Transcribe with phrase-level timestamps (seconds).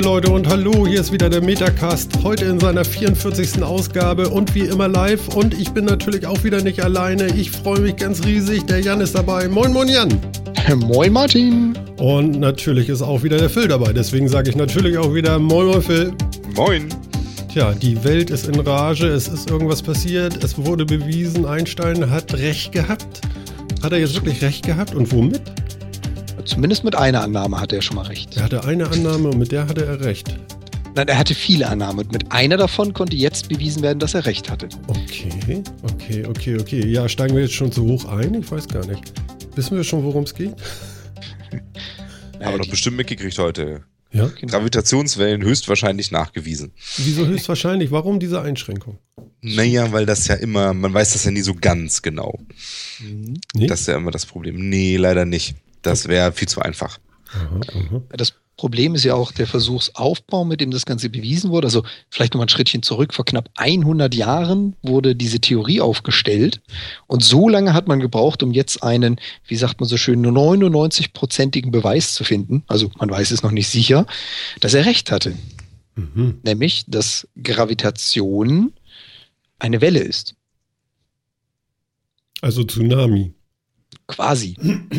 [0.00, 3.62] Liebe Leute und hallo, hier ist wieder der Metacast, heute in seiner 44.
[3.62, 7.80] Ausgabe und wie immer live und ich bin natürlich auch wieder nicht alleine, ich freue
[7.80, 9.46] mich ganz riesig, der Jan ist dabei.
[9.46, 10.08] Moin moin Jan.
[10.86, 11.76] Moin Martin.
[11.98, 15.66] Und natürlich ist auch wieder der Phil dabei, deswegen sage ich natürlich auch wieder Moin
[15.66, 16.14] moin Phil.
[16.56, 16.88] Moin.
[17.52, 22.32] Tja, die Welt ist in Rage, es ist irgendwas passiert, es wurde bewiesen, Einstein hat
[22.32, 23.20] recht gehabt.
[23.82, 25.42] Hat er jetzt wirklich recht gehabt und womit?
[26.50, 28.36] Zumindest mit einer Annahme hatte er schon mal recht.
[28.36, 30.36] Er hatte eine Annahme und mit der hatte er recht.
[30.96, 34.26] Nein, er hatte viele Annahmen und mit einer davon konnte jetzt bewiesen werden, dass er
[34.26, 34.68] recht hatte.
[34.88, 36.84] Okay, okay, okay, okay.
[36.88, 38.34] Ja, steigen wir jetzt schon zu hoch ein?
[38.34, 39.12] Ich weiß gar nicht.
[39.54, 40.56] Wissen wir schon, worum es geht?
[42.40, 43.84] Aber doch bestimmt mitgekriegt heute.
[44.10, 44.26] Ja.
[44.26, 44.50] Genau.
[44.50, 46.72] Gravitationswellen höchstwahrscheinlich nachgewiesen.
[46.96, 47.92] Wieso höchstwahrscheinlich?
[47.92, 48.98] Warum diese Einschränkung?
[49.40, 52.40] Naja, weil das ja immer, man weiß das ja nie so ganz genau.
[52.98, 53.34] Mhm.
[53.54, 53.68] Nee?
[53.68, 54.68] Das ist ja immer das Problem.
[54.68, 55.54] Nee, leider nicht.
[55.82, 56.98] Das wäre viel zu einfach.
[57.32, 58.02] Aha, aha.
[58.10, 61.68] Das Problem ist ja auch der Versuchsaufbau, mit dem das Ganze bewiesen wurde.
[61.68, 63.14] Also vielleicht noch mal ein Schrittchen zurück.
[63.14, 66.60] Vor knapp 100 Jahren wurde diese Theorie aufgestellt.
[67.06, 71.70] Und so lange hat man gebraucht, um jetzt einen, wie sagt man so schön, 99-prozentigen
[71.70, 72.62] Beweis zu finden.
[72.66, 74.06] Also man weiß es noch nicht sicher,
[74.60, 75.34] dass er recht hatte.
[75.94, 76.40] Mhm.
[76.42, 78.74] Nämlich, dass Gravitation
[79.58, 80.34] eine Welle ist.
[82.42, 83.32] Also Tsunami.
[84.06, 84.56] Quasi.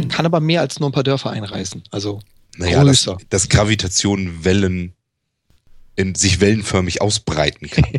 [0.09, 1.83] Kann aber mehr als nur ein paar Dörfer einreißen.
[1.91, 2.21] Also
[2.57, 3.17] Naja, dass, größer.
[3.29, 4.93] dass Gravitation Wellen
[5.97, 7.85] in sich wellenförmig ausbreiten kann.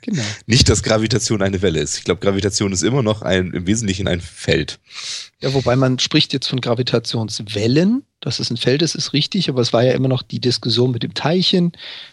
[0.00, 0.22] Genau.
[0.46, 1.98] nicht, dass Gravitation eine Welle ist.
[1.98, 4.80] Ich glaube, Gravitation ist immer noch ein, im Wesentlichen ein Feld.
[5.40, 8.02] Ja, wobei man spricht jetzt von Gravitationswellen.
[8.20, 10.90] Dass es ein Feld ist, ist richtig, aber es war ja immer noch die Diskussion
[10.90, 11.72] mit dem Teilchen.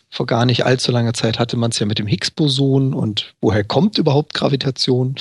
[0.10, 3.64] Vor gar nicht allzu langer Zeit hatte man es ja mit dem Higgs-Boson und woher
[3.64, 5.16] kommt überhaupt Gravitation?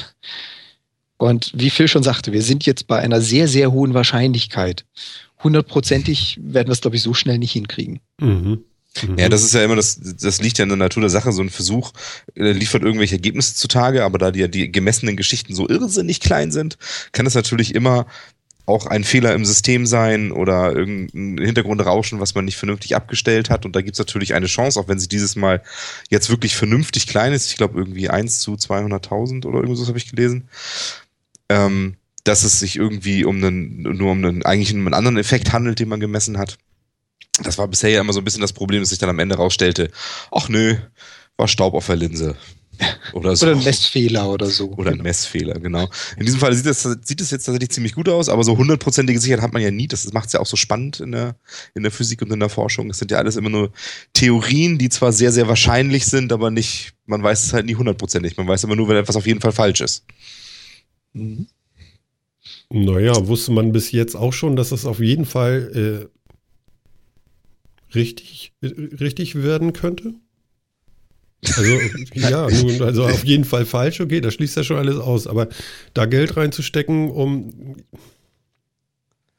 [1.18, 4.84] Und wie Phil schon sagte, wir sind jetzt bei einer sehr, sehr hohen Wahrscheinlichkeit.
[5.42, 8.00] Hundertprozentig werden wir es, glaube ich, so schnell nicht hinkriegen.
[8.20, 8.64] Mhm.
[9.02, 9.18] Mhm.
[9.18, 11.32] Ja, das ist ja immer das, das liegt ja in der Natur der Sache.
[11.32, 11.92] So ein Versuch
[12.34, 16.78] äh, liefert irgendwelche Ergebnisse zutage, aber da die, die gemessenen Geschichten so irrsinnig klein sind,
[17.12, 18.06] kann es natürlich immer
[18.66, 23.64] auch ein Fehler im System sein oder irgendein Hintergrundrauschen, was man nicht vernünftig abgestellt hat.
[23.64, 25.62] Und da gibt's natürlich eine Chance, auch wenn sie dieses Mal
[26.10, 27.50] jetzt wirklich vernünftig klein ist.
[27.50, 30.48] Ich glaube irgendwie 1 zu 200.000 oder irgendwas habe ich gelesen.
[31.48, 35.52] Ähm, dass es sich irgendwie um einen, nur um einen, eigentlich um einen anderen Effekt
[35.52, 36.58] handelt, den man gemessen hat.
[37.42, 39.36] Das war bisher ja immer so ein bisschen das Problem, dass sich dann am Ende
[39.36, 39.90] rausstellte,
[40.30, 40.76] ach nö,
[41.36, 42.36] war Staub auf der Linse.
[43.12, 43.46] Oder so.
[43.46, 44.70] Oder ein Messfehler oder so.
[44.70, 45.88] Oder ein Messfehler, genau.
[46.16, 49.18] In diesem Fall sieht es sieht es jetzt tatsächlich ziemlich gut aus, aber so hundertprozentige
[49.18, 49.88] Sicherheit hat man ja nie.
[49.88, 51.36] Das macht es ja auch so spannend in der,
[51.74, 52.90] in der Physik und in der Forschung.
[52.90, 53.72] Es sind ja alles immer nur
[54.12, 58.36] Theorien, die zwar sehr, sehr wahrscheinlich sind, aber nicht, man weiß es halt nie hundertprozentig.
[58.36, 60.04] Man weiß immer nur, wenn etwas auf jeden Fall falsch ist.
[61.12, 61.46] Mhm.
[62.70, 66.08] Naja, wusste man bis jetzt auch schon, dass es auf jeden Fall
[67.92, 70.14] äh, richtig, äh, richtig werden könnte?
[71.56, 71.80] Also,
[72.14, 75.26] ja, nun, also auf jeden Fall falsch, okay, das schließt ja schon alles aus.
[75.26, 75.48] Aber
[75.94, 77.76] da Geld reinzustecken, um.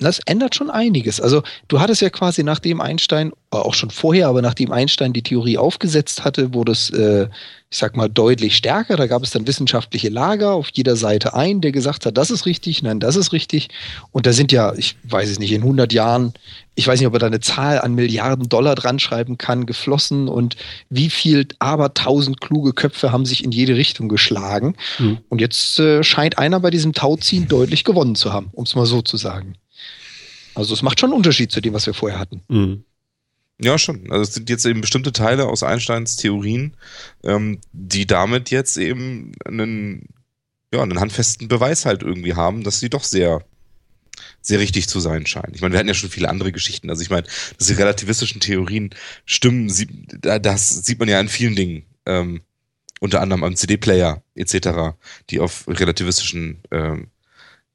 [0.01, 1.19] Das ändert schon einiges.
[1.19, 5.23] Also du hattest ja quasi nachdem Einstein, äh, auch schon vorher, aber nachdem Einstein die
[5.23, 7.27] Theorie aufgesetzt hatte, wurde es, äh,
[7.69, 8.95] ich sag mal, deutlich stärker.
[8.95, 12.45] Da gab es dann wissenschaftliche Lager auf jeder Seite ein, der gesagt hat, das ist
[12.45, 13.67] richtig, nein, das ist richtig.
[14.13, 16.31] Und da sind ja, ich weiß es nicht, in 100 Jahren,
[16.75, 20.29] ich weiß nicht, ob er da eine Zahl an Milliarden Dollar dran schreiben kann, geflossen
[20.29, 20.55] und
[20.89, 24.77] wie viel aber tausend kluge Köpfe haben sich in jede Richtung geschlagen.
[24.95, 25.17] Hm.
[25.27, 28.85] Und jetzt äh, scheint einer bei diesem Tauziehen deutlich gewonnen zu haben, um es mal
[28.85, 29.55] so zu sagen.
[30.55, 32.41] Also es macht schon einen Unterschied zu dem, was wir vorher hatten.
[32.47, 32.83] Mhm.
[33.61, 34.09] Ja, schon.
[34.09, 36.75] Also es sind jetzt eben bestimmte Teile aus Einsteins Theorien,
[37.23, 40.07] ähm, die damit jetzt eben einen,
[40.73, 43.43] ja, einen handfesten Beweis halt irgendwie haben, dass sie doch sehr,
[44.41, 45.53] sehr richtig zu sein scheinen.
[45.53, 46.89] Ich meine, wir hatten ja schon viele andere Geschichten.
[46.89, 48.91] Also ich meine, dass die relativistischen Theorien
[49.25, 49.69] stimmen,
[50.21, 51.83] das sieht man ja an vielen Dingen.
[52.05, 52.41] Ähm,
[53.01, 54.95] unter anderem am CD-Player etc.,
[55.29, 57.07] die auf relativistischen ähm,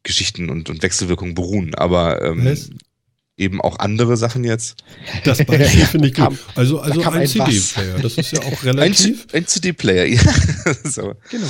[0.04, 1.74] Geschichten und, und Wechselwirkungen beruhen.
[1.74, 2.70] Aber ähm, Was?
[3.36, 4.76] eben auch andere Sachen jetzt.
[5.24, 6.24] Das Beispiel finde ich gut.
[6.24, 9.26] kam- Also, also ein ein CD-Player, das ist ja auch Ein, relativ.
[9.32, 10.20] ein CD-Player, ja.
[10.84, 11.14] so.
[11.30, 11.48] Genau.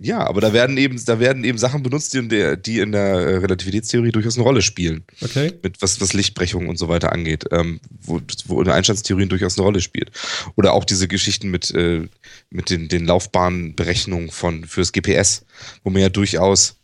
[0.00, 2.92] Ja, aber da werden eben, da werden eben Sachen benutzt, die in der, die in
[2.92, 5.02] der äh, Relativitätstheorie durchaus eine Rolle spielen.
[5.20, 5.52] Okay.
[5.60, 9.64] Mit was, was Lichtbrechung und so weiter angeht, ähm, wo, wo in Einsteins-Theorien durchaus eine
[9.64, 10.12] Rolle spielt.
[10.54, 12.06] Oder auch diese Geschichten mit, äh,
[12.48, 15.44] mit den, den Laufbahnberechnungen von, fürs GPS,
[15.82, 16.76] wo man ja durchaus,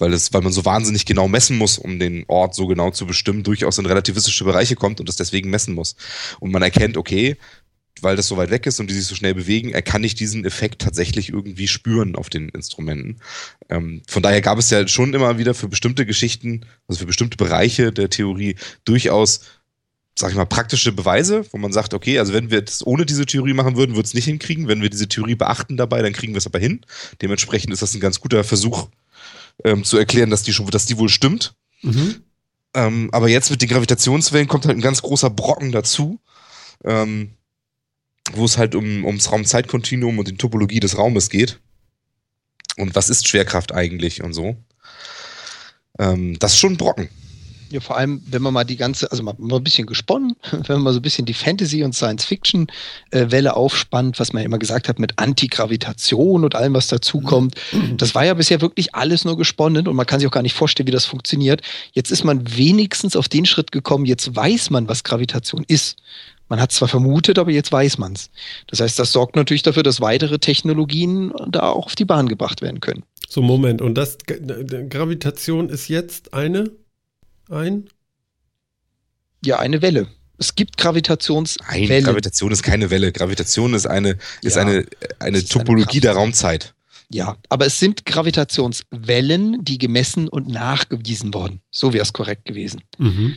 [0.00, 3.06] weil es, weil man so wahnsinnig genau messen muss, um den Ort so genau zu
[3.06, 5.96] bestimmen, durchaus in relativistische Bereiche kommt und das deswegen messen muss.
[6.40, 7.36] Und man erkennt, okay,
[8.00, 10.18] weil das so weit weg ist und die sich so schnell bewegen, er kann nicht
[10.20, 13.20] diesen Effekt tatsächlich irgendwie spüren auf den Instrumenten.
[13.68, 17.36] Ähm, von daher gab es ja schon immer wieder für bestimmte Geschichten, also für bestimmte
[17.36, 19.40] Bereiche der Theorie durchaus
[20.18, 23.24] sag ich mal, praktische Beweise, wo man sagt, okay, also wenn wir das ohne diese
[23.24, 24.68] Theorie machen würden, würde es nicht hinkriegen.
[24.68, 26.84] Wenn wir diese Theorie beachten dabei, dann kriegen wir es aber hin.
[27.22, 28.88] Dementsprechend ist das ein ganz guter Versuch
[29.64, 31.54] ähm, zu erklären, dass die schon, dass die wohl stimmt.
[31.82, 32.22] Mhm.
[32.74, 36.20] Ähm, aber jetzt mit den Gravitationswellen kommt halt ein ganz großer Brocken dazu,
[36.84, 37.34] ähm,
[38.32, 41.60] wo es halt um, ums Raumzeitkontinuum und die Topologie des Raumes geht.
[42.76, 44.56] Und was ist Schwerkraft eigentlich und so.
[45.98, 47.08] Ähm, das ist schon ein Brocken.
[47.70, 50.76] Ja, vor allem, wenn man mal die ganze, also mal, mal ein bisschen gesponnen, wenn
[50.76, 54.88] man mal so ein bisschen die Fantasy- und Science-Fiction-Welle aufspannt, was man ja immer gesagt
[54.88, 57.54] hat mit Antigravitation und allem, was dazukommt.
[57.96, 60.54] Das war ja bisher wirklich alles nur gesponnen und man kann sich auch gar nicht
[60.54, 61.62] vorstellen, wie das funktioniert.
[61.92, 65.96] Jetzt ist man wenigstens auf den Schritt gekommen, jetzt weiß man, was Gravitation ist.
[66.50, 68.28] Man hat zwar vermutet, aber jetzt weiß man es.
[68.66, 72.60] Das heißt, das sorgt natürlich dafür, dass weitere Technologien da auch auf die Bahn gebracht
[72.60, 73.04] werden können.
[73.28, 73.80] So, Moment.
[73.80, 76.72] Und das Gravitation ist jetzt eine?
[77.50, 77.88] Ein?
[79.44, 80.08] Ja, eine Welle.
[80.38, 81.88] Es gibt Gravitationswellen.
[81.88, 83.12] Nein, Gravitation ist keine Welle.
[83.12, 84.86] Gravitation ist eine, ist Ja, eine,
[85.18, 86.12] eine ist Topologie eine der.
[86.14, 86.74] Raumzeit.
[87.12, 91.60] Ja, aber es sind Gravitationswellen, die gemessen und nachgewiesen wurden.
[91.70, 92.82] So wäre es korrekt gewesen.
[92.98, 93.36] Mhm.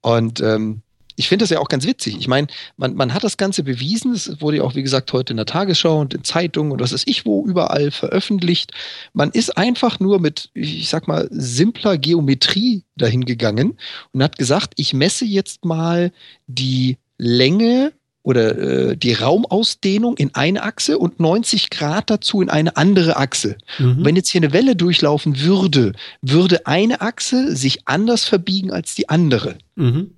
[0.00, 0.82] Und ähm,
[1.20, 2.16] ich finde das ja auch ganz witzig.
[2.18, 2.46] Ich meine,
[2.78, 4.14] man, man hat das Ganze bewiesen.
[4.14, 6.94] Es wurde ja auch, wie gesagt, heute in der Tagesschau und in Zeitungen und was
[6.94, 8.72] weiß ich wo überall veröffentlicht.
[9.12, 13.76] Man ist einfach nur mit, ich sag mal, simpler Geometrie dahingegangen
[14.12, 16.10] und hat gesagt, ich messe jetzt mal
[16.46, 17.92] die Länge
[18.22, 23.58] oder äh, die Raumausdehnung in eine Achse und 90 Grad dazu in eine andere Achse.
[23.78, 24.06] Mhm.
[24.06, 25.92] Wenn jetzt hier eine Welle durchlaufen würde,
[26.22, 29.58] würde eine Achse sich anders verbiegen als die andere.
[29.76, 30.12] Mhm.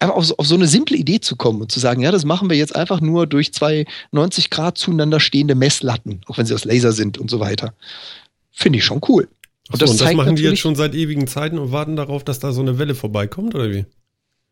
[0.00, 2.24] Einfach auf so, auf so eine simple Idee zu kommen und zu sagen, ja, das
[2.24, 6.54] machen wir jetzt einfach nur durch zwei 90 Grad zueinander stehende Messlatten, auch wenn sie
[6.54, 7.74] aus Laser sind und so weiter.
[8.50, 9.28] Finde ich schon cool.
[9.70, 12.52] Und das, zeigt machen die jetzt schon seit ewigen Zeiten und warten darauf, dass da
[12.52, 13.84] so eine Welle vorbeikommt, oder wie?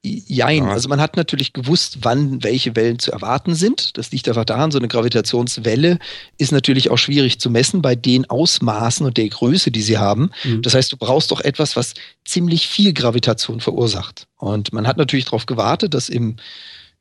[0.04, 0.70] Jein, Ja.
[0.70, 3.98] also man hat natürlich gewusst, wann welche Wellen zu erwarten sind.
[3.98, 5.98] Das liegt einfach daran, so eine Gravitationswelle
[6.38, 10.30] ist natürlich auch schwierig zu messen bei den Ausmaßen und der Größe, die sie haben.
[10.44, 10.62] Mhm.
[10.62, 14.28] Das heißt, du brauchst doch etwas, was ziemlich viel Gravitation verursacht.
[14.36, 16.36] Und man hat natürlich darauf gewartet, dass im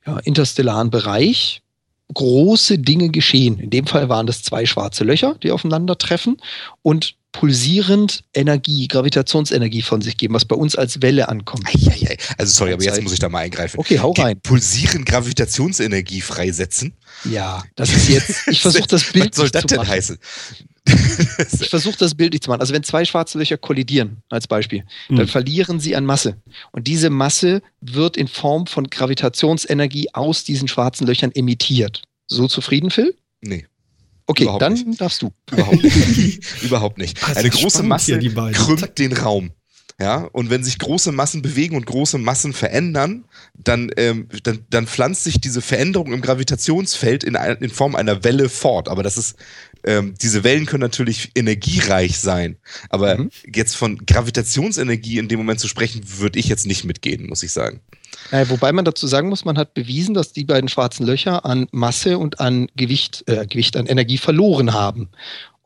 [0.05, 1.61] ja, interstellaren Bereich
[2.13, 3.59] große Dinge geschehen.
[3.59, 6.37] In dem Fall waren das zwei schwarze Löcher, die aufeinandertreffen
[6.81, 11.67] und pulsierend Energie, Gravitationsenergie von sich geben, was bei uns als Welle ankommt.
[11.67, 12.17] Eieiei.
[12.37, 13.79] Also sorry, aber jetzt muss ich da mal eingreifen.
[13.79, 14.39] Okay, hau rein.
[14.41, 16.93] Pulsieren Gravitationsenergie freisetzen.
[17.25, 19.89] Ja, das ist jetzt, ich versuche das Bild Was soll das zu denn machen.
[19.89, 20.17] heißen?
[21.61, 22.61] Ich versuche das Bild nicht zu machen.
[22.61, 25.27] Also wenn zwei schwarze Löcher kollidieren, als Beispiel, dann Mhm.
[25.27, 26.37] verlieren sie an Masse.
[26.71, 32.01] Und diese Masse wird in Form von Gravitationsenergie aus diesen schwarzen Löchern emittiert.
[32.27, 33.15] So zufrieden, Phil?
[33.41, 33.65] nee,
[34.29, 34.99] Okay, Überhaupt dann nicht.
[34.99, 35.31] darfst du.
[35.51, 36.39] überhaupt nicht.
[36.63, 37.17] überhaupt nicht.
[37.17, 39.51] Ist Eine große Masse hier, krümmt den Raum.
[39.99, 44.85] Ja, und wenn sich große Massen bewegen und große Massen verändern, dann, ähm, dann, dann
[44.85, 48.89] pflanzt sich diese Veränderung im Gravitationsfeld in, in Form einer Welle fort.
[48.89, 49.37] Aber das ist,
[49.83, 52.57] ähm, diese Wellen können natürlich energiereich sein.
[52.89, 53.31] Aber Mhm.
[53.51, 57.51] jetzt von Gravitationsenergie in dem Moment zu sprechen, würde ich jetzt nicht mitgehen, muss ich
[57.51, 57.81] sagen.
[58.29, 61.67] Äh, wobei man dazu sagen muss, man hat bewiesen, dass die beiden schwarzen Löcher an
[61.71, 65.09] Masse und an Gewicht, äh, Gewicht an Energie verloren haben.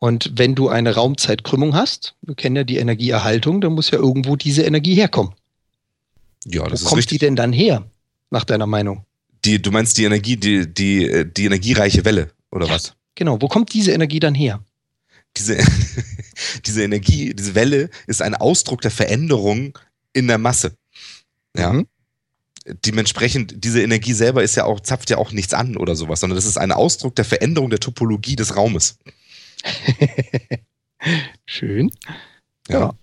[0.04, 4.36] Und wenn du eine Raumzeitkrümmung hast, wir kennen ja die Energieerhaltung, dann muss ja irgendwo
[4.36, 5.34] diese Energie herkommen.
[6.46, 7.20] Ja, Wo das ist kommt richtig.
[7.20, 7.86] die denn dann her,
[8.32, 9.06] nach deiner Meinung?
[9.46, 12.74] Die, du meinst die Energie, die, die, äh, die energiereiche Welle, oder Ja.
[12.74, 12.96] was?
[13.14, 14.64] Genau, wo kommt diese Energie dann her?
[15.38, 15.58] Diese,
[16.66, 19.78] diese Energie, diese Welle ist ein Ausdruck der Veränderung
[20.14, 20.74] in der Masse.
[21.56, 21.74] Ja.
[21.74, 21.86] Mhm.
[22.86, 26.38] Dementsprechend, diese Energie selber ist ja auch, zapft ja auch nichts an oder sowas, sondern
[26.38, 28.98] das ist ein Ausdruck der Veränderung der Topologie des Raumes.
[31.46, 31.92] Schön.
[32.68, 32.80] Ja.
[32.80, 32.94] Ja.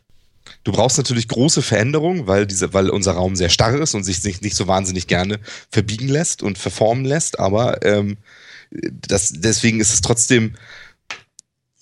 [0.65, 4.23] Du brauchst natürlich große Veränderungen, weil diese, weil unser Raum sehr starr ist und sich
[4.25, 5.41] nicht, nicht so wahnsinnig gerne
[5.71, 8.19] verbiegen lässt und verformen lässt, aber ähm,
[8.71, 10.55] das, deswegen ist es trotzdem,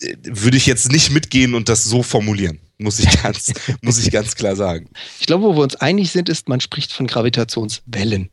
[0.01, 4.11] äh, würde ich jetzt nicht mitgehen und das so formulieren, muss ich ganz, muss ich
[4.11, 4.89] ganz klar sagen.
[5.21, 8.31] Ich glaube, wo wir uns einig sind, ist, man spricht von Gravitationswellen.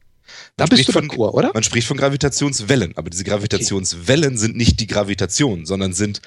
[0.57, 1.51] Da Man bist du spricht von- d'accord, oder?
[1.53, 6.21] Man spricht von Gravitationswellen, aber diese Gravitationswellen sind nicht die Gravitation, sondern sind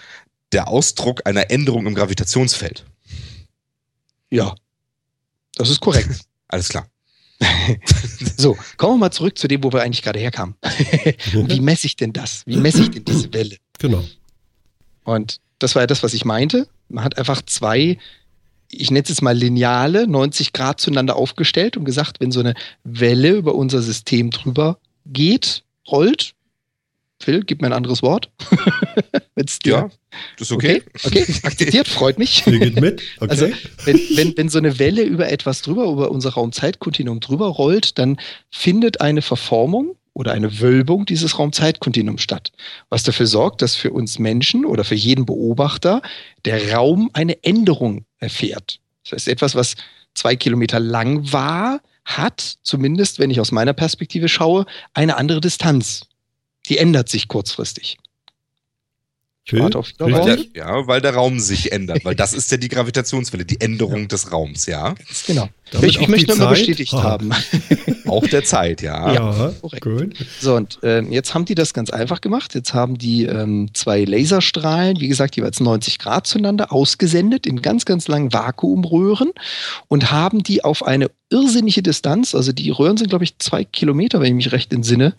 [0.52, 2.84] der Ausdruck einer Änderung im Gravitationsfeld.
[4.30, 4.54] Ja.
[5.54, 6.20] Das ist korrekt.
[6.48, 6.86] Alles klar.
[8.38, 10.54] So, kommen wir mal zurück zu dem, wo wir eigentlich gerade herkamen.
[11.32, 12.42] Wie messe ich denn das?
[12.46, 13.56] Wie messe ich denn diese Welle?
[13.78, 14.04] Genau.
[15.04, 16.68] Und das war ja das, was ich meinte.
[16.88, 17.98] Man hat einfach zwei,
[18.70, 22.54] ich nenne es jetzt mal Lineale, 90 Grad zueinander aufgestellt und gesagt, wenn so eine
[22.84, 26.34] Welle über unser System drüber geht, rollt,
[27.20, 28.30] Phil, gib mir ein anderes Wort.
[29.34, 29.90] Wenn's dir- Ja,
[30.38, 30.82] das ist okay.
[31.04, 32.46] Okay, okay, akzeptiert, freut mich.
[32.46, 33.02] Ihr geht mit?
[33.20, 33.30] Okay.
[33.30, 33.48] Also,
[33.84, 38.18] wenn, wenn, wenn so eine Welle über etwas drüber, über unser Raumzeitkontinuum drüber rollt, dann
[38.50, 42.50] findet eine Verformung oder eine Wölbung dieses Raumzeitkontinuums statt.
[42.88, 46.00] Was dafür sorgt, dass für uns Menschen oder für jeden Beobachter
[46.46, 48.80] der Raum eine Änderung erfährt.
[49.04, 49.74] Das heißt, etwas, was
[50.14, 56.06] zwei Kilometer lang war, hat, zumindest wenn ich aus meiner Perspektive schaue, eine andere Distanz.
[56.70, 57.98] Die ändert sich kurzfristig.
[59.48, 62.66] Phil, warte auf der, ja, weil der Raum sich ändert, weil das ist ja die
[62.68, 64.96] Gravitationswelle, die Änderung des Raums, ja.
[65.28, 65.48] Genau.
[65.70, 66.66] Damit ich ich möchte die nur mal Zeit?
[66.66, 67.02] bestätigt Ah.
[67.04, 67.30] haben.
[68.06, 69.12] Auch der Zeit, ja.
[69.12, 69.82] Ja, korrekt.
[69.84, 70.16] gut.
[70.40, 72.54] So, und ähm, jetzt haben die das ganz einfach gemacht.
[72.56, 77.84] Jetzt haben die ähm, zwei Laserstrahlen, wie gesagt, jeweils 90 Grad zueinander, ausgesendet in ganz,
[77.84, 79.30] ganz langen Vakuumröhren
[79.86, 84.20] und haben die auf eine irrsinnige Distanz, also die Röhren sind, glaube ich, zwei Kilometer,
[84.20, 85.14] wenn ich mich recht entsinne,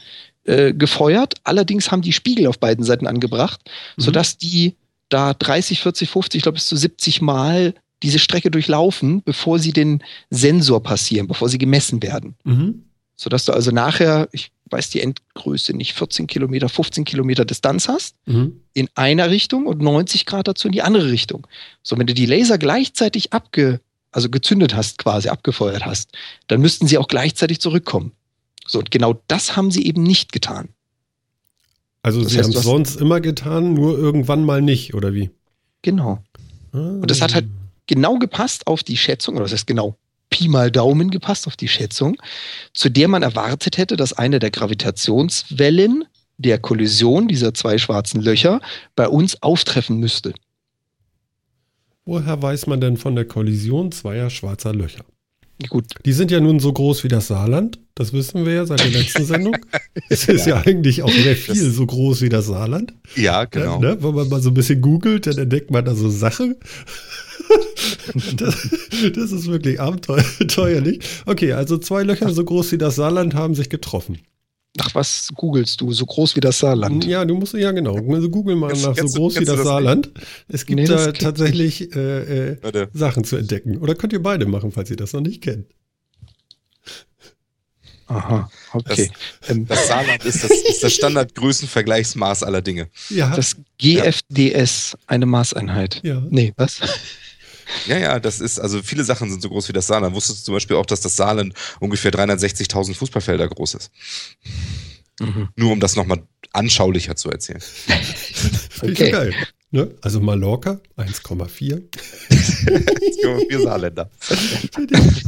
[0.47, 1.35] äh, gefeuert.
[1.43, 3.59] Allerdings haben die Spiegel auf beiden Seiten angebracht,
[3.97, 4.01] Mhm.
[4.01, 4.75] sodass die
[5.09, 7.73] da 30, 40, 50, ich glaube bis zu 70 Mal
[8.03, 12.83] diese Strecke durchlaufen, bevor sie den Sensor passieren, bevor sie gemessen werden Mhm.
[13.15, 18.15] sodass du also nachher, ich weiß die Endgröße nicht, 14 Kilometer, 15 Kilometer Distanz hast,
[18.25, 18.59] Mhm.
[18.73, 21.47] in einer Richtung und 90 Grad dazu in die andere Richtung.
[21.81, 23.79] So, wenn du die Laser gleichzeitig abge,
[24.11, 26.11] also gezündet hast, quasi abgefeuert hast,
[26.47, 28.11] dann müssten sie auch gleichzeitig zurückkommen.
[28.67, 30.69] So, und genau das haben sie eben nicht getan.
[32.03, 35.31] Also Das sie haben es sonst immer getan, nur irgendwann mal nicht, oder wie?
[35.81, 36.23] Genau.
[36.71, 37.47] Und das hat halt-
[37.89, 39.97] Genau gepasst auf die Schätzung, oder das heißt genau
[40.29, 42.17] Pi mal Daumen gepasst auf die Schätzung,
[42.73, 46.03] zu der man erwartet hätte, dass eine der Gravitationswellen
[46.37, 48.59] der Kollision dieser zwei schwarzen Löcher
[48.97, 50.33] bei uns auftreffen müsste.
[52.03, 55.05] Woher weiß man denn von der Kollision zweier schwarzer Löcher?
[55.69, 57.79] Gut, Die sind ja nun so groß wie das Saarland.
[57.95, 59.57] Das wissen wir ja seit der letzten Sendung.
[60.09, 62.93] Es ist ja, eigentlich auch sehr viel so groß wie das Saarland.
[63.15, 63.79] Ja, genau.
[63.79, 63.97] Ne?
[63.99, 66.55] Wenn man mal so ein bisschen googelt, dann entdeckt man da so Sachen.
[68.35, 68.69] das,
[69.15, 70.99] das ist wirklich abenteuerlich.
[71.25, 74.19] Okay, also zwei Löcher so groß wie das Saarland haben sich getroffen.
[74.77, 75.91] Nach was googelst du?
[75.91, 77.05] So groß wie das Saarland.
[77.05, 77.95] Ja, du musst ja genau.
[78.13, 80.11] Also google mal Kennst- nach so groß wie das das Saarland.
[80.47, 82.87] Es gibt Nee, das da tatsächlich äh, äh.
[82.93, 83.77] Sachen zu entdecken.
[83.77, 85.65] Oder könnt ihr beide machen, falls ihr das noch nicht kennt.
[88.09, 89.11] Aha, okay.
[89.49, 92.87] Ähm, Das Saarland ist das, ist das Standardgrößenvergleichsmaß aller Dinge.
[93.09, 95.99] Ja, das GFDS, eine Maßeinheit.
[96.03, 96.23] ja.
[96.29, 96.79] Nee, was?
[97.87, 100.15] Ja, ja, das ist, also viele Sachen sind so groß wie das Saarland.
[100.15, 103.91] Wusstest du zum Beispiel auch, dass das Saarland ungefähr 360.000 Fußballfelder groß ist?
[105.55, 106.21] Nur um das nochmal
[106.53, 107.59] anschaulicher zu erzählen.
[108.69, 109.11] Finde ich Okay.
[109.11, 109.33] geil.
[109.71, 109.91] Ne?
[110.01, 111.81] Also Mallorca 1,4.
[113.49, 114.09] Wir Saarländer.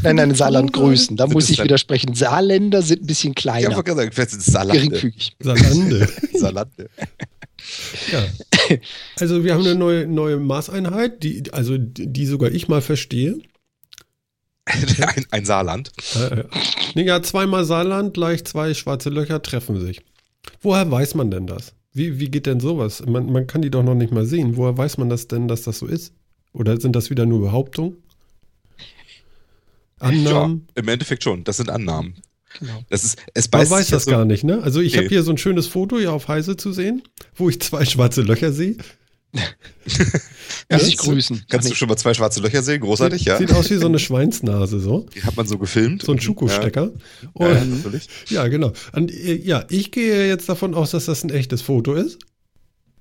[0.03, 1.17] Nein, nein, Saarlandgrößen.
[1.17, 2.13] Da Sind muss ich widersprechen.
[2.15, 4.81] Saarländer sind ein bisschen Ich habe kleiner, gesagt, vielleicht sind es Salande.
[4.81, 5.35] geringfügig.
[5.39, 6.07] Salande.
[6.33, 6.89] Salande.
[8.11, 8.25] Ja.
[9.19, 13.39] Also wir haben eine neue, neue Maßeinheit, die, also die sogar ich mal verstehe.
[14.65, 15.91] Ein, ein Saarland.
[16.15, 16.43] Äh,
[16.93, 20.01] nee, ja, zweimal Saarland gleich zwei schwarze Löcher treffen sich.
[20.61, 21.73] Woher weiß man denn das?
[21.91, 23.03] Wie, wie geht denn sowas?
[23.05, 24.57] Man, man kann die doch noch nicht mal sehen.
[24.57, 26.13] Woher weiß man das denn, dass das so ist?
[26.53, 27.97] Oder sind das wieder nur Behauptungen?
[29.99, 30.67] Annahmen?
[30.75, 31.43] Ja, im Endeffekt schon.
[31.43, 32.15] Das sind Annahmen.
[32.59, 32.83] Genau.
[32.89, 34.61] Das ist, es Man beißt weiß sich ja das so, gar nicht, ne?
[34.63, 34.99] Also ich Nee.
[34.99, 37.03] habe hier so ein schönes Foto hier auf Heise zu sehen,
[37.35, 38.77] wo ich zwei schwarze Löcher sehe.
[39.33, 40.01] Muss
[40.69, 41.43] Ja, ich grüßen.
[41.49, 42.81] Kannst du schon mal zwei schwarze Löcher sehen?
[42.81, 43.37] Großartig, ja.
[43.37, 45.05] Sieht aus wie so eine Schweinsnase, so.
[45.15, 46.03] Die hat man so gefilmt.
[46.03, 46.91] So ein Schuko-Stecker.
[47.39, 47.63] Ja, ja.
[48.29, 48.73] Ja, genau.
[48.93, 52.19] Und äh, ja, ich gehe jetzt davon aus, dass das ein echtes Foto ist.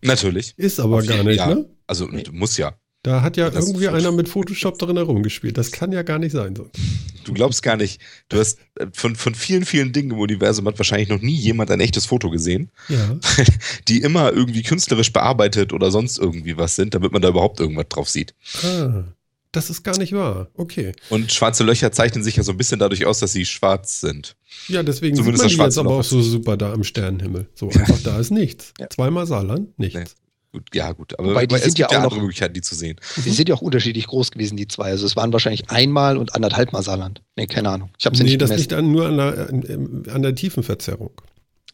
[0.02, 0.54] Natürlich.
[0.56, 1.46] Ist aber Auf gar nicht, ja.
[1.54, 1.66] ne?
[1.86, 2.74] Also muss ja.
[3.02, 5.56] Da hat ja Das irgendwie einer mit Photoshop drin herumgespielt.
[5.56, 6.54] Das kann ja gar nicht sein.
[6.56, 6.68] So.
[7.28, 8.00] Du glaubst gar nicht.
[8.30, 11.70] Du hast äh, von, von vielen, vielen Dingen im Universum hat wahrscheinlich noch nie jemand
[11.70, 13.18] ein echtes Foto gesehen, Ja.
[13.88, 17.86] die immer irgendwie künstlerisch bearbeitet oder sonst irgendwie was sind, damit man da überhaupt irgendwas
[17.88, 18.34] drauf sieht.
[18.62, 19.04] Ah,
[19.52, 20.48] das ist gar nicht wahr.
[20.54, 20.92] Okay.
[21.10, 24.36] Und schwarze Löcher zeichnen sich ja so ein bisschen dadurch aus, dass sie schwarz sind.
[24.68, 27.46] Ja, deswegen Zumindest sieht das man die jetzt aber auch so super da am Sternenhimmel.
[27.54, 28.72] So einfach da ist nichts.
[28.78, 28.88] Ja.
[28.90, 29.98] Zweimal Saarland, nichts.
[29.98, 30.27] Nee.
[30.52, 31.18] Gut, ja, gut.
[31.18, 32.98] Aber Wobei, die es sind gibt ja auch andere noch- Möglichkeiten, die zu sehen.
[33.16, 34.90] Die sind ja auch unterschiedlich groß gewesen, die zwei.
[34.90, 37.22] Also es waren wahrscheinlich einmal und anderthalb Mal Saarland.
[37.36, 37.90] Nee, keine Ahnung.
[37.98, 38.62] Ich habe sie Nee, nicht das gemessen.
[38.62, 41.10] liegt an, nur an der, an, an der Tiefenverzerrung.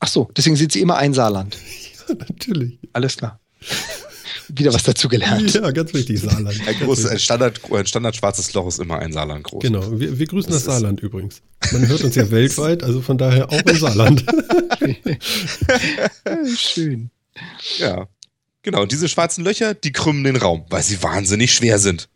[0.01, 1.57] Ach so, deswegen sind sie immer ein Saarland.
[2.09, 2.79] Natürlich.
[2.93, 3.41] Alles klar.
[4.49, 5.55] Wieder was dazu gelernt.
[5.55, 6.61] Ja, ganz wichtig, Saarland.
[6.67, 7.19] Ein, großes, ein.
[7.19, 9.63] Standard, ein Standard schwarzes Loch ist immer ein Saarland groß.
[9.63, 11.41] Genau, wir, wir grüßen das, Das Saarland übrigens.
[11.73, 14.25] Man hört uns ja weltweit, also von daher auch im Saarland.
[16.57, 17.11] Schön.
[17.79, 18.07] Ja.
[18.65, 22.09] Genau, und diese schwarzen Löcher, die krümmen den Raum, weil sie wahnsinnig schwer sind.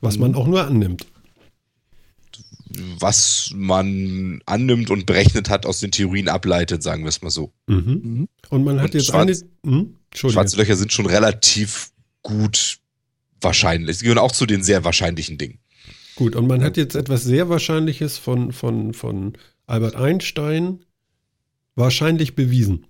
[0.00, 1.06] Was man auch nur annimmt.
[3.00, 7.50] was man annimmt und berechnet hat, aus den Theorien ableitet, sagen wir es mal so.
[7.66, 7.76] Mhm.
[8.04, 8.28] Mhm.
[8.50, 9.74] Und man hat Und jetzt schwarz- eine.
[9.74, 9.94] Hm?
[10.14, 11.90] Schwarze Löcher sind schon relativ
[12.22, 12.78] gut
[13.40, 13.98] wahrscheinlich.
[13.98, 15.58] Sie gehören auch zu den sehr wahrscheinlichen Dingen.
[16.16, 19.32] Gut, und man hat jetzt etwas sehr Wahrscheinliches von, von, von
[19.66, 20.80] Albert Einstein
[21.74, 22.86] wahrscheinlich bewiesen.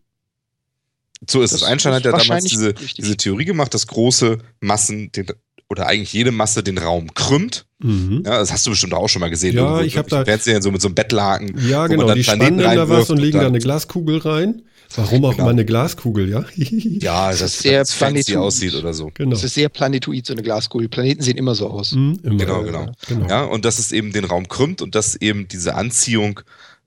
[1.28, 1.66] So ist Das es.
[1.66, 5.26] Einstein hat ja damals diese, diese Theorie gemacht, dass große Massen den,
[5.68, 7.66] oder eigentlich jede Masse den Raum krümmt.
[7.80, 8.22] Mhm.
[8.24, 9.54] Ja, das hast du bestimmt auch schon mal gesehen.
[9.56, 11.54] Ja, Irgendwo ich hab im da- Fernsehen so mit so einem Bettlaken.
[11.68, 12.06] Ja, wo man genau.
[12.06, 14.62] dann Die Planeten spannen da was reinwirft und legen da dann- eine Glaskugel rein.
[14.96, 15.42] Warum auch Genau.
[15.42, 16.46] immer eine Glaskugel, ja?
[16.56, 18.36] Ja, Das das, ist sehr das fancy planetoid.
[18.38, 19.10] aussieht oder so.
[19.12, 19.32] genau.
[19.32, 20.88] Das ist sehr planetoid, so eine Glaskugel.
[20.88, 21.92] Planeten sehen immer so aus.
[21.92, 22.36] Mhm, immer.
[22.38, 22.92] Genau, genau.
[23.06, 23.28] genau.
[23.28, 26.40] Ja, und dass es eben den Raum krümmt und dass eben diese Anziehung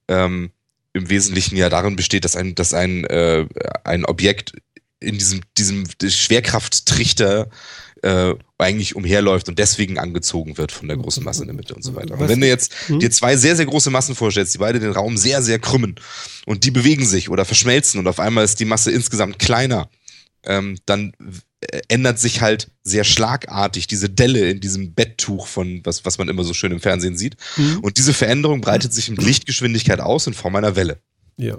[0.07, 0.50] ähm,
[0.93, 3.45] im Wesentlichen ja darin besteht, dass ein, dass ein, äh,
[3.83, 4.53] ein Objekt
[5.00, 7.50] in diesem, diesem Schwerkrafttrichter
[8.03, 11.83] äh, eigentlich umherläuft und deswegen angezogen wird von der großen Masse in der Mitte und
[11.83, 12.17] so weiter.
[12.17, 13.00] Und wenn du jetzt Hm?
[13.00, 15.95] dir zwei sehr, sehr große Massen vorstellst, die beide den Raum sehr, sehr krümmen
[16.45, 19.89] und die bewegen sich oder verschmelzen und auf einmal ist die Masse insgesamt kleiner,
[20.43, 21.13] ähm, dann
[21.89, 26.44] ändert sich halt sehr schlagartig diese Delle in diesem Betttuch von, was, was man immer
[26.44, 27.36] so schön im Fernsehen sieht.
[27.58, 27.80] Mhm.
[27.82, 31.00] Und diese Veränderung breitet sich mit Lichtgeschwindigkeit aus in Form einer Welle.
[31.38, 31.58] Ja.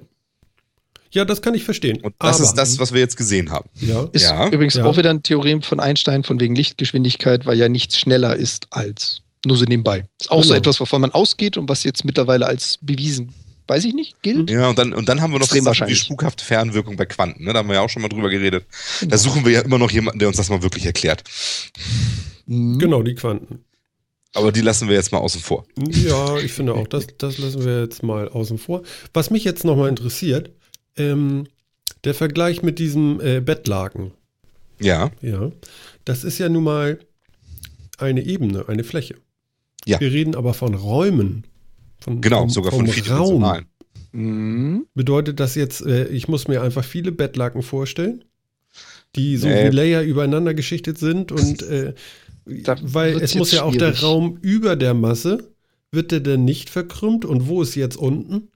[1.13, 2.01] Ja, das kann ich verstehen.
[2.01, 3.69] Und das Aber- ist das, was wir jetzt gesehen haben.
[3.75, 4.09] Ja.
[4.13, 4.49] Ist Ja.
[4.49, 4.85] übrigens Ja.
[4.87, 9.21] auch wieder ein Theorem von Einstein von wegen Lichtgeschwindigkeit, weil ja nichts schneller ist als
[9.45, 10.05] nur so nebenbei.
[10.21, 10.59] Ist auch so Genau.
[10.61, 13.35] etwas, wovon man ausgeht und was jetzt mittlerweile als bewiesen,
[13.73, 14.51] weiß ich nicht, gilt.
[14.51, 15.99] Ja, und dann, und dann haben wir noch Extrem Sachen wie wahrscheinlich.
[15.99, 17.45] spukhafte Fernwirkung bei Quanten.
[17.45, 17.53] Ne?
[17.55, 18.67] Da haben wir ja auch schon mal drüber geredet.
[19.03, 21.25] Da suchen wir ja immer noch jemanden, der uns das mal wirklich erklärt.
[22.47, 22.79] Mhm.
[22.79, 23.65] Genau, die Quanten.
[24.35, 25.67] Aber die lassen wir jetzt mal außen vor.
[25.91, 28.83] Ja, ich finde auch, das, das lassen wir jetzt mal außen vor.
[29.15, 30.51] Was mich jetzt nochmal interessiert,
[30.97, 31.47] ähm,
[32.05, 34.13] der Vergleich mit diesem äh, Bettlaken.
[34.81, 35.51] Ja, Ja,
[36.05, 36.99] das ist ja nun mal
[37.99, 39.15] eine Ebene, eine Fläche.
[39.87, 39.99] Ja.
[40.01, 41.45] Wir reden aber von Räumen.
[42.03, 43.67] Von, genau, vom, sogar vom von Raum.
[44.13, 44.87] Mhm.
[44.95, 48.25] Bedeutet das jetzt, äh, ich muss mir einfach viele Bettlaken vorstellen,
[49.17, 49.65] die so Nee.
[49.71, 51.95] wie Layer übereinander geschichtet sind und äh,
[52.45, 54.03] weil es muss ja auch der schwierig.
[54.03, 55.53] Raum über der Masse,
[55.93, 58.49] wird der denn nicht verkrümmt und wo ist jetzt unten?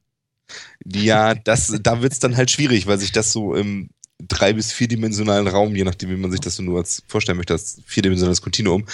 [0.85, 5.47] Ja, das, da wird's dann halt schwierig, weil sich das so im drei- bis vierdimensionalen
[5.47, 8.87] Raum, je nachdem, wie man sich das nur als vorstellen möchte, als vierdimensionales Kontinuum,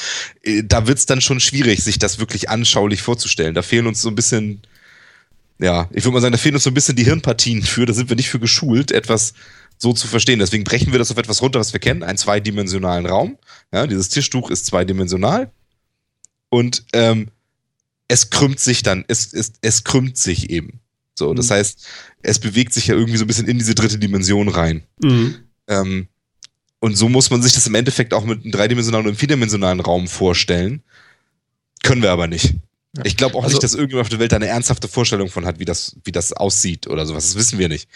[0.43, 3.55] äh, da wird's dann schon schwierig, sich das wirklich anschaulich vorzustellen.
[3.55, 4.63] Da fehlen uns so ein bisschen,
[5.59, 7.93] ja, ich würde mal sagen, da fehlen uns so ein bisschen die Hirnpartien für, da
[7.93, 9.35] sind wir nicht für geschult, etwas
[9.79, 10.39] so zu verstehen.
[10.39, 13.39] Deswegen brechen wir das auf etwas runter, was wir kennen, einen zweidimensionalen Raum.
[13.73, 15.51] Ja, dieses Tischtuch ist zweidimensional
[16.49, 17.29] und ähm,
[18.09, 20.82] es krümmt sich dann, es, es, es krümmt sich eben.
[21.15, 21.55] So, das Mhm.
[21.55, 21.87] heißt,
[22.23, 24.83] es bewegt sich ja irgendwie so ein bisschen in diese dritte Dimension rein.
[25.03, 25.37] Mhm.
[25.69, 26.09] Ähm,
[26.81, 29.81] und so muss man sich das im Endeffekt auch mit einem dreidimensionalen und einem vierdimensionalen
[29.81, 30.83] Raum vorstellen.
[31.83, 32.55] Können wir aber nicht.
[32.97, 33.05] Ja.
[33.05, 35.47] Ich glaube auch Also- nicht, dass irgendjemand auf der Welt da eine ernsthafte Vorstellung von
[35.47, 37.25] hat, wie das, wie das aussieht oder sowas.
[37.27, 37.89] Das wissen wir nicht.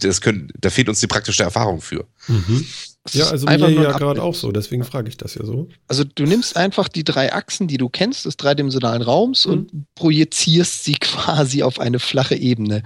[0.00, 2.06] Das können, da fehlt uns die praktische Erfahrung für.
[2.28, 2.64] Mhm.
[3.12, 5.68] Ja, also mir ja gerade auch so, deswegen frage ich das ja so.
[5.88, 9.52] Also du nimmst einfach die drei Achsen, die du kennst, des dreidimensionalen Raums Mhm.
[9.52, 12.82] und projizierst sie quasi auf eine flache Ebene,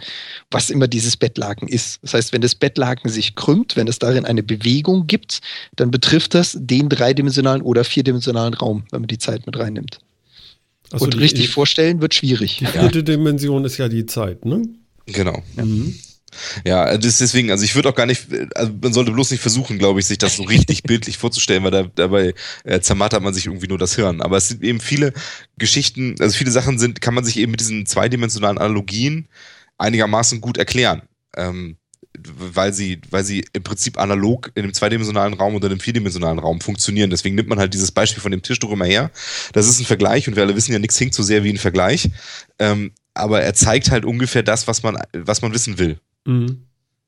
[0.51, 2.01] was immer dieses Bettlaken ist.
[2.03, 5.39] Das heißt, wenn das Bettlaken sich krümmt, wenn es darin eine Bewegung gibt,
[5.77, 10.01] dann betrifft das den dreidimensionalen oder vierdimensionalen Raum, wenn man die Zeit mit reinnimmt.
[10.91, 12.57] Achso, und die, richtig vorstellen wird schwierig.
[12.59, 14.63] die vierte Dimension ist ja die Zeit, ne?
[15.07, 15.43] Genau.
[15.57, 15.95] Mhm.
[16.65, 20.01] Ja, deswegen, also ich würde auch gar nicht, also man sollte bloß nicht versuchen, glaube
[20.01, 23.69] ich, sich das so richtig bildlich vorzustellen, weil da, dabei äh, zermattert man sich irgendwie
[23.69, 24.21] nur das Hirn.
[24.21, 25.13] Aber es sind eben viele
[25.57, 29.29] Geschichten, also viele Sachen sind, kann man sich eben mit diesen zweidimensionalen Analogien
[29.79, 31.03] einigermaßen gut erklären.
[31.37, 31.77] Ähm,
[32.21, 36.61] weil sie, weil sie im Prinzip analog in dem zweidimensionalen Raum oder im vierdimensionalen Raum
[36.61, 37.11] funktionieren.
[37.11, 39.11] Deswegen nimmt man halt dieses Beispiel von dem Tischtuch immer her.
[39.53, 41.59] Das ist ein Vergleich und wir alle wissen ja, nichts hinkt so sehr wie ein
[41.59, 42.11] Vergleich.
[42.59, 45.99] Ähm, aber er zeigt halt ungefähr das, was man, was man wissen will.
[46.29, 46.63] Mhm.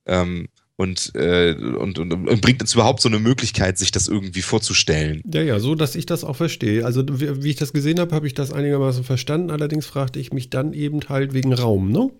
[0.06, 4.40] Ähm, und, äh, und, und, und bringt uns überhaupt so eine Möglichkeit, sich das irgendwie
[4.40, 5.20] vorzustellen.
[5.30, 6.86] Ja, ja, so, dass ich das auch verstehe.
[6.86, 9.50] Also, wie, wie ich das gesehen habe, habe ich das einigermaßen verstanden.
[9.50, 12.10] Allerdings fragte ich mich dann eben halt wegen Raum, ne?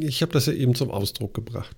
[0.00, 1.76] Ich habe das ja eben zum Ausdruck gebracht.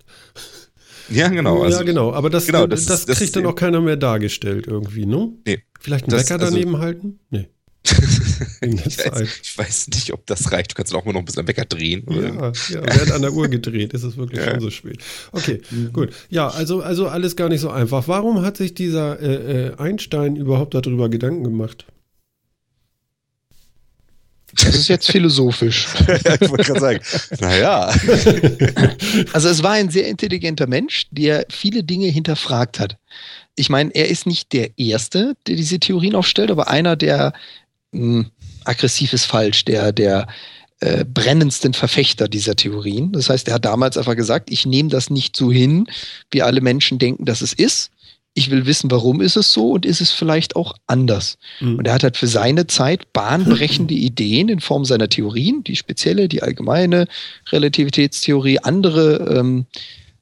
[1.11, 1.63] Ja, genau.
[1.65, 2.13] Also, ja, genau.
[2.13, 5.07] Aber das, genau, das, das ist- das kriegt ist dann auch keiner mehr dargestellt irgendwie,
[5.07, 5.33] ne?
[5.45, 5.59] Nee.
[5.81, 7.19] Vielleicht einen Das- Wecker also- daneben halten?
[7.31, 7.49] Nee.
[8.61, 10.73] Ich, weiß, ich weiß nicht, ob das reicht.
[10.73, 12.05] Du kannst auch mal noch ein bisschen am Wecker drehen.
[12.11, 14.53] Ja, ja, wird an der Uhr gedreht, ist es wirklich Ja.
[14.53, 14.99] schon so spät.
[15.33, 15.61] Okay,
[15.93, 16.13] gut.
[16.29, 18.09] Ja, also, also alles gar nicht so einfach.
[18.09, 21.87] Warum hat sich dieser äh, äh, Einstein überhaupt darüber Gedanken gemacht?
[24.65, 25.87] Das ist jetzt philosophisch.
[26.01, 27.01] ich wollte gerade sagen,
[27.41, 27.93] naja.
[29.33, 32.97] Also es war ein sehr intelligenter Mensch, der viele Dinge hinterfragt hat.
[33.55, 37.33] Ich meine, er ist nicht der Erste, der diese Theorien aufstellt, aber einer, der
[37.97, 38.27] mh,
[38.65, 40.27] aggressiv ist falsch, der, der
[40.81, 43.13] äh, brennendsten Verfechter dieser Theorien.
[43.13, 45.87] Das heißt, er hat damals einfach gesagt, ich nehme das nicht so hin,
[46.31, 47.91] wie alle Menschen denken, dass es ist.
[48.35, 51.39] Ich will wissen, warum ist es so und ist es vielleicht auch anders.
[51.61, 51.79] Mhm.
[51.79, 56.29] Und er hat halt für seine Zeit bahnbrechende Ideen in Form seiner Theorien, die spezielle,
[56.29, 57.07] die allgemeine
[57.51, 59.65] Relativitätstheorie, andere ähm,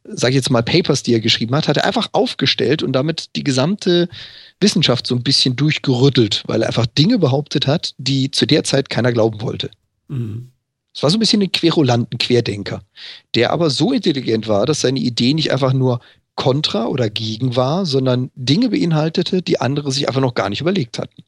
[0.04, 3.30] sage ich jetzt mal, Papers, die er geschrieben hat, hat er einfach aufgestellt und damit
[3.36, 4.08] die gesamte
[4.60, 8.88] Wissenschaft so ein bisschen durchgerüttelt, weil er einfach Dinge behauptet hat, die zu der Zeit
[8.88, 9.70] keiner glauben wollte.
[10.08, 10.50] Mhm.
[10.94, 12.82] Es war so ein bisschen ein Querulanten Querdenker,
[13.34, 16.00] der aber so intelligent war, dass seine Idee nicht einfach nur
[16.36, 20.98] kontra oder gegen war, sondern Dinge beinhaltete, die andere sich einfach noch gar nicht überlegt
[20.98, 21.22] hatten.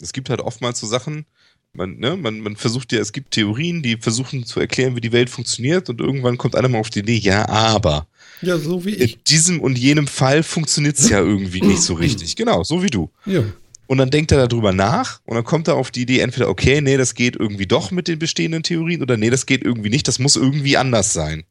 [0.00, 1.26] Es gibt halt oftmals so Sachen,
[1.72, 5.12] man, ne, man, man versucht ja, es gibt Theorien, die versuchen zu erklären, wie die
[5.12, 8.06] Welt funktioniert und irgendwann kommt einer mal auf die Idee, ja, aber.
[8.42, 9.14] Ja, so wie ich.
[9.14, 12.36] In diesem und jenem Fall funktioniert es ja irgendwie nicht so richtig.
[12.36, 13.10] Genau, so wie du.
[13.26, 13.42] Ja.
[13.86, 16.82] Und dann denkt er darüber nach und dann kommt er auf die Idee, entweder, okay,
[16.82, 20.06] nee, das geht irgendwie doch mit den bestehenden Theorien oder nee, das geht irgendwie nicht,
[20.06, 21.44] das muss irgendwie anders sein.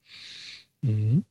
[0.82, 1.24] Mhm.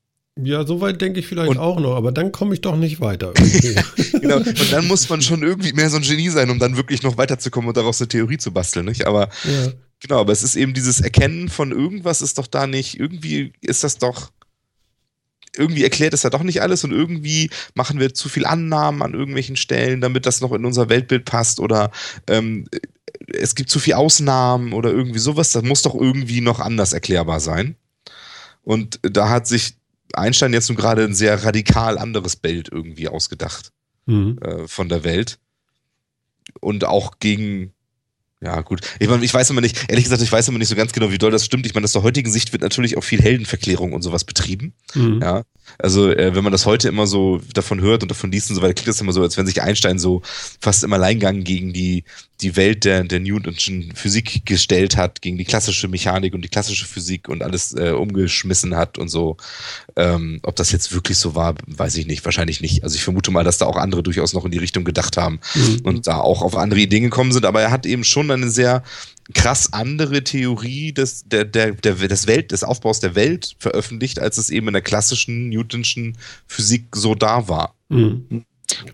[0.42, 3.32] Ja, soweit denke ich vielleicht und, auch noch, aber dann komme ich doch nicht weiter.
[4.20, 7.02] genau, und dann muss man schon irgendwie mehr so ein Genie sein, um dann wirklich
[7.02, 9.06] noch weiterzukommen und daraus eine Theorie zu basteln, nicht?
[9.06, 9.72] Aber ja.
[10.00, 13.82] genau, aber es ist eben dieses Erkennen von irgendwas ist doch da nicht, irgendwie ist
[13.82, 14.30] das doch,
[15.58, 19.14] irgendwie erklärt es ja doch nicht alles und irgendwie machen wir zu viel Annahmen an
[19.14, 21.90] irgendwelchen Stellen, damit das noch in unser Weltbild passt oder
[22.28, 22.66] ähm,
[23.26, 27.40] es gibt zu viel Ausnahmen oder irgendwie sowas, das muss doch irgendwie noch anders erklärbar
[27.40, 27.76] sein.
[28.62, 29.76] Und da hat sich
[30.12, 33.72] Einstein jetzt nun gerade ein sehr radikal anderes Bild irgendwie ausgedacht
[34.06, 34.38] mhm.
[34.38, 35.38] äh, von der Welt.
[36.60, 37.72] Und auch gegen
[38.42, 38.81] ja, gut.
[38.99, 41.11] Ich, meine, ich weiß immer nicht, ehrlich gesagt, ich weiß immer nicht so ganz genau,
[41.11, 41.64] wie doll das stimmt.
[41.64, 44.75] Ich meine, aus der heutigen Sicht wird natürlich auch viel Heldenverklärung und sowas betrieben.
[44.94, 45.20] Mhm.
[45.22, 45.44] Ja.
[45.79, 48.62] Also, äh, wenn man das heute immer so davon hört und davon liest und so
[48.62, 50.22] weiter, klingt das immer so, als wenn sich Einstein so
[50.61, 52.05] fast im Alleingang gegen die,
[52.40, 56.87] die Welt der, der Newtonschen Physik gestellt hat, gegen die klassische Mechanik und die klassische
[56.87, 59.38] Physik und alles äh, umgeschmissen hat und so.
[59.96, 62.25] Ähm, ob das jetzt wirklich so war, weiß ich nicht.
[62.25, 62.85] Wahrscheinlich nicht.
[62.85, 65.40] Also, ich vermute mal, dass da auch andere durchaus noch in die Richtung gedacht haben
[65.55, 65.81] mhm.
[65.83, 67.44] und da auch auf andere Ideen gekommen sind.
[67.44, 68.82] Aber er hat eben schon eine sehr
[69.34, 74.38] krass andere Theorie des, der, der, der, des, Welt, des Aufbaus der Welt veröffentlicht, als
[74.38, 77.74] es eben in der klassischen Newtonschen Physik so da war.
[77.88, 78.44] Mhm.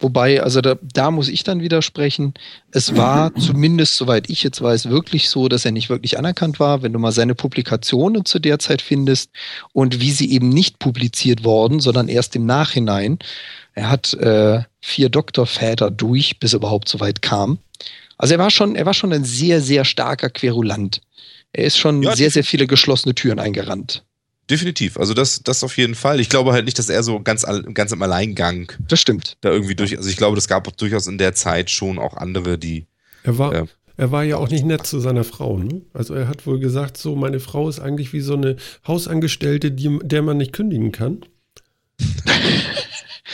[0.00, 2.34] Wobei, also da, da muss ich dann widersprechen.
[2.72, 6.82] Es war zumindest, soweit ich jetzt weiß, wirklich so, dass er nicht wirklich anerkannt war.
[6.82, 9.30] Wenn du mal seine Publikationen zu der Zeit findest
[9.72, 13.18] und wie sie eben nicht publiziert worden, sondern erst im Nachhinein.
[13.74, 17.58] Er hat äh, vier Doktorväter durch, bis er überhaupt so weit kam.
[18.22, 21.00] Also er war schon, er war schon ein sehr, sehr starker Querulant.
[21.52, 24.04] Er ist schon ja, sehr, sehr viele geschlossene Türen eingerannt.
[24.48, 24.96] Definitiv.
[24.96, 26.20] Also das, das auf jeden Fall.
[26.20, 28.70] Ich glaube halt nicht, dass er so ganz, ganz im Alleingang.
[28.86, 29.38] Das stimmt.
[29.40, 29.96] Da irgendwie durch.
[29.96, 32.86] Also ich glaube, das gab durchaus in der Zeit schon auch andere, die.
[33.24, 35.58] Er war, äh, er war ja auch nicht nett zu seiner Frau.
[35.58, 35.82] Ne?
[35.92, 38.54] Also er hat wohl gesagt, so meine Frau ist eigentlich wie so eine
[38.86, 41.24] Hausangestellte, die, der man nicht kündigen kann.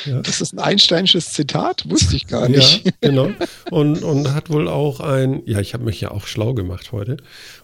[0.05, 0.21] Ja.
[0.21, 2.85] Das ist ein Einsteinsches Zitat, wusste ich gar nicht.
[2.85, 3.31] Ja, genau.
[3.71, 7.17] Und, und hat wohl auch ein, ja, ich habe mich ja auch schlau gemacht heute,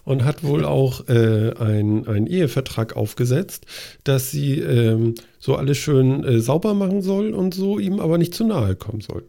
[0.03, 3.65] und hat wohl auch äh, einen Ehevertrag aufgesetzt,
[4.03, 8.33] dass sie ähm, so alles schön äh, sauber machen soll und so, ihm aber nicht
[8.33, 9.23] zu nahe kommen soll.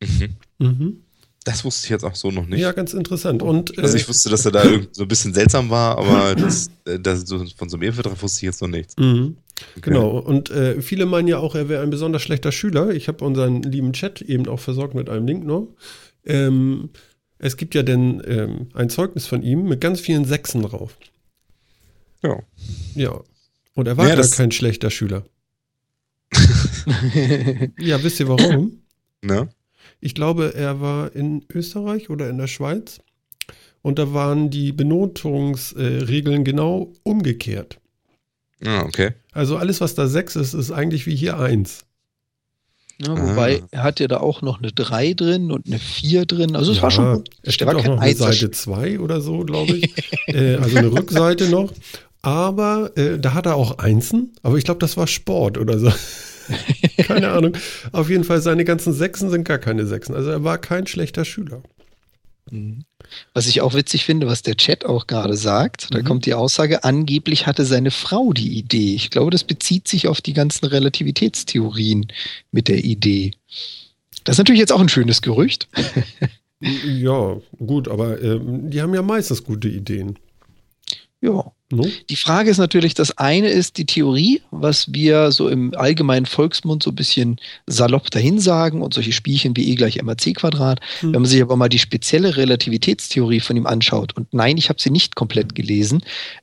[0.00, 0.36] Mhm.
[0.58, 0.96] Mhm.
[1.44, 2.60] Das wusste ich jetzt auch so noch nicht.
[2.60, 3.42] Ja, ganz interessant.
[3.42, 6.70] Und, also ich äh, wusste, dass er da so ein bisschen seltsam war, aber das,
[6.84, 7.24] äh, das,
[7.56, 8.96] von so einem Ehevertrag wusste ich jetzt noch nichts.
[8.96, 9.36] Mhm.
[9.76, 9.90] Okay.
[9.90, 12.90] Genau, und äh, viele meinen ja auch, er wäre ein besonders schlechter Schüler.
[12.90, 15.68] Ich habe unseren lieben Chat eben auch versorgt mit einem Link noch.
[16.24, 16.90] Ähm,
[17.38, 20.96] es gibt ja denn ähm, ein Zeugnis von ihm mit ganz vielen Sechsen drauf.
[22.22, 22.38] Ja.
[22.94, 23.20] Ja.
[23.74, 25.24] Und er war ja, gar kein schlechter Schüler.
[27.78, 28.82] ja, wisst ihr warum?
[29.22, 29.48] Ne?
[30.00, 33.00] Ich glaube, er war in Österreich oder in der Schweiz.
[33.82, 37.80] Und da waren die Benotungsregeln äh, genau umgekehrt.
[38.64, 39.12] Ah, okay.
[39.32, 41.84] Also alles, was da 6 ist, ist eigentlich wie hier 1.
[42.98, 43.68] Ja, wobei ah.
[43.70, 46.54] er hat ja da auch noch eine 3 drin und eine 4 drin.
[46.54, 47.24] Also es ja, war schon.
[47.42, 49.94] Es steht auch noch eine Seite 2 oder so, glaube ich.
[50.28, 51.72] äh, also eine Rückseite noch.
[52.20, 54.32] Aber äh, da hat er auch Einsen.
[54.42, 55.92] Aber ich glaube, das war Sport oder so.
[56.98, 57.56] keine Ahnung.
[57.90, 60.14] Auf jeden Fall, seine ganzen Sechsen sind gar keine Sechsen.
[60.14, 61.62] Also er war kein schlechter Schüler.
[62.50, 62.84] Mhm.
[63.34, 65.94] Was ich auch witzig finde, was der Chat auch gerade sagt, mhm.
[65.94, 68.94] da kommt die Aussage, angeblich hatte seine Frau die Idee.
[68.94, 72.06] Ich glaube, das bezieht sich auf die ganzen Relativitätstheorien
[72.50, 73.32] mit der Idee.
[74.24, 75.68] Das ist natürlich jetzt auch ein schönes Gerücht.
[76.60, 80.18] ja, gut, aber äh, die haben ja meistens gute Ideen.
[81.22, 81.52] Ja.
[81.70, 81.86] No?
[82.10, 86.82] Die Frage ist natürlich, das eine ist die Theorie, was wir so im allgemeinen Volksmund
[86.82, 90.80] so ein bisschen salopp dahin sagen und solche Spielchen wie E gleich MAC Quadrat.
[91.00, 91.14] Hm.
[91.14, 94.82] Wenn man sich aber mal die spezielle Relativitätstheorie von ihm anschaut, und nein, ich habe
[94.82, 96.02] sie nicht komplett gelesen,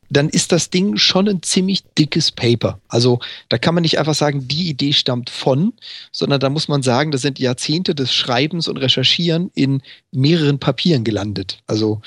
[0.09, 2.79] dann ist das Ding schon ein ziemlich dickes Paper.
[2.87, 5.73] Also da kann man nicht einfach sagen, die Idee stammt von,
[6.11, 11.03] sondern da muss man sagen, das sind Jahrzehnte des Schreibens und Recherchieren in mehreren Papieren
[11.03, 11.59] gelandet.
[11.67, 12.01] Also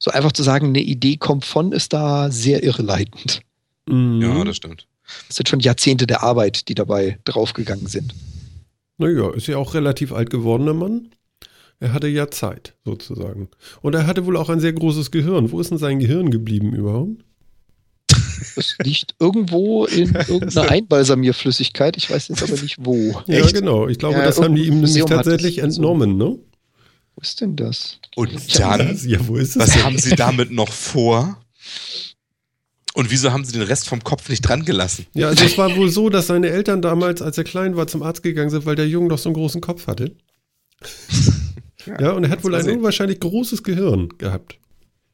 [0.00, 3.42] so einfach zu sagen, eine Idee kommt von, ist da sehr irreleitend.
[3.88, 4.20] Mhm.
[4.20, 4.86] Ja, das stimmt.
[5.28, 8.14] Das sind schon Jahrzehnte der Arbeit, die dabei draufgegangen sind.
[8.98, 11.10] Naja, ist ja auch relativ alt gewordener Mann.
[11.80, 13.48] Er hatte ja Zeit, sozusagen.
[13.80, 15.50] Und er hatte wohl auch ein sehr großes Gehirn.
[15.50, 17.22] Wo ist denn sein Gehirn geblieben überhaupt?
[18.56, 21.96] Das liegt irgendwo in irgendeiner Einbalsamierflüssigkeit.
[21.96, 23.22] Ich weiß jetzt aber nicht wo.
[23.26, 23.88] Ja, genau.
[23.88, 25.80] Ich glaube, Ja, das haben die ihm nämlich tatsächlich das so.
[25.82, 26.38] entnommen, ne?
[27.20, 27.98] Wo ist denn das?
[28.16, 29.58] Und dann, Ja, wo ist es?
[29.58, 31.38] was haben sie damit noch vor?
[32.94, 35.04] Und wieso haben sie den Rest vom Kopf nicht dran gelassen?
[35.12, 38.02] Ja, also es war wohl so, dass seine Eltern damals, als er klein war, zum
[38.02, 40.16] Arzt gegangen sind, weil der Junge doch so einen großen Kopf hatte.
[41.98, 42.76] Ja, und er hat wohl ein sehen.
[42.78, 44.58] unwahrscheinlich großes Gehirn gehabt.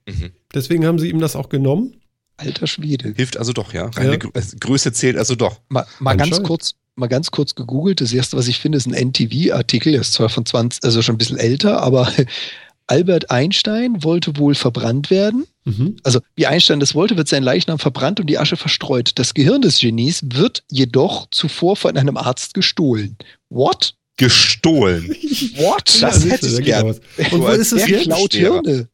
[0.08, 0.30] Mhm.
[0.52, 1.94] Deswegen haben sie ihm das auch genommen.
[2.38, 3.12] Alter Schwede.
[3.16, 3.86] Hilft also doch, ja.
[3.86, 4.30] Reine Ja.
[4.34, 5.60] Also Größe zählt also doch.
[5.68, 8.00] Mal, mal ganz kurz, mal ganz kurz gegoogelt.
[8.00, 9.92] Das erste, was ich finde, ist ein NTV-Artikel.
[9.92, 12.10] Der ist zwar von 20, also schon ein bisschen älter, aber
[12.88, 15.44] Albert Einstein wollte wohl verbrannt werden.
[15.64, 15.96] Mhm.
[16.04, 19.12] Also, wie Einstein das wollte, wird sein Leichnam verbrannt und die Asche verstreut.
[19.16, 23.16] Das Gehirn des Genies wird jedoch zuvor von einem Arzt gestohlen.
[23.50, 23.94] What?
[24.16, 25.08] Gestohlen.
[25.56, 26.00] What?
[26.00, 26.86] Das Ja, hätte ich gern.
[26.86, 28.04] Und wo ist es Wer jetzt?
[28.04, 28.32] klaut.
[28.34, 28.88] Hirne?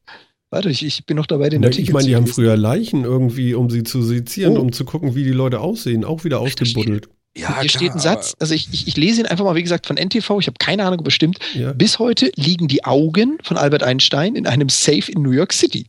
[0.49, 2.57] Warte, ich, ich bin noch dabei, den Na, Artikel ich meine, die zu haben früher
[2.57, 4.61] Leichen irgendwie, um sie zu sezieren, Oh.
[4.61, 7.07] um zu gucken, wie die Leute aussehen, auch wieder ausgebuddelt.
[7.35, 9.87] Ja, Hier steht ein Satz, also ich, ich, ich lese ihn einfach mal, wie gesagt,
[9.87, 11.39] von NTV, ich habe keine Ahnung bestimmt.
[11.55, 15.51] Ja, Bis heute liegen die Augen von Albert Einstein in einem Safe in New York
[15.51, 15.87] City.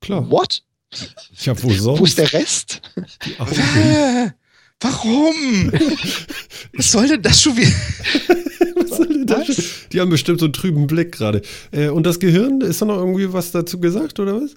[0.00, 0.30] klar.
[0.30, 0.62] What?
[1.44, 2.00] Ja, wo sonst?
[2.00, 2.80] Wo ist der Rest?
[3.26, 3.56] Die Augen.
[3.56, 4.30] Äh,
[4.80, 5.72] Warum?
[6.74, 7.70] Was soll denn das schon wieder?
[8.76, 9.88] Was soll denn das?
[9.90, 11.42] Die haben bestimmt so einen trüben Blick gerade.
[11.72, 14.54] Äh, und das Gehirn, ist da noch irgendwie was dazu gesagt, oder was?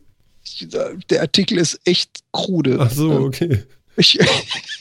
[1.09, 2.77] Der Artikel ist echt krude.
[2.79, 3.63] Ach so, Ähm, okay.
[3.99, 4.17] Ich,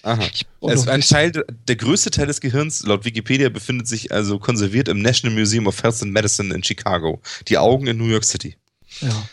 [0.02, 0.26] Aha.
[0.60, 1.32] Also ein Teil,
[1.68, 5.82] der größte Teil des Gehirns laut Wikipedia befindet sich also konserviert im National Museum of
[5.82, 7.20] Health and Medicine in Chicago.
[7.46, 8.56] Die Augen in New York City.
[9.00, 9.28] ja.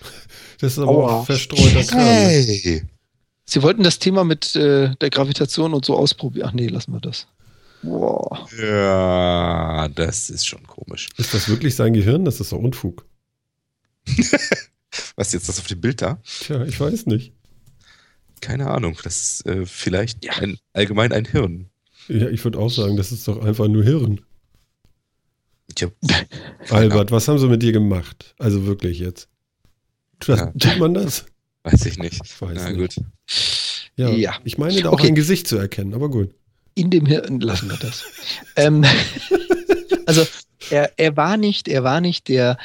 [0.59, 1.13] Das ist aber Aua.
[1.19, 1.97] auch verstreuter?
[1.97, 2.83] Hey.
[3.45, 6.47] Sie wollten das Thema mit äh, der Gravitation und so ausprobieren.
[6.49, 7.27] Ach nee, lassen wir das.
[7.81, 8.49] Wow.
[8.59, 11.09] Ja, das ist schon komisch.
[11.17, 12.23] Ist das wirklich sein Gehirn?
[12.25, 13.05] Das ist doch Unfug.
[15.15, 16.19] Was ist jetzt das auf dem Bild da?
[16.23, 17.33] Tja, ich weiß nicht.
[18.45, 18.97] Keine Ahnung.
[19.03, 21.69] Das ist äh, vielleicht ein, allgemein ein Hirn.
[22.07, 24.21] Ja, ich würde auch sagen, das ist doch einfach nur Hirn.
[25.73, 25.89] Tja,
[26.69, 28.35] Albert, was haben sie mit dir gemacht?
[28.37, 29.27] Also wirklich jetzt.
[30.19, 30.51] Das, Ja.
[30.51, 31.25] Tut man das?
[31.63, 32.21] weiß ich nicht.
[32.23, 32.95] Ich weiß Na nicht.
[32.95, 33.05] gut.
[33.95, 34.35] Ja, Ja.
[34.43, 35.07] Ich meine da auch Okay.
[35.07, 36.29] ein Gesicht zu erkennen, aber gut.
[36.75, 38.03] In dem Hirn lassen wir das.
[38.55, 38.85] ähm,
[40.05, 40.25] also
[40.69, 42.57] er, er war nicht, er war nicht der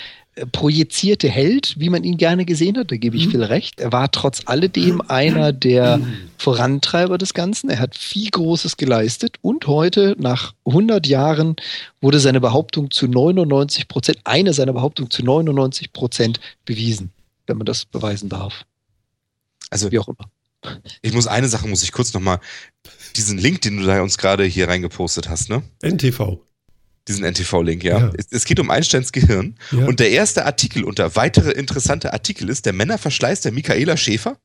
[0.47, 3.31] projizierte Held, wie man ihn gerne gesehen hat, da gebe ich Mhm.
[3.31, 3.81] viel recht.
[3.81, 6.01] Er war trotz alledem einer der
[6.39, 7.71] Vorantreiber des Ganzen.
[7.71, 11.57] Er hat viel Großes geleistet und heute, nach 100 Jahren,
[12.01, 17.11] wurde seine Behauptung zu 99 Prozent, eine seiner Behauptungen zu 99 Prozent bewiesen,
[17.47, 18.65] wenn man das beweisen darf.
[19.71, 20.31] Also Wie auch immer.
[21.03, 22.41] ich muss eine Sache muss ich kurz nochmal,
[23.17, 25.63] diesen Link, den du da uns gerade hier reingepostet hast, ne?
[25.83, 26.41] NTV.
[27.09, 27.99] Diesen NTV-Link, ja.
[27.99, 28.13] Ja.
[28.17, 29.57] Es, es geht um Einsteins Gehirn.
[29.73, 29.87] Ja.
[29.87, 34.37] Und der erste Artikel unter weitere interessante Artikel ist der Männerverschleiß der Michaela Schäfer.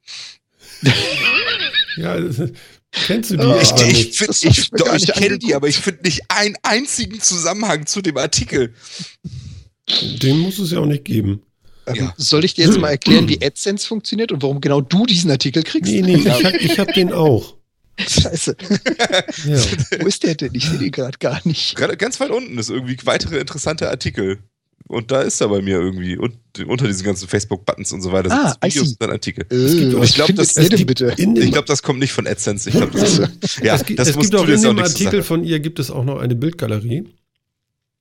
[1.97, 2.49] ja, das-
[2.91, 3.43] kennst du die?
[3.45, 7.19] Oh, Ich, ich, ich, ich gar ich kenne die, aber ich finde nicht einen einzigen
[7.19, 8.73] Zusammenhang zu dem Artikel.
[10.21, 11.41] Den muss es ja auch nicht geben.
[11.87, 12.13] Ähm, Ja.
[12.17, 15.63] Soll ich dir jetzt mal erklären, wie AdSense funktioniert und warum genau du diesen Artikel
[15.63, 15.91] kriegst?
[15.91, 17.55] Nee, nee, ich hab, ich hab den auch.
[17.99, 18.55] Scheiße.
[19.45, 19.57] Ja.
[20.01, 20.53] Wo ist der denn?
[20.53, 21.75] Ich sehe den gerade gar nicht.
[21.75, 24.39] Gerade ganz weit unten ist irgendwie weitere interessante Artikel.
[24.87, 26.15] Und da ist er bei mir irgendwie.
[26.17, 29.45] Und unter diesen ganzen Facebook-Buttons und so weiter Ah, sind I Videos und dann Artikel.
[29.51, 29.65] Äh,
[30.03, 32.69] ich glaub, findet das- glaube, das kommt nicht von AdSense.
[32.69, 33.17] Ich glaube, das,
[33.63, 36.03] ja, es gibt, das es gibt auch in dem Artikel von ihr gibt es auch
[36.03, 37.05] noch eine Bildgalerie.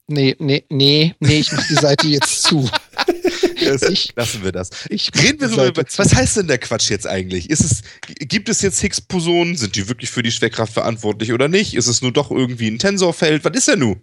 [0.06, 2.68] Nee, nee, nee, nee, ich mach die Seite jetzt zu.
[3.90, 4.70] Ich- Lassen wir das.
[4.90, 5.86] Ich Reden wir die so Seite über.
[5.86, 5.98] zu.
[5.98, 7.48] Was heißt denn der Quatsch jetzt eigentlich?
[7.48, 7.82] Ist es,
[8.18, 9.56] gibt es jetzt Higgs-Bosonen?
[9.56, 11.74] Sind die wirklich für die Schwerkraft verantwortlich oder nicht?
[11.74, 13.44] Ist es nur doch irgendwie ein Tensorfeld?
[13.44, 14.00] Was ist er nun?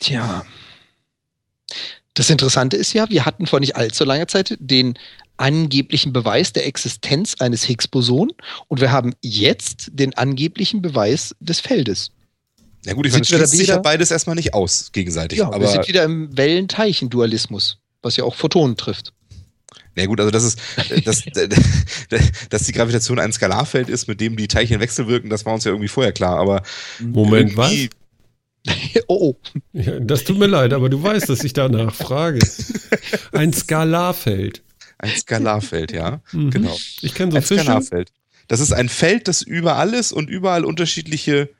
[0.00, 0.44] Tja.
[2.14, 4.94] Das Interessante ist ja, wir hatten vor nicht allzu langer Zeit den
[5.36, 8.30] angeblichen Beweis der Existenz eines Higgs-Boson
[8.68, 12.12] und wir haben jetzt den angeblichen Beweis des Feldes.
[12.86, 15.38] Na gut, ich meine, das wir da schließt sich ja beides erstmal nicht aus, gegenseitig.
[15.40, 19.12] Ja, wir aber sind wieder im Wellenteilchen-Dualismus, was ja auch Photonen trifft.
[19.96, 21.22] Na ja, gut, also das ist, äh, dass,
[22.50, 25.70] dass die Gravitation ein Skalarfeld ist, mit dem die Teilchen wechselwirken, das war uns ja
[25.70, 26.62] irgendwie vorher klar, aber
[27.00, 27.72] Moment, was?
[29.06, 29.36] oh, oh.
[29.72, 32.40] Ja, das tut mir leid, aber du weißt, dass ich danach frage.
[33.32, 34.62] Ein Skalarfeld.
[34.98, 36.22] Ein Skalarfeld, ja.
[36.32, 36.50] Mhm.
[36.50, 36.76] Genau.
[37.02, 37.44] Ich kenne so Ein.
[37.44, 38.10] Skalarfeld.
[38.48, 41.50] Das ist ein Feld, das überall ist und überall unterschiedliche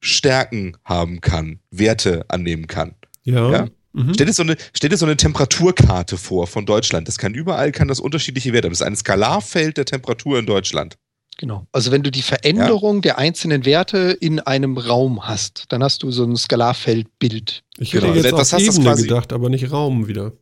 [0.00, 2.94] Stärken haben kann, Werte annehmen kann.
[3.24, 3.50] Ja.
[3.50, 3.68] Ja?
[3.92, 4.14] Mhm.
[4.14, 7.08] Stell dir, so eine, stell dir so eine Temperaturkarte vor von Deutschland.
[7.08, 8.72] Das kann überall, kann das unterschiedliche Werte haben.
[8.72, 10.96] Das ist ein Skalarfeld der Temperatur in Deutschland.
[11.38, 11.66] Genau.
[11.72, 16.10] Also wenn du die Veränderung der einzelnen Werte in einem Raum hast, dann hast du
[16.12, 17.62] so ein Skalarfeldbild.
[17.78, 18.14] Ich hätte Genau.
[18.14, 20.32] jetzt Was auf hast du Ebene quasi- gedacht, aber nicht Raum wieder.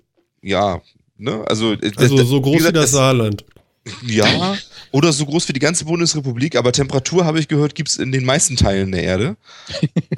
[0.43, 0.81] Ja,
[1.17, 1.45] ne?
[1.49, 3.45] Also, äh, Also das- so groß gesagt, wie das Saarland.
[4.07, 4.27] Ja,
[4.93, 8.13] oder so groß wie die ganze Bundesrepublik, aber Temperatur, habe ich gehört, gibt es in
[8.13, 9.37] den meisten Teilen der Erde.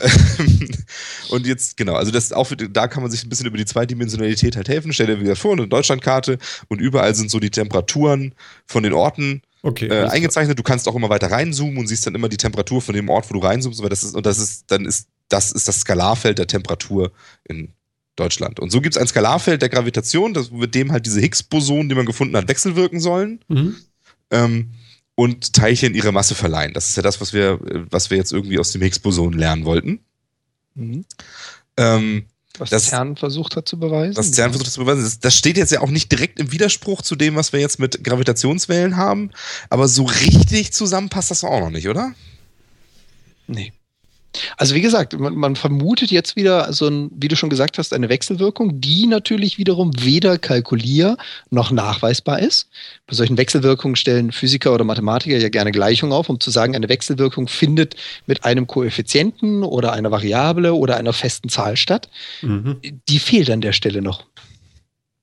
[1.31, 4.57] und jetzt, genau, also das auch, da kann man sich ein bisschen über die Zweidimensionalität
[4.57, 4.93] halt helfen.
[4.93, 8.35] Stell dir wie gesagt vor, eine Deutschlandkarte und überall sind so die Temperaturen
[8.67, 9.89] von den Orten Okay.
[9.89, 10.59] äh, eingezeichnet.
[10.59, 13.29] Du kannst auch immer weiter reinzoomen und siehst dann immer die Temperatur von dem Ort,
[13.29, 16.39] wo du reinzoomst, weil das ist, und das ist, dann ist, das ist das Skalarfeld
[16.39, 17.13] der Temperatur
[17.45, 17.69] in
[18.17, 18.59] Deutschland.
[18.59, 21.95] Und so gibt es ein Skalarfeld der Gravitation, das, mit dem halt diese Higgs-Bosonen, die
[21.95, 23.77] man gefunden hat, wechselwirken sollen Mhm.
[24.31, 24.71] Ähm,
[25.15, 26.73] und Teilchen ihre Masse verleihen.
[26.73, 27.59] Das ist ja das, was wir,
[27.91, 30.01] was wir jetzt irgendwie aus dem Higgs-Boson lernen wollten.
[30.75, 31.05] Mhm.
[31.77, 32.25] Ähm,
[32.59, 34.17] Was Das- CERN versucht hat zu beweisen.
[34.17, 36.53] was CERN versucht das zu beweisen, das, das steht jetzt ja auch nicht direkt im
[36.53, 39.31] Widerspruch zu dem, was wir jetzt mit Gravitationswellen haben,
[39.69, 42.15] aber so richtig zusammen passt das auch noch nicht, oder?
[43.47, 43.73] Nee.
[44.57, 47.93] Also wie gesagt, man, man vermutet jetzt wieder so ein, wie du schon gesagt hast,
[47.93, 51.17] eine Wechselwirkung, die natürlich wiederum weder kalkulier
[51.51, 52.69] noch nachweisbar ist.
[53.07, 56.89] Bei solchen Wechselwirkungen stellen Physiker oder Mathematiker ja gerne Gleichungen auf, um zu sagen, eine
[56.89, 62.09] Wechselwirkung findet mit einem Koeffizienten oder einer Variable oder einer festen Zahl statt.
[62.43, 62.81] Mhm.
[63.09, 64.25] Die fehlt an der Stelle noch.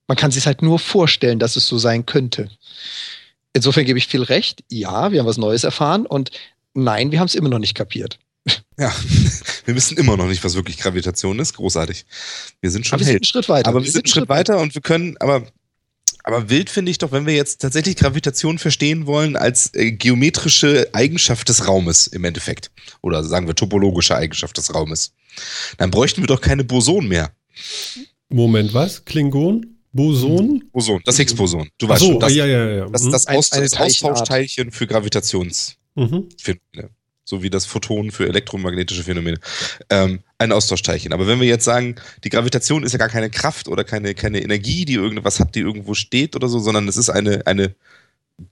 [0.08, 2.50] Man kann sich halt nur vorstellen, dass es so sein könnte.
[3.54, 4.63] Insofern gebe ich viel recht.
[4.70, 6.32] Ja, wir haben was Neues erfahren und
[6.74, 8.20] nein, wir haben es immer noch nicht kapiert.
[8.80, 8.94] Ja,
[9.66, 11.54] wir wissen immer noch nicht, was wirklich Gravitation ist.
[11.56, 12.06] Großartig.
[12.62, 13.70] Wir sind schon Aber wir sind einen Schritt weiter.
[13.70, 15.48] Aber wir sind einen Schritt weiter und wir können, aber,
[16.24, 20.90] aber wild finde ich doch, wenn wir jetzt tatsächlich Gravitation verstehen wollen als äh, geometrische
[20.94, 22.72] Eigenschaft des Raumes im Endeffekt.
[23.02, 25.13] Oder sagen wir topologische Eigenschaft des Raumes.
[25.78, 27.32] Dann bräuchten wir doch keine Bosonen mehr.
[28.30, 29.04] Moment, was?
[29.06, 29.78] Klingon?
[29.94, 30.63] Boson?
[30.72, 31.70] Boson, das Higgs-Boson.
[31.80, 32.90] Du weißt so, schon, das, ja, ja, ja.
[32.90, 33.12] das, Mhm.
[33.12, 33.74] das, Aus, das.
[33.74, 36.30] Austauschteilchen für Gravitationsphänomene.
[36.76, 36.90] Mhm.
[37.30, 39.38] So wie das Photon für elektromagnetische Phänomene.
[39.90, 41.12] Ähm, ein Austauschteilchen.
[41.12, 44.42] Aber wenn wir jetzt sagen, die Gravitation ist ja gar keine Kraft oder keine, keine
[44.42, 47.76] Energie, die irgendwas hat, die irgendwo steht oder so, sondern es ist eine, eine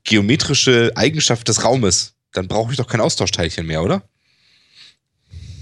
[0.04, 4.04] geometrische Eigenschaft des Raumes, dann brauche ich doch kein Austauschteilchen mehr, oder?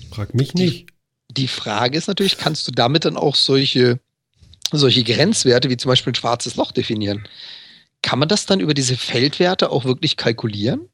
[0.09, 0.87] Frag mich nicht.
[1.29, 3.99] Die Frage ist natürlich, kannst du damit dann auch solche,
[4.71, 7.27] solche Grenzwerte wie zum Beispiel ein schwarzes Loch definieren?
[8.01, 10.89] Kann man das dann über diese Feldwerte auch wirklich kalkulieren?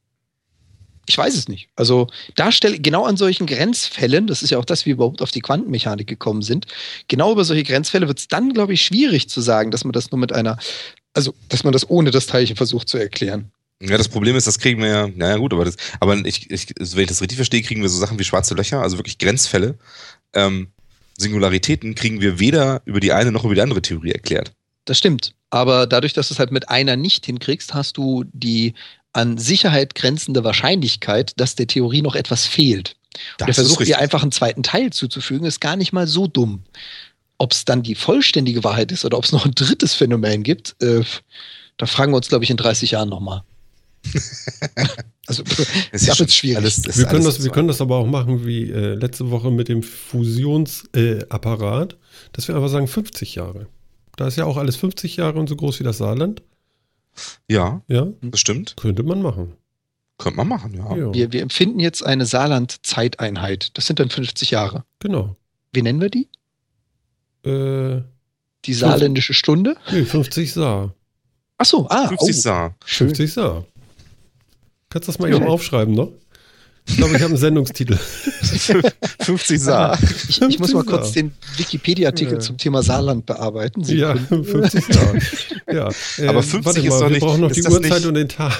[1.09, 1.69] Ich weiß es nicht.
[1.75, 5.23] Also da stelle genau an solchen Grenzfällen, das ist ja auch das, wie wir überhaupt
[5.23, 6.67] auf die Quantenmechanik gekommen sind,
[7.07, 10.11] genau über solche Grenzfälle wird es dann, glaube ich, schwierig zu sagen, dass man das
[10.11, 10.59] nur mit einer,
[11.15, 13.51] also dass man das ohne das Teilchen versucht zu erklären.
[13.81, 16.67] Ja, das Problem ist, das kriegen wir ja, naja gut, aber das, aber ich, ich,
[16.77, 19.79] wenn ich das richtig verstehe, kriegen wir so Sachen wie schwarze Löcher, also wirklich Grenzfälle.
[20.33, 20.67] Ähm,
[21.17, 24.53] Singularitäten kriegen wir weder über die eine noch über die andere Theorie erklärt.
[24.85, 25.33] Das stimmt.
[25.49, 28.75] Aber dadurch, dass du es halt mit einer nicht hinkriegst, hast du die
[29.13, 32.95] an Sicherheit grenzende Wahrscheinlichkeit, dass der Theorie noch etwas fehlt.
[33.31, 33.95] Und der ist Versuch, richtig.
[33.95, 36.63] ihr einfach einen zweiten Teil zuzufügen, ist gar nicht mal so dumm.
[37.37, 40.75] Ob es dann die vollständige Wahrheit ist oder ob es noch ein drittes Phänomen gibt,
[40.81, 41.03] äh,
[41.77, 43.43] da fragen wir uns, glaube ich, in 30 Jahren nochmal.
[45.27, 45.43] also,
[45.91, 46.57] Es das ist ist schwierig.
[46.57, 49.29] alles- es Wir ist können, das, wir können das aber auch machen wie äh, letzte
[49.31, 51.97] Woche mit dem Fusionsapparat, äh,
[52.33, 53.67] dass wir einfach sagen 50 Jahre.
[54.17, 56.41] Da ist ja auch alles 50 Jahre und so groß wie das Saarland.
[57.49, 58.75] Ja, Ja, das stimmt.
[58.77, 59.53] könnte man machen.
[60.17, 60.95] Könnte man machen, ja.
[60.95, 63.77] Ja, wir, wir empfinden jetzt eine Saarland-Zeiteinheit.
[63.77, 64.83] Das sind dann 50 Jahre.
[64.99, 65.35] genau.
[65.71, 66.27] Wie nennen wir die?
[67.47, 68.01] Äh,
[68.65, 69.75] Die saarländische Stunde?
[69.91, 70.93] nee, 50 Saar.
[71.57, 72.75] Ach so, ah, 50 oh, Saar.
[72.85, 73.07] schön.
[73.09, 73.65] 50 Saar.
[74.89, 75.37] Kannst du das mal Ja.
[75.37, 76.11] eben aufschreiben noch?
[76.89, 77.97] Ich glaube, ich habe einen Sendungstitel.
[79.21, 79.97] 50 Saar.
[80.27, 82.39] Ich, ich muss mal 50 kurz den Wikipedia-Artikel Ja.
[82.39, 83.81] zum Thema Saarland bearbeiten.
[83.83, 84.43] Ja, Sekunde.
[84.69, 85.13] 50 Saar.
[85.73, 85.89] Ja.
[86.17, 88.05] äh, Aber 50 warte ist mal, doch wir nicht- brauchen noch ist die Uhrzeit nicht-
[88.05, 88.53] und den Tag.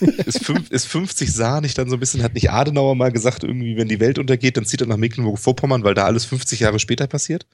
[0.26, 3.44] Ist, fünf, ist 50 Saar nicht dann so ein bisschen, hat nicht Adenauer mal gesagt,
[3.44, 6.78] irgendwie, wenn die Welt untergeht, dann zieht er nach Mecklenburg-Vorpommern, weil da alles 50 Jahre
[6.78, 7.46] später passiert?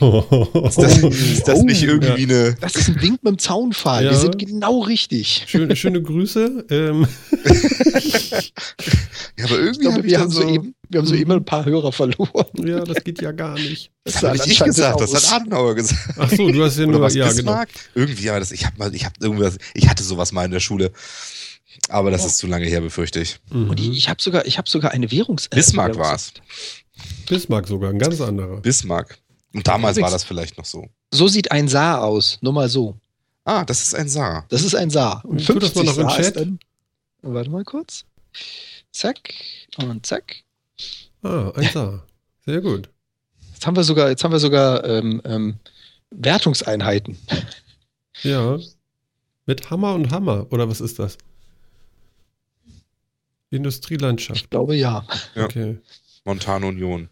[0.00, 2.56] Ist das, ist das Oh, nicht irgendwie eine.
[2.60, 4.04] Das ist ein Wink mit dem Zaunpfahl.
[4.04, 4.10] Ja.
[4.10, 5.44] Wir sind genau richtig.
[5.46, 6.66] Schöne, schöne Grüße.
[6.70, 7.06] Ähm,
[9.38, 10.42] Ja, aber irgendwie glaube, hab wir haben, so.
[10.42, 12.46] soeben, Wir haben so immer ein paar Hörer verloren.
[12.64, 13.90] Ja, das geht ja gar nicht.
[14.04, 16.14] Das habe ich nicht gesagt, das hat Adenauer gesagt.
[16.16, 17.68] Ach so, du hast ja Oder nur, was ja, Bismarck?
[17.94, 20.60] Irgendwie, ja, das, ich habe mal, ich habe irgendwas, ich hatte sowas mal in der
[20.60, 20.92] Schule.
[21.88, 23.38] Aber das ist zu lange her, befürchte ich.
[23.50, 23.70] genau.
[23.70, 23.92] Und ich, Mhm.
[23.94, 25.46] ich habe sogar, ich habe sogar eine Währungs.
[25.46, 26.32] äh, Bismarck Währungs- war's.
[27.28, 28.60] Bismarck sogar, ein ganz anderer.
[28.60, 29.18] Bismarck.
[29.52, 30.88] Und damals Übrigens- war das vielleicht noch so.
[31.12, 32.38] So sieht ein Saar aus.
[32.40, 32.96] Nur mal so.
[33.44, 34.46] Ah, das ist ein Saar.
[34.48, 35.22] Das ist ein Saar.
[35.24, 36.36] Und Tu das mal 50 noch im Saar ist Chat.
[36.36, 36.58] Dann,
[37.22, 38.04] warte mal kurz.
[38.92, 39.18] Zack
[39.78, 40.42] und zack.
[41.22, 42.06] Ah, ein Saar.
[42.46, 42.88] Sehr gut.
[43.52, 45.56] Jetzt haben wir sogar, jetzt haben wir sogar ähm, ähm,
[46.10, 47.16] Wertungseinheiten.
[48.22, 48.58] Ja.
[49.46, 51.18] Mit Hammer und Hammer, oder was ist das?
[53.56, 54.40] Industrielandschaft.
[54.42, 55.06] Ich glaube ja.
[55.34, 55.44] Ja.
[55.44, 55.78] Okay.
[56.24, 57.08] Montana Union.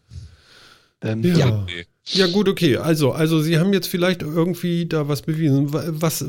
[1.03, 1.37] Ähm, Ja.
[1.37, 1.67] ja.
[2.05, 2.79] Ja, gut, okay.
[2.79, 5.73] Also, also Sie haben jetzt vielleicht irgendwie da was bewiesen.
[5.73, 6.25] Wa- Was,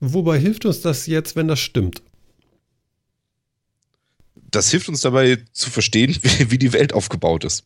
[0.00, 2.02] wobei hilft uns das jetzt, wenn das stimmt?
[4.50, 6.16] Das hilft uns dabei zu verstehen,
[6.48, 7.64] wie die Welt aufgebaut ist.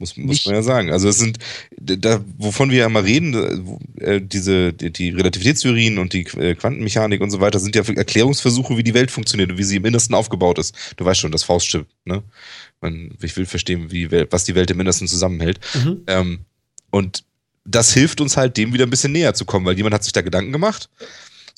[0.00, 0.90] Muss, muss Nicht- man ja sagen.
[0.90, 1.38] Also es sind,
[1.78, 7.20] da, wovon wir ja mal reden, äh, diese, die, die Relativitätstheorien und die äh, Quantenmechanik
[7.20, 10.14] und so weiter sind ja Erklärungsversuche, wie die Welt funktioniert und wie sie im Innersten
[10.14, 10.74] aufgebaut ist.
[10.96, 12.22] Du weißt schon, das Fauststück, ne?
[12.80, 15.60] Man, ich will verstehen, wie was die Welt im Innersten zusammenhält.
[15.74, 16.00] Mhm.
[16.06, 16.38] Ähm,
[16.90, 17.24] und
[17.66, 20.14] das hilft uns halt, dem wieder ein bisschen näher zu kommen, weil jemand hat sich
[20.14, 20.88] da Gedanken gemacht.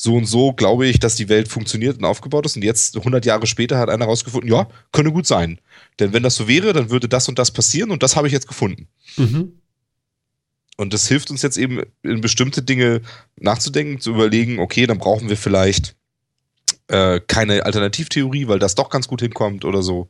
[0.02, 2.56] So und so glaube ich, dass die Welt funktioniert und aufgebaut ist.
[2.56, 5.60] Und jetzt, 100 Jahre später, hat einer rausgefunden, ja, könnte gut sein.
[6.00, 8.32] Denn wenn das so wäre, dann würde das und das passieren und das habe ich
[8.32, 8.88] jetzt gefunden.
[9.16, 9.52] Mhm.
[10.76, 13.02] Und das hilft uns jetzt eben, in bestimmte Dinge
[13.36, 15.94] nachzudenken, zu überlegen, okay, dann brauchen wir vielleicht
[16.88, 20.08] äh, keine Alternativtheorie, weil das doch ganz gut hinkommt oder so.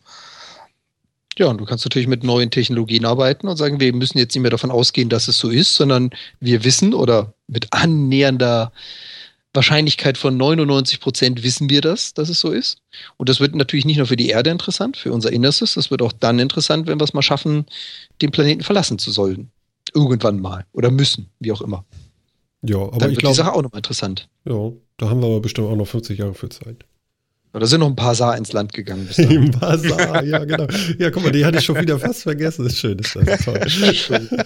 [1.36, 4.40] Ja, und du kannst natürlich mit neuen Technologien arbeiten und sagen, wir müssen jetzt nicht
[4.40, 8.72] mehr davon ausgehen, dass es so ist, sondern wir wissen oder mit annähernder
[9.54, 12.78] Wahrscheinlichkeit von 99 Prozent wissen wir das, dass es so ist.
[13.16, 16.02] Und das wird natürlich nicht nur für die Erde interessant, für unser Innerstes, das wird
[16.02, 17.66] auch dann interessant, wenn wir es mal schaffen,
[18.22, 19.50] den Planeten verlassen zu sollen.
[19.94, 20.64] Irgendwann mal.
[20.72, 21.84] Oder müssen, wie auch immer.
[22.62, 24.28] Ja, aber dann ich wird die Sache glaube, auch nochmal interessant.
[24.44, 26.84] ja, da haben wir aber bestimmt auch noch 50 Jahre für Zeit.
[27.52, 29.06] Da sind noch ein paar Saar ins Land gegangen.
[29.06, 29.44] Bis dahin.
[29.44, 30.66] Im Basar, ja, genau.
[30.98, 32.64] Ja, guck mal, die hatte ich schon wieder fast vergessen.
[32.64, 33.60] Das ist schön, ist das toll.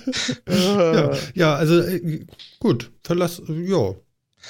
[0.48, 2.26] ja, ja, also äh,
[2.58, 3.94] gut, verlass, ja.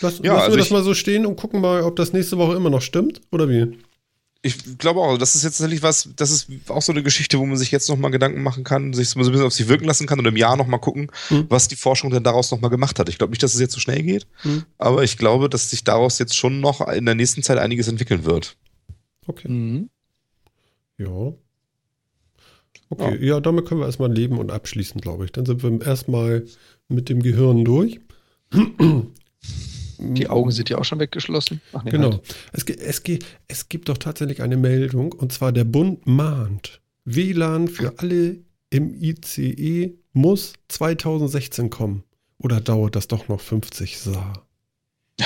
[0.01, 2.39] Lass, Ja, lassen also wir das mal so stehen und gucken mal, ob das nächste
[2.39, 3.79] Woche immer noch stimmt oder wie?
[4.43, 7.47] Ich glaube auch, das ist jetzt tatsächlich was, das ist auch so eine Geschichte, wo
[7.47, 10.07] man sich jetzt nochmal Gedanken machen kann, sich so ein bisschen auf sich wirken lassen
[10.07, 11.47] kann und im Jahr nochmal gucken, Hm.
[11.49, 13.09] was die Forschung denn daraus nochmal gemacht hat.
[13.09, 14.65] Ich glaube nicht, dass es jetzt so schnell geht, Hm.
[14.79, 18.25] aber ich glaube, dass sich daraus jetzt schon noch in der nächsten Zeit einiges entwickeln
[18.25, 18.57] wird.
[19.27, 19.49] Okay.
[19.49, 19.91] Mhm.
[20.99, 21.33] Ja.
[22.89, 23.41] Okay, ja.
[23.41, 25.33] damit können wir erstmal leben und abschließen, glaube ich.
[25.33, 26.45] Dann sind wir erstmal
[26.89, 27.99] mit dem Gehirn durch.
[29.99, 31.61] Die Augen sind ja auch schon weggeschlossen.
[31.73, 32.13] Ach, nee, Genau.
[32.13, 32.23] halt.
[32.53, 33.03] Es, es,
[33.49, 38.39] es gibt doch tatsächlich eine Meldung, und zwar der Bund mahnt, WLAN für alle
[38.71, 42.03] im ICE muss 2016 kommen.
[42.39, 44.47] Oder dauert das doch noch 50 Saar?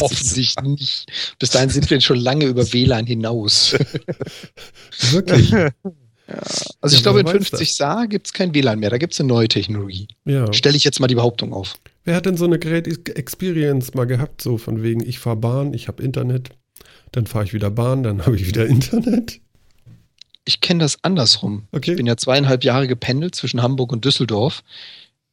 [0.00, 1.06] Hoffentlich nicht.
[1.38, 3.72] Bis dahin sind wir schon lange über WLAN hinaus.
[5.10, 5.52] Wirklich?
[6.80, 8.90] Also ich Ja, glaube, wer in weiß 50 Saar gibt es kein WLAN mehr.
[8.90, 10.08] Da gibt es eine neue Technologie.
[10.24, 10.52] ja.
[10.52, 11.74] Stelle ich jetzt mal die Behauptung auf.
[12.06, 15.74] Wer hat denn so eine Great Experience mal gehabt, so von wegen, ich fahre Bahn,
[15.74, 16.50] ich habe Internet,
[17.10, 19.40] dann fahre ich wieder Bahn, dann habe ich wieder Internet?
[20.44, 21.64] Ich kenne das andersrum.
[21.72, 21.90] Okay.
[21.90, 24.62] Ich bin ja zweieinhalb Jahre gependelt zwischen Hamburg und Düsseldorf.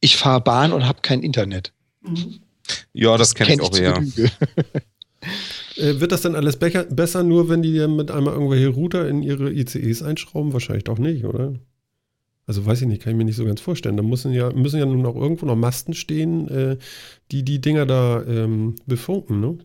[0.00, 1.72] Ich fahre Bahn und habe kein Internet.
[2.92, 4.02] Ja, das kenne ich Kenn auch eher.
[5.76, 9.22] Äh, wird das dann alles becher, besser, nur wenn die mit einmal irgendwelche Router in
[9.22, 10.52] ihre ICEs einschrauben?
[10.52, 11.54] Wahrscheinlich doch nicht, oder?
[12.46, 13.96] Also weiß ich nicht, kann ich mir nicht so ganz vorstellen.
[13.96, 16.76] Da müssen ja, müssen ja nun auch irgendwo noch Masten stehen, äh,
[17.30, 19.58] die die Dinger da ähm, befunken, ne?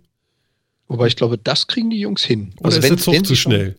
[0.87, 2.53] Wobei ich glaube, das kriegen die Jungs hin.
[2.61, 3.77] Oder ist der Zug wenn zu schnell?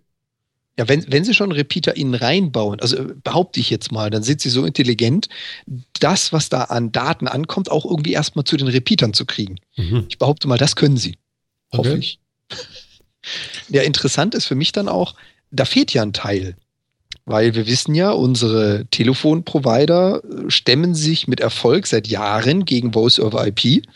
[0.78, 4.22] Ja, wenn, wenn sie schon Repeater innen reinbauen, also äh, behaupte ich jetzt mal, dann
[4.22, 5.28] sind sie so intelligent,
[5.98, 9.56] das, was da an Daten ankommt, auch irgendwie erstmal zu den Repeatern zu kriegen.
[9.76, 10.06] Mhm.
[10.08, 11.16] Ich behaupte mal, das können sie.
[11.72, 11.98] Hoffe Okay.
[11.98, 12.20] ich.
[13.68, 15.14] Ja, interessant ist für mich dann auch,
[15.50, 16.56] da fehlt ja ein Teil.
[17.30, 23.20] Weil wir wissen ja, unsere Telefonprovider äh, stemmen sich mit Erfolg seit Jahren gegen Voice
[23.20, 23.86] over IP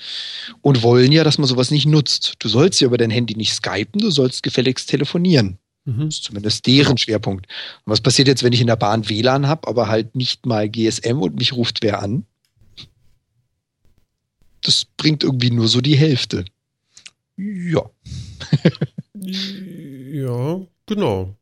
[0.60, 2.34] und wollen ja, dass man sowas nicht nutzt.
[2.38, 5.58] Du sollst ja über dein Handy nicht skypen, du sollst gefälligst telefonieren.
[5.84, 6.06] Mhm.
[6.06, 7.46] Das ist zumindest deren Schwerpunkt.
[7.84, 10.68] Und was passiert jetzt, wenn ich in der Bahn WLAN habe, aber halt nicht mal
[10.68, 12.24] GSM und mich ruft wer an?
[14.62, 16.44] Das bringt irgendwie nur so die Hälfte.
[17.36, 17.90] Ja.
[19.14, 21.36] Ja, genau.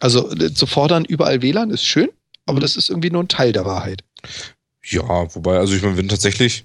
[0.00, 2.08] Also äh, zu fordern, überall WLAN ist schön,
[2.46, 2.62] aber Mhm.
[2.62, 4.04] das ist irgendwie nur ein Teil der Wahrheit.
[4.84, 6.64] Ja, wobei, also ich meine, wenn tatsächlich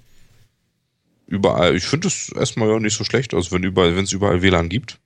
[1.26, 4.42] überall, ich finde es erstmal ja nicht so schlecht, also wenn überall, wenn es überall
[4.42, 4.98] WLAN gibt.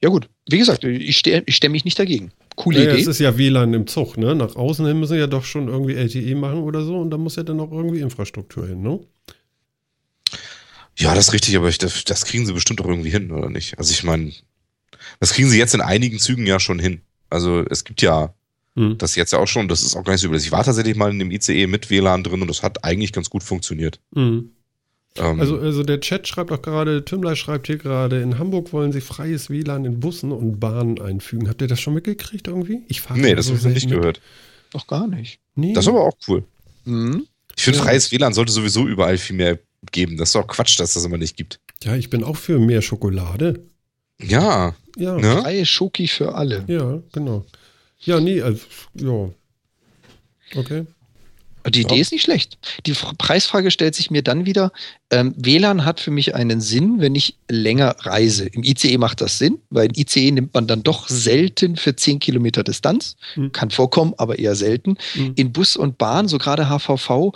[0.00, 2.30] Ja gut, wie gesagt, ich, ste ich stemme mich nicht dagegen.
[2.54, 3.02] coole Naja, Idee.
[3.02, 4.34] es ist ja WLAN im Zug, ne?
[4.34, 7.36] Nach außen hin müssen ja doch schon irgendwie LTE machen oder so und da muss
[7.36, 9.00] ja dann auch irgendwie Infrastruktur hin, ne?
[10.96, 13.50] Ja, das ist richtig, aber ich, das, das kriegen sie bestimmt auch irgendwie hin, oder
[13.50, 13.78] nicht?
[13.78, 14.32] Also ich meine,
[15.18, 17.00] das kriegen sie jetzt in einigen Zügen ja schon hin.
[17.34, 18.32] Also es gibt ja
[18.76, 18.98] Hm.
[18.98, 20.38] das jetzt ja auch schon, das ist auch gar nicht so übel.
[20.38, 23.30] Ich war tatsächlich mal in dem ICE mit WLAN drin und das hat eigentlich ganz
[23.30, 24.00] gut funktioniert.
[24.16, 24.50] Mhm.
[25.16, 28.90] Ähm, Also, also der Chat schreibt auch gerade, Tümmler schreibt hier gerade, in Hamburg wollen
[28.90, 31.48] sie freies WLAN in Bussen und Bahnen einfügen.
[31.48, 32.82] Habt ihr das schon mitgekriegt irgendwie?
[32.88, 33.98] Ich fahre nee, das habe ich noch nicht mit.
[34.00, 34.20] gehört.
[34.72, 35.38] Doch gar nicht.
[35.54, 35.72] Nee.
[35.72, 36.42] Das ist aber auch cool.
[36.84, 37.26] Mhm.
[37.56, 37.84] Ich finde, Ja.
[37.84, 39.60] freies WLAN sollte sowieso überall viel mehr
[39.92, 40.16] geben.
[40.16, 41.60] Das ist doch Quatsch, dass das immer nicht gibt.
[41.84, 43.62] ja, ich bin auch für mehr Schokolade.
[44.20, 45.38] Ja, Ja, ne?
[45.42, 46.64] Freie Schoki für alle.
[46.68, 47.44] ja, genau.
[48.00, 48.60] Ja, nee, also,
[48.94, 49.30] ja.
[50.56, 50.86] Okay.
[51.70, 52.00] Die Idee Ja.
[52.02, 52.58] ist nicht schlecht.
[52.84, 54.70] Die Preisfrage stellt sich mir dann wieder.
[55.10, 58.44] Ähm, WLAN hat für mich einen Sinn, wenn ich länger reise.
[58.44, 62.18] Im ICE macht das Sinn, weil im ICE nimmt man dann doch selten für 10
[62.20, 63.16] Kilometer Distanz.
[63.32, 63.52] Hm.
[63.52, 64.98] Kann vorkommen, aber eher selten.
[65.14, 65.32] Hm.
[65.36, 67.32] In Bus und Bahn, so gerade HVV,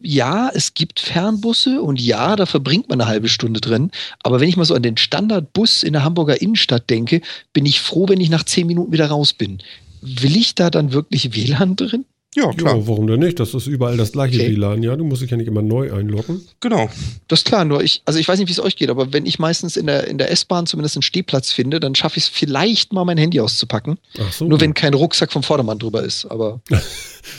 [0.00, 3.90] ja, es gibt Fernbusse und ja, da verbringt man eine halbe Stunde drin.
[4.22, 7.20] Aber wenn ich mal so an den Standardbus in der Hamburger Innenstadt denke,
[7.52, 9.58] bin ich froh, wenn ich nach 10 Minuten wieder raus bin.
[10.02, 12.04] Will ich da dann wirklich WLAN drin?
[12.34, 12.76] Ja, klar.
[12.76, 13.38] Ja, warum denn nicht?
[13.40, 14.50] Das ist überall das gleiche Okay.
[14.56, 14.96] WLAN, ja.
[14.96, 16.42] Du musst dich ja nicht immer neu einloggen.
[16.60, 16.88] Genau.
[17.28, 19.26] Das ist klar, nur ich, also ich weiß nicht, wie es euch geht, aber wenn
[19.26, 22.28] ich meistens in der, in der S-Bahn zumindest einen Stehplatz finde, dann schaffe ich es
[22.28, 23.98] vielleicht mal mein Handy auszupacken.
[24.18, 24.46] Ach so.
[24.46, 26.24] Nur wenn kein Rucksack vom Vordermann drüber ist.
[26.26, 26.82] Aber Was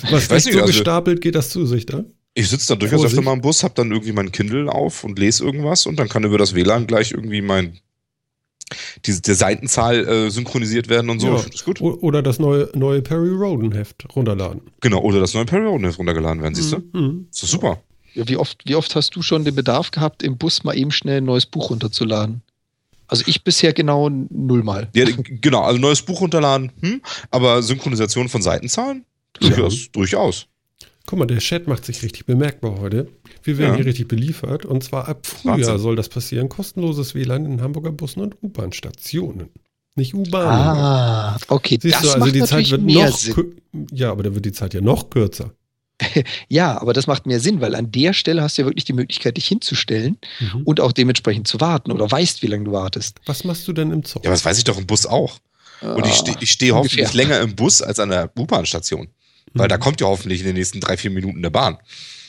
[0.04, 2.04] Ich weiß nicht nicht, so also- gestapelt geht das zu sich, da?
[2.38, 5.18] Ich sitze dann durchaus öfter mal im Bus, hab dann irgendwie mein Kindle auf und
[5.18, 7.80] lese irgendwas und dann kann über das WLAN gleich irgendwie mein
[9.06, 11.28] die, der Seitenzahl äh, synchronisiert werden und so.
[11.28, 11.43] Ja.
[11.51, 11.82] Das gut.
[11.82, 14.62] Oder das neue, neue Perry Roden Heft runterladen.
[14.82, 16.78] Genau, oder das neue Perry Roden runtergeladen werden, siehst du?
[16.93, 17.28] Mhm.
[17.32, 17.82] Das ist super.
[18.14, 20.91] ja, wie, oft, wie oft hast du schon den Bedarf gehabt, im Bus mal eben
[20.91, 22.41] schnell ein neues Buch runterzuladen?
[23.08, 24.89] Also ich bisher genau nullmal.
[24.95, 27.01] Ja, genau, also neues Buch runterladen, hm?
[27.30, 29.06] aber Synchronisation von Seitenzahlen?
[29.39, 30.47] Durchaus, durchaus.
[31.08, 33.08] Guck mal, der Chat macht sich richtig bemerkbar heute.
[33.43, 33.76] Wir werden Ja.
[33.78, 34.66] hier richtig beliefert.
[34.66, 35.78] Und zwar ab Frühjahr Wahnsinn.
[35.78, 36.49] soll das passieren.
[36.49, 39.49] Kostenloses WLAN in Hamburger Bussen und U-Bahn-Stationen.
[39.95, 40.45] Nicht U-Bahn.
[40.47, 44.24] Ah, okay, Siehst das du, also macht die Zeit natürlich wird mehr noch Ja, aber
[44.24, 45.51] da wird die Zeit ja noch kürzer.
[46.49, 48.91] Ja, aber das macht mehr Sinn, weil an der Stelle hast du ja wirklich die
[48.93, 50.64] Möglichkeit, dich hinzustellen Mhm.
[50.64, 53.20] und auch dementsprechend zu warten oder weißt, wie lange du wartest.
[53.28, 54.26] Was machst du denn im Zug?
[54.26, 55.38] Ja, das weiß ich doch im Bus auch.
[55.82, 57.06] Und ich Ah, stehe ich steh ungefähr.
[57.06, 59.08] hoffentlich länger im Bus als an der U-Bahn-Station.
[59.56, 59.70] Weil Mhm.
[59.70, 61.78] da kommt ja hoffentlich in den nächsten drei, vier Minuten eine Bahn.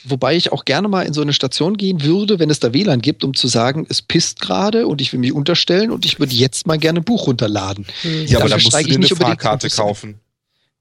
[0.05, 3.01] Wobei ich auch gerne mal in so eine Station gehen würde, wenn es da WLAN
[3.01, 6.33] gibt, um zu sagen, es pisst gerade und ich will mich unterstellen und ich würde
[6.33, 7.85] jetzt mal gerne ein Buch runterladen.
[8.05, 10.19] Äh, Ja, aber dann musst du dir ich eine Fahrkarte kaufen.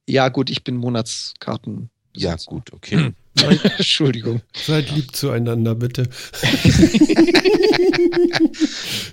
[0.08, 1.90] Ja, gut, ich bin Monatskarten.
[2.14, 3.10] Ja, gut, okay.
[3.78, 4.40] Entschuldigung.
[4.54, 6.08] Seid lieb zueinander, bitte.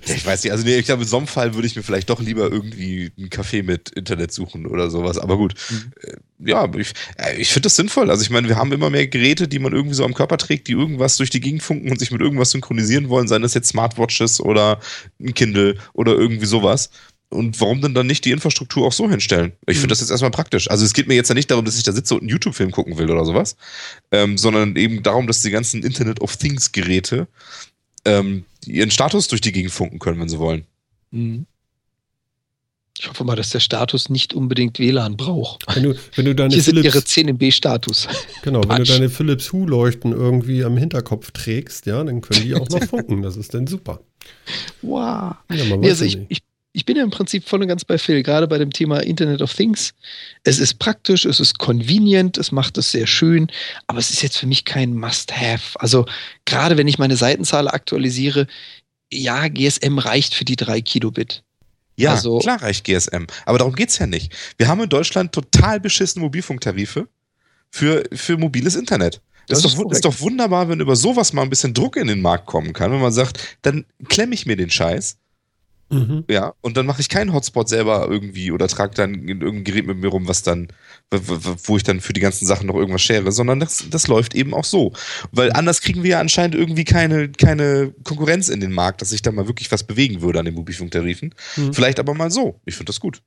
[0.06, 1.82] Ja, ich weiß nicht, also nee, ich glaube, in so einem Fall würde ich mir
[1.82, 5.18] vielleicht doch lieber irgendwie einen Café mit Internet suchen oder sowas.
[5.18, 5.54] Aber gut,
[6.02, 8.10] äh, ja, ich, äh, ich finde das sinnvoll.
[8.10, 10.68] Also ich meine, wir haben immer mehr Geräte, die man irgendwie so am Körper trägt,
[10.68, 13.68] die irgendwas durch die Gegend funken und sich mit irgendwas synchronisieren wollen, seien das jetzt
[13.68, 14.80] Smartwatches oder
[15.20, 16.90] ein Kindle oder irgendwie sowas.
[17.30, 19.52] Und warum denn dann nicht die Infrastruktur auch so hinstellen?
[19.66, 20.70] Ich finde das jetzt erstmal praktisch.
[20.70, 22.70] Also es geht mir jetzt ja nicht darum, dass ich da sitze und einen YouTube-Film
[22.70, 23.56] gucken will oder sowas,
[24.12, 27.26] ähm, sondern eben darum, dass die ganzen Internet of Things-Geräte
[28.04, 30.64] ähm, ihren Status durch die Gegend funken können, wenn sie wollen.
[31.10, 31.46] Mhm.
[32.98, 35.64] Ich hoffe mal, dass der Status nicht unbedingt WLAN braucht.
[35.74, 38.06] Wenn du, wenn du deine Hier sind ihre Philips, 10 MB Status.
[38.42, 38.90] genau, wenn du Patsch.
[38.90, 43.22] deine Philips Hue-Leuchten irgendwie am Hinterkopf trägst, ja, dann können die auch noch funken.
[43.22, 44.00] Das ist dann super.
[44.82, 45.34] Wow.
[45.50, 46.38] Ja, Nee, also ich, ich,
[46.72, 49.42] ich bin ja im Prinzip voll und ganz bei Phil, gerade bei dem Thema Internet
[49.42, 49.94] of Things.
[50.42, 53.48] Es ist praktisch, es ist convenient, es macht es sehr schön,
[53.86, 55.80] aber es ist jetzt für mich kein Must-Have.
[55.80, 56.06] Also
[56.44, 58.46] gerade wenn ich meine Seitenzahl aktualisiere,
[59.12, 61.42] ja, GSM reicht für die drei Kilobit.
[61.96, 63.26] Ja, Also- klar reicht GSM.
[63.46, 64.32] Aber darum geht's ja nicht.
[64.56, 67.08] Wir haben in Deutschland total beschissene Mobilfunktarife
[67.70, 69.20] für, für mobiles Internet.
[69.46, 72.06] Das, Das ist, doch, ist doch wunderbar, wenn über sowas mal ein bisschen Druck in
[72.06, 75.18] den Markt kommen kann, wenn man sagt, dann klemme ich mir den Scheiß,
[75.90, 76.24] Mhm.
[76.30, 79.86] ja, und dann mache ich keinen Hotspot selber irgendwie oder trage dann in irgendein Gerät
[79.86, 80.68] mit mir rum, was dann,
[81.10, 84.54] wo ich dann für die ganzen Sachen noch irgendwas schere, sondern das, das läuft eben
[84.54, 84.92] auch so.
[85.30, 89.22] Weil anders kriegen wir ja anscheinend irgendwie keine, keine Konkurrenz in den Markt, dass sich
[89.22, 91.34] da mal wirklich was bewegen würde an den Mobilfunktarifen.
[91.56, 91.74] Mhm.
[91.74, 92.60] Vielleicht aber mal so.
[92.64, 93.20] Ich finde das gut.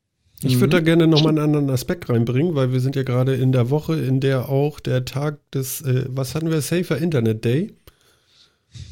[0.44, 3.52] Ich würde da gerne nochmal einen anderen Aspekt reinbringen, weil wir sind ja gerade in
[3.52, 7.74] der Woche, in der auch der Tag des, äh, was hatten wir, Safer Internet Day.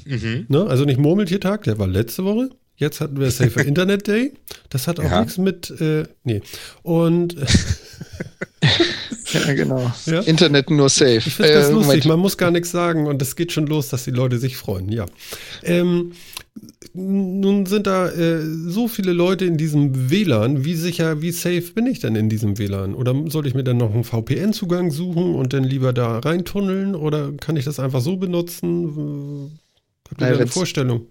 [0.06, 0.46] Mhm.
[0.50, 0.66] Ne?
[0.66, 2.50] Also nicht Murmeltiertag, der war letzte Woche.
[2.78, 4.34] Jetzt hatten wir Safer Internet Day.
[4.70, 5.22] Das hat auch Ja.
[5.22, 6.42] nichts mit, äh, nee.
[6.84, 7.36] Und
[9.34, 9.92] Ja, genau.
[10.06, 10.22] Ja?
[10.22, 11.18] Internet nur safe.
[11.18, 12.06] Ich finde das Äh, lustig, Moment.
[12.06, 14.90] man muss gar nichts sagen und es geht schon los, dass die Leute sich freuen,
[14.92, 15.06] ja.
[15.64, 16.14] Ähm,
[16.94, 20.64] nun sind da äh, so viele Leute in diesem WLAN.
[20.64, 22.96] Wie sicher, wie safe bin ich denn in diesem WLAN?
[22.96, 26.96] Oder soll ich mir dann noch einen VPN-Zugang suchen und dann lieber da reintunneln?
[26.96, 29.52] Oder kann ich das einfach so benutzen?
[30.10, 31.08] Habt ihr Naja, da eine Vorstellung?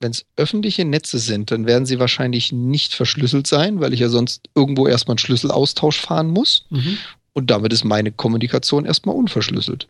[0.00, 4.08] Wenn es öffentliche Netze sind, dann werden sie wahrscheinlich nicht verschlüsselt sein, weil ich ja
[4.08, 6.66] sonst irgendwo erstmal einen Schlüsselaustausch fahren muss.
[6.70, 6.98] Mhm.
[7.32, 9.88] Und damit ist meine Kommunikation erstmal unverschlüsselt.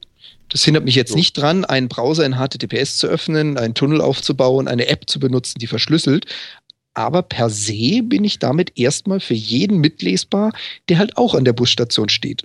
[0.48, 1.16] Das hindert mich jetzt So.
[1.16, 5.58] nicht dran, einen Browser in HTTPS zu öffnen, einen Tunnel aufzubauen, eine App zu benutzen,
[5.58, 6.26] die verschlüsselt.
[6.94, 10.52] Aber per se bin ich damit erstmal für jeden mitlesbar,
[10.88, 12.44] der halt auch an der Busstation steht.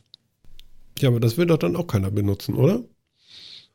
[1.00, 2.84] Ja, aber das will doch dann auch keiner benutzen, oder?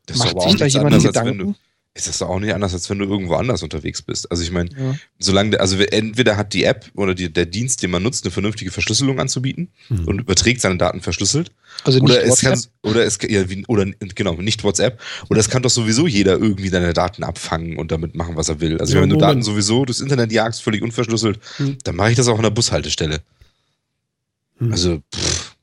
[0.05, 1.55] Das Macht sich da jemand anderes, als wenn Gedanken?
[1.97, 4.29] Ist das doch auch nicht anders, als wenn du irgendwo anders unterwegs bist.
[4.31, 4.95] Also ich meine, Ja.
[5.19, 8.71] solange, also entweder hat die App oder die, der Dienst, den man nutzt, eine vernünftige
[8.71, 10.05] Verschlüsselung anzubieten Mhm.
[10.05, 11.51] und überträgt seine Daten verschlüsselt.
[11.83, 12.51] Also nicht Oder es WhatsApp.
[12.83, 13.85] kann, oder es, ja, wie, oder
[14.15, 14.99] genau, nicht WhatsApp.
[15.29, 18.59] Oder es kann doch sowieso jeder irgendwie deine Daten abfangen und damit machen, was er
[18.61, 18.79] will.
[18.79, 19.29] Also Ja, wenn du Moment.
[19.31, 21.77] Daten sowieso durchs Internet jagst, völlig unverschlüsselt, Hm.
[21.83, 23.19] dann mache ich das auch an der Bushaltestelle.
[24.59, 24.71] Hm.
[24.71, 25.55] Also, pff.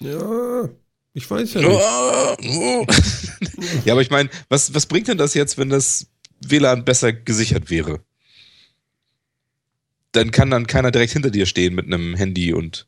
[0.00, 0.68] Ja,
[1.16, 1.70] ich weiß ja nicht.
[3.86, 6.08] ja, aber ich meine, was, was bringt denn das jetzt, wenn das
[6.46, 8.00] WLAN besser gesichert wäre?
[10.12, 12.86] Dann kann dann keiner direkt hinter dir stehen mit einem Handy und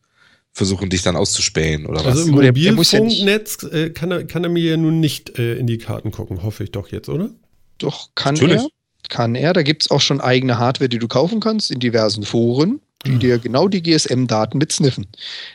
[0.52, 2.18] versuchen, dich dann auszuspähen oder was.
[2.18, 5.78] Also im Mobilfunknetz äh, kann, er, kann er mir ja nun nicht äh, in die
[5.78, 7.30] Karten gucken, hoffe ich doch jetzt, oder?
[7.78, 8.60] Doch, kann Natürlich.
[8.60, 8.68] er.
[9.08, 9.54] Kann er.
[9.54, 13.12] Da gibt es auch schon eigene Hardware, die du kaufen kannst in diversen Foren, die
[13.12, 13.20] Mhm.
[13.20, 15.06] dir genau die GSM-Daten mitsniffen.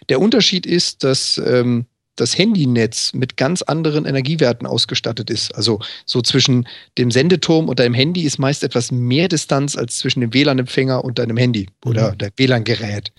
[0.09, 5.53] Der Unterschied ist, dass ähm, das Handynetz mit ganz anderen Energiewerten ausgestattet ist.
[5.55, 10.21] Also so zwischen dem Sendeturm und deinem Handy ist meist etwas mehr Distanz als zwischen
[10.21, 12.17] dem WLAN-Empfänger und deinem Handy oder Mhm.
[12.19, 13.11] der WLAN-Gerät.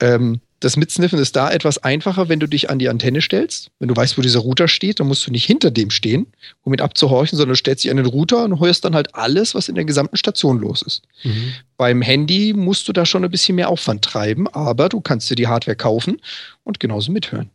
[0.00, 3.70] Ähm, das Mitsniffen ist da etwas einfacher, wenn du dich an die Antenne stellst.
[3.78, 6.26] Wenn du weißt, wo dieser Router steht, dann musst du nicht hinter dem stehen,
[6.64, 9.54] um ihn abzuhorchen, sondern du stellst dich an den Router und hörst dann halt alles,
[9.54, 11.02] was in der gesamten Station los ist.
[11.24, 11.54] Mhm.
[11.78, 15.34] Beim Handy musst du da schon ein bisschen mehr Aufwand treiben, aber du kannst dir
[15.34, 16.20] die Hardware kaufen
[16.62, 17.48] und genauso mithören.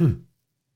[0.00, 0.24] Hm.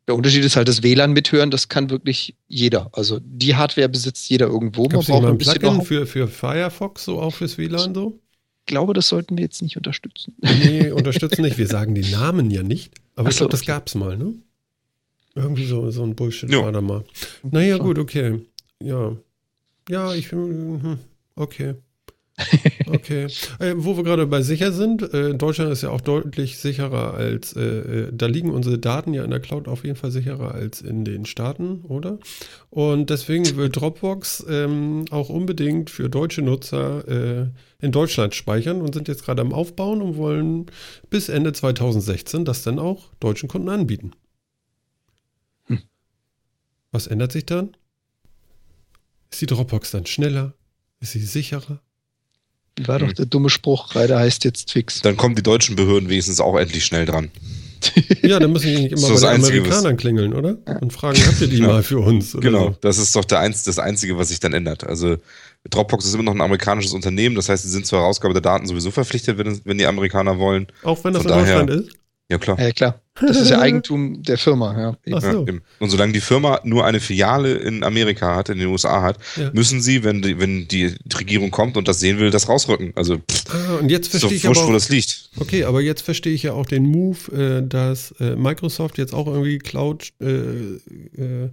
[0.09, 2.91] Der Unterschied ist halt das WLAN mithören, das kann wirklich jeder.
[2.93, 4.89] Also die Hardware besitzt jeder irgendwo.
[4.89, 8.19] Gab es braucht ein Plugin für, für Firefox, so auch fürs WLAN so?
[8.61, 10.35] Ich glaube, das sollten wir jetzt nicht unterstützen.
[10.41, 11.59] Nee, unterstützen nicht.
[11.59, 12.95] Wir sagen die Namen ja nicht.
[13.15, 13.73] Aber Ach ich so, glaube, das okay.
[13.73, 14.35] gab's mal, ne?
[15.35, 16.63] Irgendwie so, so ein Bullshit Ja.
[16.63, 17.05] war da mal.
[17.43, 18.41] Naja, gut, okay.
[18.83, 19.17] Ja.
[19.89, 20.99] Ja, ich hm,
[21.35, 21.75] okay.
[22.93, 23.27] Okay.
[23.59, 27.55] Äh, wo wir gerade bei sicher sind, äh, Deutschland ist ja auch deutlich sicherer als,
[27.55, 30.83] äh, äh, da liegen unsere Daten ja in der Cloud auf jeden Fall sicherer als
[30.83, 32.19] in den Staaten, oder?
[32.71, 37.47] Und deswegen will Dropbox ähm, auch unbedingt für deutsche Nutzer äh,
[37.81, 40.67] in Deutschland speichern und sind jetzt gerade am Aufbauen und wollen
[41.09, 44.13] bis Ende 2016 das dann auch deutschen Kunden anbieten.
[45.65, 45.81] Hm.
[46.91, 47.77] Was ändert sich dann?
[49.31, 50.55] Ist die Dropbox dann schneller?
[51.01, 51.81] Ist sie sicherer?
[52.77, 53.15] Wie war doch Hm.
[53.15, 53.95] der dumme Spruch?
[53.95, 55.01] Reiter heißt jetzt fix.
[55.03, 57.31] Dann kommen die deutschen Behörden wenigstens auch endlich schnell dran.
[58.23, 60.57] Ja, dann müssen die nicht immer So bei den Einzige, Amerikanern klingeln, oder?
[60.81, 61.69] Und fragen, habt ihr die Genau.
[61.73, 62.33] mal für uns?
[62.37, 62.77] Oder Genau, So?
[62.81, 64.85] das ist doch der einz, das Einzige, was sich dann ändert.
[64.85, 65.17] Also
[65.69, 68.67] Dropbox ist immer noch ein amerikanisches Unternehmen, das heißt, sie sind zur Herausgabe der Daten
[68.69, 70.69] sowieso verpflichtet, wenn, wenn die Amerikaner wollen.
[70.85, 71.97] Auch wenn das Von in daher- Deutschland ist?
[72.31, 72.61] Ja, klar.
[72.61, 73.02] Ja, klar.
[73.21, 74.79] Das ist ja Eigentum der Firma.
[74.81, 74.97] Ja.
[75.17, 75.43] Ach Ja, so.
[75.47, 75.63] eben.
[75.81, 79.51] und solange die Firma nur eine Filiale in Amerika hat, in den USA hat, Ja.
[79.53, 82.93] müssen sie, wenn die, wenn die Regierung kommt und das sehen will, das rausrücken.
[82.97, 85.29] Also pff, Ah, und jetzt verstehe ich wurscht, aber wo das liegt.
[85.39, 87.19] Okay, aber jetzt verstehe ich ja auch den Move,
[87.63, 91.51] äh, dass äh, Microsoft jetzt auch irgendwie Cloud, äh, äh,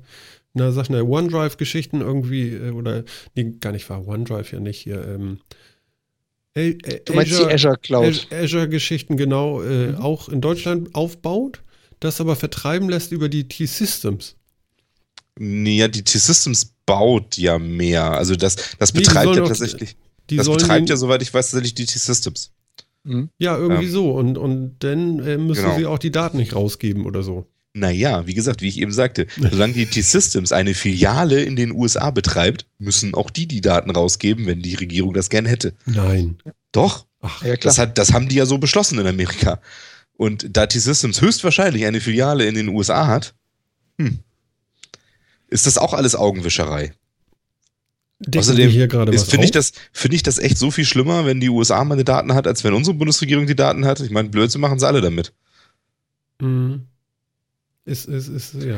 [0.53, 3.03] na sag schnell, OneDrive-Geschichten irgendwie, äh, oder,
[3.35, 5.39] nee, gar nicht wahr, OneDrive ja nicht hier, ähm,
[6.57, 8.05] A- A- Du meinst die Azure Cloud.
[8.05, 9.95] Az- Azure-Geschichten genau äh, Mhm.
[9.97, 11.61] auch in Deutschland aufbaut,
[11.99, 14.35] das aber vertreiben lässt über die T-Systems.
[15.37, 18.11] Nee, Ja, die T-Systems baut ja mehr.
[18.11, 19.95] Also das, das Nee, betreibt ja tatsächlich,
[20.29, 22.51] Die das betreibt ja, soweit ich weiß, tatsächlich die T-Systems.
[23.05, 23.29] Hm?
[23.37, 25.77] ja irgendwie ähm, so und, und dann äh, müssen genau.
[25.77, 27.45] sie auch die Daten nicht rausgeben oder so.
[27.79, 32.11] Naja, wie gesagt, wie ich eben sagte, solange die T-Systems eine Filiale in den USA
[32.11, 35.73] betreibt, müssen auch die die Daten rausgeben, wenn die Regierung das gern hätte.
[35.85, 36.37] Nein.
[36.71, 37.71] Doch, Ach, Ja, klar.
[37.71, 39.59] das, hat, das haben die ja so beschlossen in Amerika.
[40.17, 43.33] Und da T-Systems höchstwahrscheinlich eine Filiale in den USA hat,
[43.97, 44.19] hm,
[45.47, 46.93] ist das auch alles Augenwischerei.
[48.19, 48.71] decken Außerdem
[49.25, 52.33] Finde ich, das, finde ich das echt so viel schlimmer, wenn die USA meine Daten
[52.33, 54.01] hat, als wenn unsere Bundesregierung die Daten hat.
[54.01, 55.33] Ich meine, Blödsinn machen sie alle damit.
[56.41, 56.85] Mhm.
[57.89, 58.77] Ist, ist, ist, ja.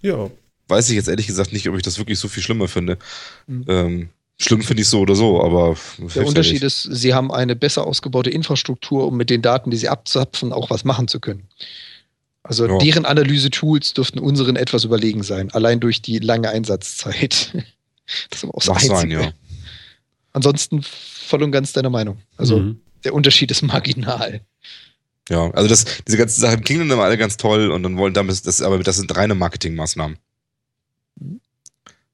[0.00, 0.30] Ja.
[0.68, 2.98] Weiß ich jetzt ehrlich gesagt nicht, ob ich das wirklich so viel schlimmer finde.
[3.46, 3.64] Mhm.
[3.68, 4.08] Ähm,
[4.40, 5.76] Schlimm finde ich so oder so, aber
[6.14, 9.88] der Unterschied ist, sie haben eine besser ausgebaute Infrastruktur, um mit den Daten, die sie
[9.88, 11.48] abzapfen, auch was machen zu können.
[12.44, 12.78] Also ja.
[12.78, 17.52] deren Analyse-Tools dürften unseren etwas überlegen sein, allein durch die lange Einsatzzeit.
[18.30, 19.32] Das ist auch so sein, ja.
[20.32, 22.16] Ansonsten voll und ganz deiner Meinung.
[22.38, 22.80] Also mhm.
[23.04, 24.40] der Unterschied ist marginal.
[25.28, 28.46] Ja, also das, diese ganzen Sachen klingen dann alle ganz toll und dann wollen damit,
[28.46, 30.18] das, aber das sind reine Marketingmaßnahmen.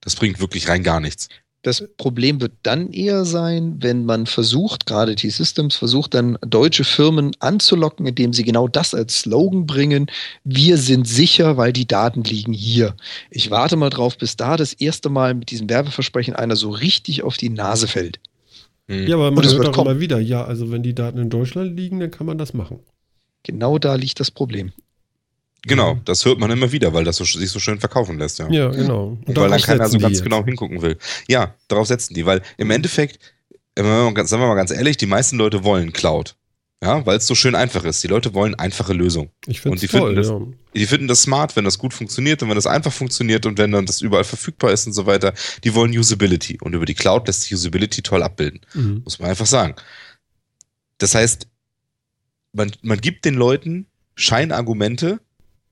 [0.00, 1.28] Das bringt wirklich rein gar nichts.
[1.64, 7.34] Das Problem wird dann eher sein, wenn man versucht, gerade T-Systems versucht dann deutsche Firmen
[7.38, 10.10] anzulocken, indem sie genau das als Slogan bringen.
[10.44, 12.94] Wir sind sicher, weil die Daten liegen hier.
[13.30, 17.22] Ich warte mal drauf, bis da das erste Mal mit diesem Werbeversprechen einer so richtig
[17.22, 18.20] auf die Nase fällt.
[18.88, 19.06] Hm.
[19.06, 21.98] Ja, aber man hört auch immer wieder, ja, also wenn die Daten in Deutschland liegen,
[21.98, 22.80] dann kann man das machen.
[23.45, 24.72] Genau da liegt das Problem.
[25.66, 28.51] Genau, das hört man immer wieder, weil das so, sich so schön verkaufen lässt, ja.
[28.51, 29.16] Ja, genau.
[29.24, 30.99] Und weil dann keiner so ganz genau hingucken will.
[31.26, 33.18] Ja, darauf setzen die, weil im Endeffekt,
[33.76, 36.36] sagen wir mal ganz ehrlich, die meisten Leute wollen Cloud.
[36.82, 38.03] Ja, weil es so schön einfach ist.
[38.03, 39.30] Die Leute wollen einfache Lösungen.
[39.47, 40.40] Ich finde die toll, finden das, ja.
[40.74, 43.72] Die finden das smart, wenn das gut funktioniert und wenn das einfach funktioniert und wenn
[43.72, 45.32] dann das überall verfügbar ist und so weiter.
[45.62, 46.59] Die wollen Usability.
[46.61, 48.61] Und über die Cloud lässt sich Usability toll abbilden.
[48.74, 49.01] Mhm.
[49.03, 49.76] Muss man einfach sagen.
[50.99, 51.49] Das heißt,
[52.55, 53.86] man, man gibt den Leuten
[54.16, 55.20] Scheinargumente,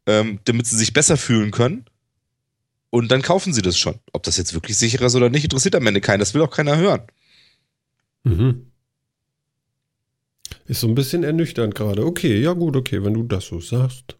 [0.06, 1.86] ähm, damit sie sich besser fühlen können.
[2.90, 3.98] Und dann kaufen sie das schon.
[4.12, 6.18] Ob das jetzt wirklich sicher ist oder nicht, interessiert am Ende keinen.
[6.18, 7.02] Das will auch keiner hören.
[8.24, 8.66] Mhm.
[10.66, 12.04] Ist so ein bisschen ernüchternd gerade.
[12.04, 14.16] Okay, ja gut, okay, wenn du das so sagst.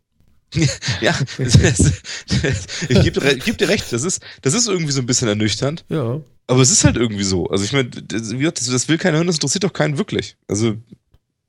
[1.00, 5.28] ja, ich gebe dir, geb dir recht, das ist, das ist irgendwie so ein bisschen
[5.28, 5.86] ernüchternd.
[5.88, 6.20] Ja.
[6.46, 7.46] Aber es ist halt irgendwie so.
[7.46, 10.36] Also ich meine, das, das, will keiner hören, das interessiert doch keinen wirklich.
[10.48, 10.76] Also,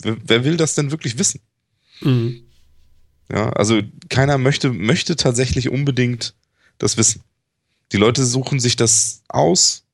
[0.03, 1.41] wer, will das denn wirklich wissen?
[2.01, 2.43] Mhm.
[3.31, 6.33] Ja, also keiner möchte, möchte tatsächlich unbedingt
[6.77, 7.23] das wissen.
[7.91, 9.85] Die Leute suchen sich das aus,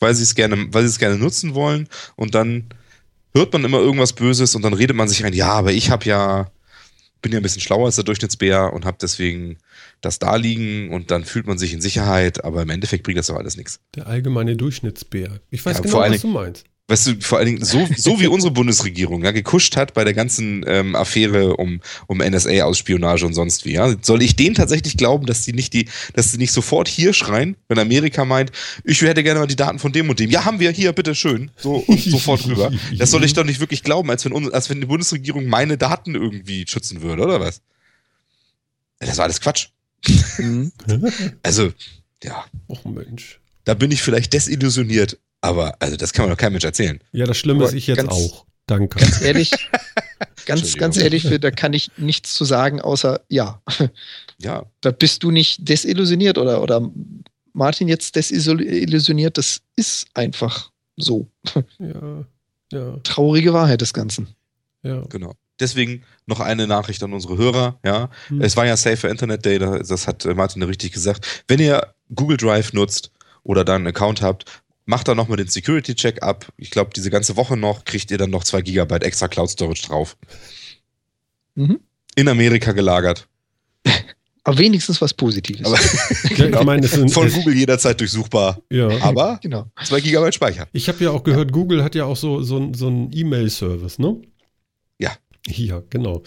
[0.00, 2.68] weil sie es gerne, weil sie es gerne nutzen wollen und dann
[3.34, 6.04] hört man immer irgendwas Böses und dann redet man sich rein, ja, aber ich habe
[6.06, 6.50] ja,
[7.22, 9.58] bin ja ein bisschen schlauer als der Durchschnittsbär und habe deswegen
[10.00, 13.26] das da liegen und dann fühlt man sich in Sicherheit, aber im Endeffekt bringt das
[13.26, 13.80] doch alles nichts.
[13.94, 15.40] Der allgemeine Durchschnittsbär.
[15.50, 18.28] Ich weiß ja, genau, was du meinst weißt du, vor allen Dingen so, so wie
[18.28, 23.64] unsere Bundesregierung ja, gekuscht hat bei der ganzen ähm, Affäre um, um NSA-Ausspionage und sonst
[23.64, 26.88] wie, ja, soll ich denen tatsächlich glauben, dass die nicht die, dass die nicht sofort
[26.88, 28.52] hier schreien, wenn Amerika meint,
[28.84, 30.30] ich hätte gerne mal die Daten von dem und dem.
[30.30, 31.50] Ja, haben wir hier, bitte schön.
[31.56, 32.72] So und sofort rüber.
[32.98, 36.14] Das soll ich doch nicht wirklich glauben, als wenn, als wenn die Bundesregierung meine Daten
[36.14, 37.62] irgendwie schützen würde, oder was?
[39.00, 39.68] Das war alles Quatsch.
[40.38, 40.72] Mhm.
[41.42, 41.72] also,
[42.22, 42.44] ja.
[42.68, 43.40] Och Mensch.
[43.64, 47.00] Da bin ich vielleicht desillusioniert, aber also das kann man doch keinem Mensch erzählen.
[47.12, 48.46] Ja, das Schlimme ist ich jetzt ganz, auch.
[48.66, 48.98] Danke.
[48.98, 49.50] Ganz ehrlich,
[50.46, 53.62] ganz, ganz ehrlich, da kann ich nichts zu sagen, außer ja.
[54.38, 54.66] Ja.
[54.82, 56.90] Da bist du nicht desillusioniert oder, oder
[57.52, 59.38] Martin jetzt desillusioniert.
[59.38, 61.26] Das ist einfach so.
[61.78, 62.24] Ja.
[62.72, 62.96] ja.
[63.02, 64.28] Traurige Wahrheit des Ganzen.
[64.82, 65.00] Ja.
[65.08, 65.32] Genau.
[65.58, 67.78] Deswegen noch eine Nachricht an unsere Hörer.
[67.82, 68.42] Ja, hm.
[68.42, 71.44] es war ja Safer Internet Day, das hat Martin richtig gesagt.
[71.48, 73.10] Wenn ihr Google Drive nutzt
[73.42, 74.44] oder dann einen Account habt,
[74.86, 76.46] macht da nochmal den Security-Check ab.
[76.56, 79.86] Ich glaube, diese ganze Woche noch kriegt ihr dann noch zwei Gigabyte extra Cloud Storage
[79.86, 80.16] drauf.
[81.54, 81.80] Mhm.
[82.14, 83.28] In Amerika gelagert.
[84.44, 85.66] Aber wenigstens was Positives.
[85.66, 85.76] Aber,
[86.36, 86.60] genau.
[86.60, 88.62] ich meine, sind, Von Google jederzeit durchsuchbar.
[88.70, 88.88] Ja.
[89.02, 89.66] Aber genau.
[89.84, 90.68] zwei Gigabyte Speicher.
[90.72, 94.22] Ich habe ja auch gehört, Google hat ja auch so, so, so einen E-Mail-Service, ne?
[94.98, 95.12] Ja.
[95.48, 96.22] Ja, genau.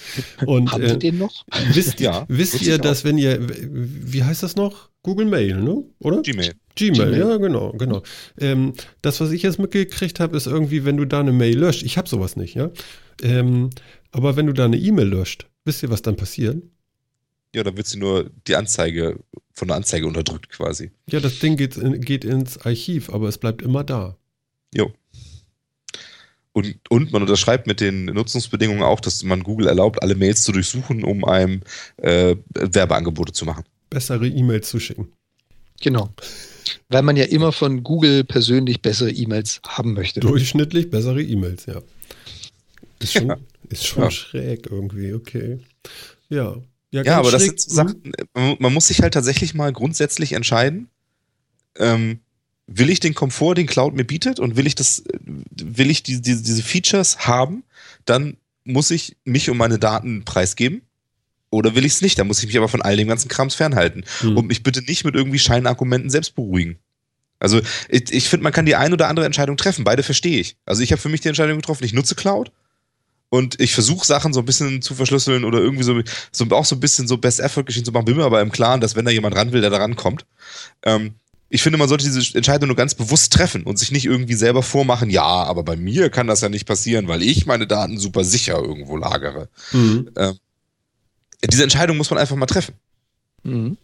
[0.46, 1.46] Und, Haben äh, Sie den noch?
[1.74, 4.89] Wisst, ja, wisst ihr, dass wenn ihr, wie heißt das noch?
[5.04, 5.84] Google Mail, ne?
[6.00, 6.22] Oder?
[6.22, 6.54] Gmail.
[6.76, 7.20] Gmail, Gmail.
[7.20, 8.04] ja, genau, genau.
[8.40, 11.84] Ähm, das, was ich jetzt mitgekriegt habe, ist irgendwie, wenn du da eine Mail löscht,
[11.84, 12.70] ich habe sowas nicht, ja.
[13.22, 13.70] Ähm,
[14.12, 16.62] aber wenn du da eine E-Mail löscht, wisst ihr, was dann passiert?
[17.56, 19.20] Ja, dann wird sie nur die Anzeige
[19.54, 20.92] von der Anzeige unterdrückt quasi.
[21.10, 24.18] Ja, das Ding geht, geht ins Archiv, aber es bleibt immer da.
[24.74, 24.92] Jo.
[26.54, 30.52] Und, und man unterschreibt mit den Nutzungsbedingungen auch, dass man Google erlaubt, alle Mails zu
[30.52, 31.62] durchsuchen, um einem
[31.98, 33.64] äh, Werbeangebote zu machen.
[33.90, 35.12] Bessere E-Mails zu schicken.
[35.82, 36.10] Genau.
[36.90, 40.20] Weil man ja immer von Google persönlich bessere E-Mails haben möchte.
[40.20, 41.82] Durchschnittlich bessere E-Mails, ja.
[43.00, 43.34] Ist schon,
[43.70, 44.12] ist schon ja.
[44.12, 45.60] schräg irgendwie, okay.
[46.30, 46.58] Ja.
[46.92, 47.34] Ja, ja aber schräg.
[47.34, 48.14] das sind Sachen,
[48.60, 50.90] man muss sich halt tatsächlich mal grundsätzlich entscheiden,
[51.78, 52.20] ähm,
[52.68, 56.22] will ich den Komfort, den Cloud mir bietet und will ich das, will ich die,
[56.22, 57.64] die, diese Features haben,
[58.06, 60.82] dann muss ich mich um meine Daten preisgeben.
[61.52, 62.20] Oder will ich es nicht?
[62.20, 64.06] Da muss ich mich aber von all dem ganzen Krams fernhalten.
[64.20, 64.38] Hm.
[64.38, 66.78] Und mich bitte nicht mit irgendwie Scheinargumenten selbst beruhigen.
[67.40, 69.84] Also ich, ich finde, man kann die ein oder andere Entscheidung treffen.
[69.84, 70.58] Beide verstehe ich.
[70.66, 72.52] Also ich habe für mich die Entscheidung getroffen, ich nutze Cloud
[73.30, 76.76] und ich versuche Sachen so ein bisschen zu verschlüsseln oder irgendwie so, so auch so
[76.76, 78.06] ein bisschen so Best Effort Geschichten zu machen.
[78.06, 80.26] Bin mir aber im Klaren, dass wenn da jemand ran will, der da rankommt.
[80.84, 81.16] Ähm,
[81.52, 84.62] ich finde, man sollte diese Entscheidung nur ganz bewusst treffen und sich nicht irgendwie selber
[84.62, 88.24] vormachen, ja, aber bei mir kann das ja nicht passieren, weil ich meine Daten super
[88.24, 89.50] sicher irgendwo lagere.
[89.72, 90.12] Mhm.
[90.16, 90.38] Ähm,
[91.46, 92.74] diese Entscheidung muss man einfach mal treffen.
[93.44, 93.78] Mhm.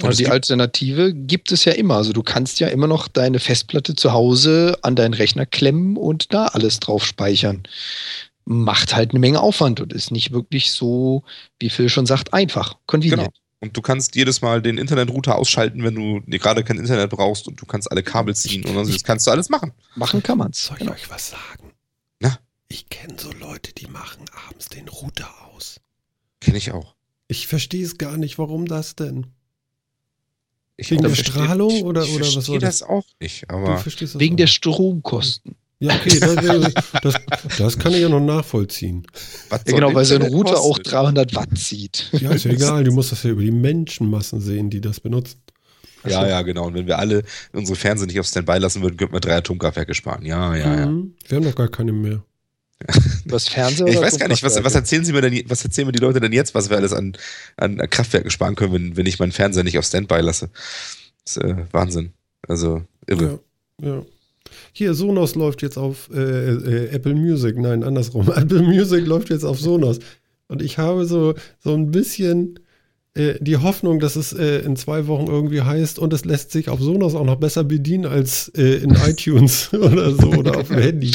[0.00, 1.96] Und Also die gibt- Alternative gibt es ja immer.
[1.96, 6.32] Also du kannst ja immer noch deine Festplatte zu Hause an deinen Rechner klemmen und
[6.32, 7.62] da alles drauf speichern.
[8.44, 11.22] Macht halt eine Menge Aufwand und ist nicht wirklich so,
[11.60, 12.76] wie Phil schon sagt, einfach.
[12.86, 13.20] Convenient.
[13.20, 13.32] Genau.
[13.60, 17.46] Und du kannst jedes Mal den Internetrouter ausschalten, wenn du dir gerade kein Internet brauchst
[17.46, 19.72] und du kannst alle Kabel ziehen und das kannst du alles machen.
[19.94, 20.64] Machen kann man's.
[20.64, 20.92] Soll ich Genau.
[20.94, 21.70] euch was sagen?
[22.18, 22.38] Na?
[22.68, 25.41] Ich kenne so Leute, die machen abends den Router aus.
[26.42, 26.94] Kenne ich auch.
[27.28, 29.26] Ich verstehe es gar nicht, warum das denn?
[30.76, 32.78] Ich Wegen der Strahlung ich, oder- ich oder was verstehe soll das?
[32.80, 34.46] das auch nicht, aber Wegen auch der.
[34.46, 35.54] Stromkosten.
[35.78, 37.14] Ja, okay, das, das,
[37.58, 39.04] das kann ich ja noch nachvollziehen.
[39.48, 40.90] was Ja, genau, weil so ein Router auch kosten?
[40.90, 42.08] 300 Watt zieht.
[42.12, 45.40] Ja, ist ja egal, du musst das ja über die Menschenmassen sehen, die das benutzen.
[46.04, 46.66] Ja, ja, genau.
[46.66, 49.94] Und wenn wir alle unsere Fernseher nicht auf Standby lassen würden, könnten wir drei Atomkraftwerke
[49.94, 50.24] sparen.
[50.24, 50.86] Ja, ja, ja.
[50.86, 51.14] Mhm.
[51.28, 52.22] Wir haben doch gar keine mehr.
[53.26, 55.86] Was Fernseher Ich oder weiß gar nicht, was, was erzählen Sie mir denn, was erzählen
[55.86, 57.12] mir die Leute denn jetzt, was wir alles an,
[57.56, 60.50] an Kraftwerken sparen können, wenn, wenn ich meinen Fernseher nicht auf Standby lasse?
[61.24, 62.12] Das ist äh, Wahnsinn.
[62.48, 63.40] Also irre.
[63.80, 64.02] Ja, ja.
[64.72, 67.56] Hier, Sonos läuft jetzt auf äh, äh, Apple Music.
[67.58, 68.30] Nein, andersrum.
[68.36, 69.98] Apple Music läuft jetzt auf Sonos.
[70.48, 72.58] Und ich habe so, so ein bisschen
[73.14, 76.68] äh, die Hoffnung, dass es äh, in zwei Wochen irgendwie heißt und es lässt sich
[76.68, 80.78] auf Sonos auch noch besser bedienen als äh, in iTunes oder so oder auf dem
[80.78, 81.12] Handy.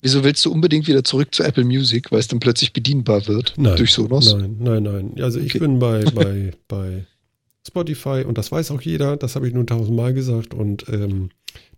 [0.00, 3.54] Wieso willst du unbedingt wieder zurück zu Apple Music, weil es dann plötzlich bedienbar wird
[3.56, 3.76] Nein.
[3.76, 4.34] durch Sonos?
[4.34, 5.12] Nein, nein, nein.
[5.20, 5.58] Also ich Okay.
[5.58, 7.04] bin bei, bei, bei
[7.66, 11.30] Spotify und das weiß auch jeder, das habe ich nur tausendmal gesagt und ähm,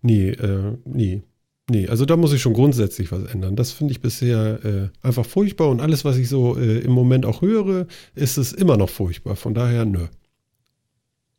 [0.02, 1.22] nee, äh, nee,
[1.70, 1.88] nee.
[1.88, 3.56] Also da muss ich schon grundsätzlich was ändern.
[3.56, 7.24] Das finde ich bisher äh, einfach furchtbar und alles, was ich so äh, im Moment
[7.24, 9.34] auch höre, ist es immer noch furchtbar.
[9.36, 10.06] Von daher, nö.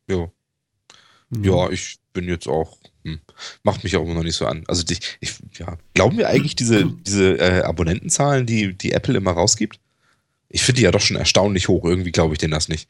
[0.10, 0.32] Jo.
[1.30, 1.44] Mhm.
[1.44, 3.20] Ja, ich bin jetzt auch, hm,
[3.64, 4.64] macht mich auch immer noch nicht so an.
[4.68, 9.32] Also die, ich, ja, glauben wir eigentlich diese, diese äh, Abonnentenzahlen, die, die Apple immer
[9.32, 9.80] rausgibt?
[10.50, 11.86] Ich finde die ja doch schon erstaunlich hoch.
[11.86, 12.90] Irgendwie glaube ich denen das nicht.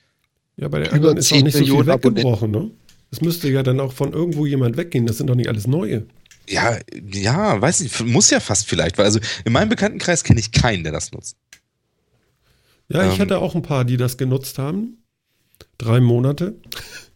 [0.57, 2.72] Ja, bei der Über anderen ist auch 10 nicht so viel weggebrochen, ne?
[3.12, 5.05] Es müsste ja dann auch von irgendwo jemand weggehen.
[5.05, 6.05] Das sind doch nicht alles neue.
[6.49, 6.78] Ja,
[7.12, 10.84] ja, weiß nicht, muss ja fast vielleicht, weil also in meinem Bekanntenkreis kenne ich keinen,
[10.84, 11.38] der das nutzt.
[12.89, 13.20] Ja, ich Ähm.
[13.20, 15.00] hatte auch ein paar, die das genutzt haben.
[15.82, 16.55] Drei Monate.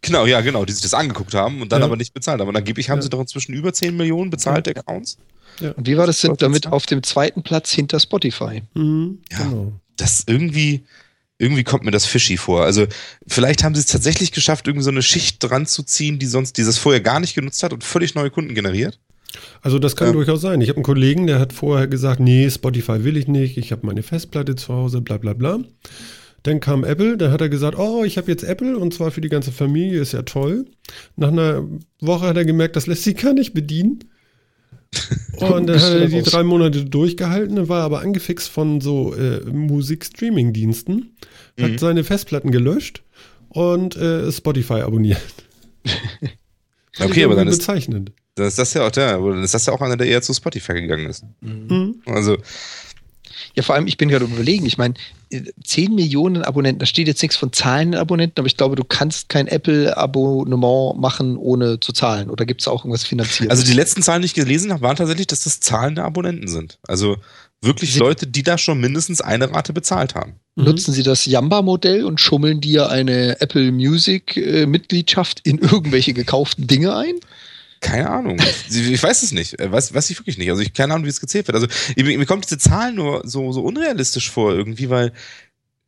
[0.01, 1.85] Genau, ja, genau, die sich das angeguckt haben und dann Ja.
[1.85, 2.47] aber nicht bezahlt haben.
[2.49, 3.03] Und angeblich haben Ja.
[3.03, 5.17] sie doch inzwischen über 10 Millionen bezahlte Accounts.
[5.61, 8.63] Und wie war das denn damit auf dem zweiten Platz hinter Spotify?
[8.73, 9.37] Mhm, Ja.
[9.43, 9.71] Genau.
[9.97, 10.83] Das irgendwie,
[11.37, 12.63] irgendwie kommt mir das fishy vor.
[12.65, 12.87] Also
[13.27, 16.57] vielleicht haben sie es tatsächlich geschafft, irgendwie so eine Schicht dran zu ziehen, die sonst
[16.57, 18.99] dieses vorher gar nicht genutzt hat und völlig neue Kunden generiert.
[19.61, 20.13] Also das kann Ähm.
[20.15, 20.59] durchaus sein.
[20.61, 23.85] Ich habe einen Kollegen, der hat vorher gesagt, nee, Spotify will ich nicht, ich habe
[23.85, 25.59] meine Festplatte zu Hause, bla bla bla.
[26.45, 29.21] Dann kam Apple, dann hat er gesagt, oh, ich habe jetzt Apple und zwar für
[29.21, 30.65] die ganze Familie, ist ja toll.
[31.15, 31.67] Nach einer
[32.01, 33.99] Woche hat er gemerkt, das lässt sich gar nicht bedienen.
[35.39, 39.41] Und dann hat er da die drei Monate durchgehalten, war aber angefixt von so äh,
[39.41, 41.15] Musik-Streaming-Diensten,
[41.59, 41.77] hat Mhm.
[41.79, 43.03] seine Festplatten gelöscht
[43.49, 45.19] und äh, Spotify abonniert.
[46.97, 48.11] Okay, aber dann irgendwie ist- bezeichnend.
[48.35, 50.73] Dann ist das ja auch dann ist das ja auch einer, der eher zu Spotify
[50.75, 51.25] gegangen ist.
[51.41, 51.95] Mhm.
[52.05, 52.37] Also,
[53.55, 54.93] Ja, vor allem, ich bin gerade überlegen, ich meine,
[55.63, 59.29] 10 Millionen Abonnenten, da steht jetzt nichts von zahlenden Abonnenten, aber ich glaube, du kannst
[59.29, 62.29] kein Apple-Abonnement machen, ohne zu zahlen.
[62.29, 63.49] Oder gibt es auch irgendwas finanziert?
[63.51, 66.77] also die letzten Zahlen, die ich gelesen habe, waren tatsächlich, dass das zahlende Abonnenten sind.
[66.87, 67.17] Also
[67.61, 70.35] wirklich Sie- Leute, die da schon mindestens eine Rate bezahlt haben.
[70.55, 70.65] Mhm.
[70.65, 77.15] Nutzen sie das Yamba-Modell und schummeln dir eine Apple Music-Mitgliedschaft in irgendwelche gekauften Dinge ein?
[77.85, 78.37] Keine Ahnung.
[78.69, 79.59] ich weiß es nicht.
[79.59, 80.49] Äh, Weiß, weiß ich wirklich nicht.
[80.49, 81.55] Also ich keine Ahnung, wie es gezählt wird.
[81.55, 85.13] Also mir, mir kommt diese Zahl nur so, so unrealistisch vor irgendwie, weil,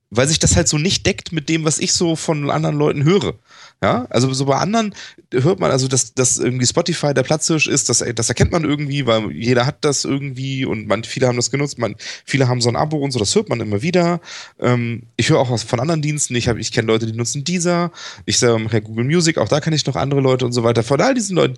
[0.09, 3.03] weil sich das halt so nicht deckt mit dem, was ich so von anderen Leuten
[3.03, 3.35] höre.
[3.83, 4.95] Ja, also so bei anderen
[5.31, 9.05] hört man also, dass, dass irgendwie Spotify der Platzhirsch ist, das, das erkennt man irgendwie,
[9.05, 11.95] weil jeder hat das irgendwie und man, viele haben das genutzt, man,
[12.25, 14.19] viele haben so ein Abo und so, das hört man immer wieder.
[14.59, 17.91] Ähm, ich höre auch was von anderen Diensten, ich, ich kenne Leute, die nutzen dieser,
[18.25, 20.81] ich mache ja Google Music, auch da kenne ich noch andere Leute und so weiter.
[20.81, 21.57] Von all diesen Leuten,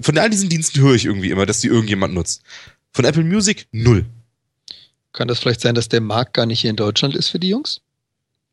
[0.00, 2.42] von all diesen Diensten höre ich irgendwie immer, dass die irgendjemand nutzt.
[2.92, 4.06] Von Apple Music null.
[5.12, 7.48] Kann das vielleicht sein, dass der Markt gar nicht hier in Deutschland ist für die
[7.48, 7.80] Jungs?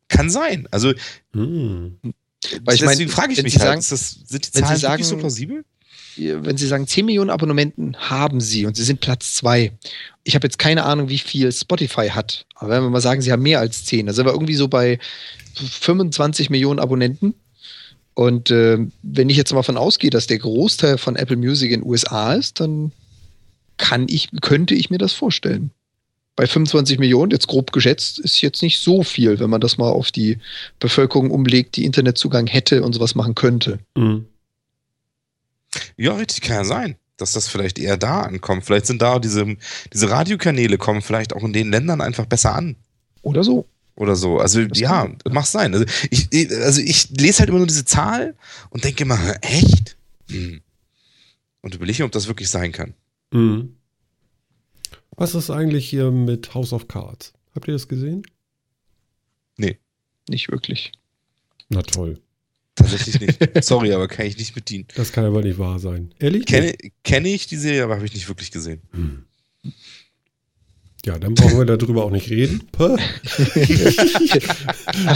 [0.08, 0.66] Kann sein.
[0.70, 0.92] Also
[1.32, 1.98] Mhm.
[2.64, 4.92] Weil ich deswegen frage ich wenn mich Sie halt, sagen- das, sind die Zahlen sagen-
[4.94, 5.64] wirklich so plausibel?
[6.16, 9.72] wenn Sie sagen, 10 Millionen Abonnenten haben Sie und Sie sind Platz 2.
[10.24, 12.44] Ich habe jetzt keine Ahnung, wie viel Spotify hat.
[12.56, 14.68] Aber wenn wir mal sagen, Sie haben mehr als 10, dann sind wir irgendwie so
[14.68, 14.98] bei
[15.54, 17.34] 25 Millionen Abonnenten.
[18.14, 21.80] Und äh, wenn ich jetzt mal davon ausgehe, dass der Großteil von Apple Music in
[21.80, 22.92] den USA ist, dann
[23.78, 25.70] kann ich, könnte ich mir das vorstellen.
[26.36, 29.90] Bei 25 Millionen, jetzt grob geschätzt, ist jetzt nicht so viel, wenn man das mal
[29.90, 30.38] auf die
[30.78, 33.78] Bevölkerung umlegt, die Internetzugang hätte und sowas machen könnte.
[33.96, 34.26] Mhm.
[35.96, 38.64] Ja, richtig, kann ja sein, dass das vielleicht eher da ankommt.
[38.64, 39.56] Vielleicht sind da diese,
[39.92, 42.76] diese Radiokanäle kommen vielleicht auch in den Ländern einfach besser an.
[43.22, 43.66] Oder so.
[43.96, 44.38] Oder so.
[44.38, 45.74] Also Das ja, kann- mach sein.
[45.74, 48.34] Also ich, also ich lese halt immer nur diese Zahl
[48.70, 49.96] und denke immer, echt?
[50.30, 50.60] Hm.
[51.60, 52.94] Und überlege, ob das wirklich sein kann.
[53.32, 53.74] Mhm.
[55.16, 57.32] Was ist eigentlich hier mit House of Cards?
[57.54, 58.22] Habt ihr das gesehen?
[60.30, 60.92] Nicht wirklich.
[61.68, 62.20] Na toll.
[62.76, 63.38] Tatsächlich nicht.
[63.64, 64.86] Sorry, aber kann ich nicht bedienen.
[64.94, 66.14] Das kann aber nicht wahr sein.
[66.20, 66.46] Ehrlich?
[66.46, 68.80] Kenne, kenne ich die Serie, aber habe ich nicht wirklich gesehen.
[68.92, 69.24] Hm.
[71.04, 72.62] Ja, dann brauchen wir darüber auch nicht reden.
[72.78, 73.00] Hast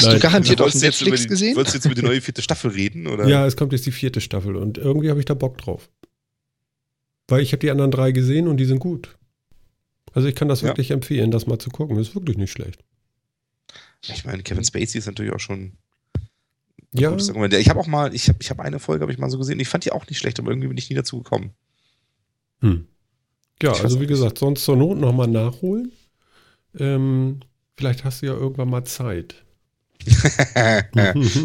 [0.06, 0.14] Nein.
[0.14, 1.54] du garantiert auf Netflix die, gesehen?
[1.56, 3.06] Wolltest du jetzt über die neue vierte Staffel reden?
[3.06, 3.28] Oder?
[3.28, 5.88] Ja, es kommt jetzt die vierte Staffel und irgendwie habe ich da Bock drauf.
[7.28, 9.16] Weil ich habe die anderen drei gesehen und die sind gut.
[10.14, 10.68] Also ich kann das Ja.
[10.68, 11.98] wirklich empfehlen, das mal zu gucken.
[11.98, 12.80] Ist wirklich nicht schlecht.
[14.06, 15.72] Ich meine, Kevin Spacey ist natürlich auch schon
[16.92, 17.10] Ja.
[17.16, 19.38] Ja, Ich habe auch mal, ich habe ich hab eine Folge, habe ich mal so
[19.38, 21.50] gesehen, ich fand die auch nicht schlecht, aber irgendwie bin ich nie dazu gekommen.
[22.60, 22.86] hm.
[23.62, 25.90] ja Ich also wie gesagt, sonst zur Not nochmal nachholen.
[26.78, 27.40] Ähm,
[27.76, 29.42] vielleicht hast du ja irgendwann mal Zeit.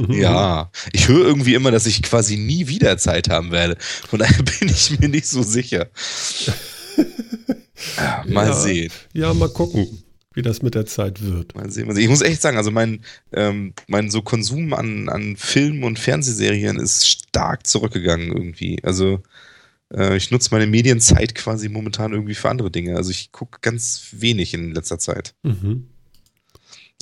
[0.10, 3.78] ja, ich höre irgendwie immer, dass ich quasi nie wieder Zeit haben werde.
[3.80, 5.88] Von daher bin ich mir nicht so sicher.
[7.98, 8.54] Ja, mal Ja.
[8.54, 8.92] sehen.
[9.14, 10.04] Ja, mal gucken,
[10.34, 11.56] wie das mit der Zeit wird.
[11.56, 12.04] Mal sehen, mal sehen.
[12.04, 13.02] Ich muss echt sagen, also mein,
[13.34, 18.80] ähm, mein so Konsum an, an Filmen und Fernsehserien ist stark zurückgegangen irgendwie.
[18.84, 19.22] Also
[19.94, 22.96] äh, ich nutze meine Medienzeit quasi momentan irgendwie für andere Dinge.
[22.96, 25.34] Also ich gucke ganz wenig in letzter Zeit.
[25.44, 25.88] Mhm.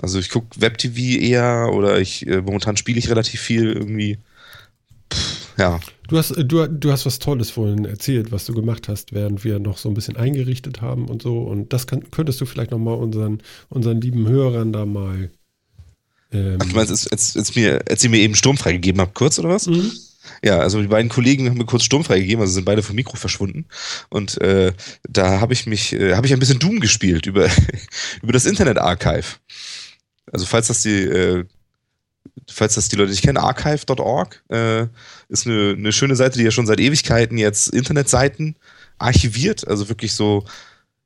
[0.01, 4.19] Also ich gucke Web-TV eher oder ich äh, momentan spiele ich relativ viel irgendwie.
[5.57, 5.79] Ja.
[6.07, 9.43] Du hast, äh, du, du hast was Tolles vorhin erzählt, was du gemacht hast, während
[9.43, 11.39] wir noch so ein bisschen eingerichtet haben und so.
[11.39, 15.31] Und das kann, könntest du vielleicht noch mal unseren, unseren lieben Hörern da mal.
[16.31, 19.15] Ähm, Ach, du meinst, als, als, als, mir, als ihr mir eben Sturm freigegeben habt,
[19.15, 19.67] kurz oder was?
[19.67, 19.91] mhm.
[20.43, 23.15] Ja, also die beiden Kollegen haben mir kurz Sturm freigegeben, also sind beide vom Mikro
[23.15, 23.65] verschwunden.
[24.09, 24.73] Und äh,
[25.07, 27.49] da habe ich mich, äh, habe ich ein bisschen Doom gespielt über,
[28.21, 29.37] über das Internet Archive.
[30.31, 31.45] Also falls das die, äh,
[32.49, 34.87] falls das die Leute nicht kennen, archive.org äh,
[35.29, 38.55] ist eine, eine schöne Seite, die ja schon seit Ewigkeiten jetzt Internetseiten
[38.97, 39.67] archiviert.
[39.67, 40.45] Also wirklich so,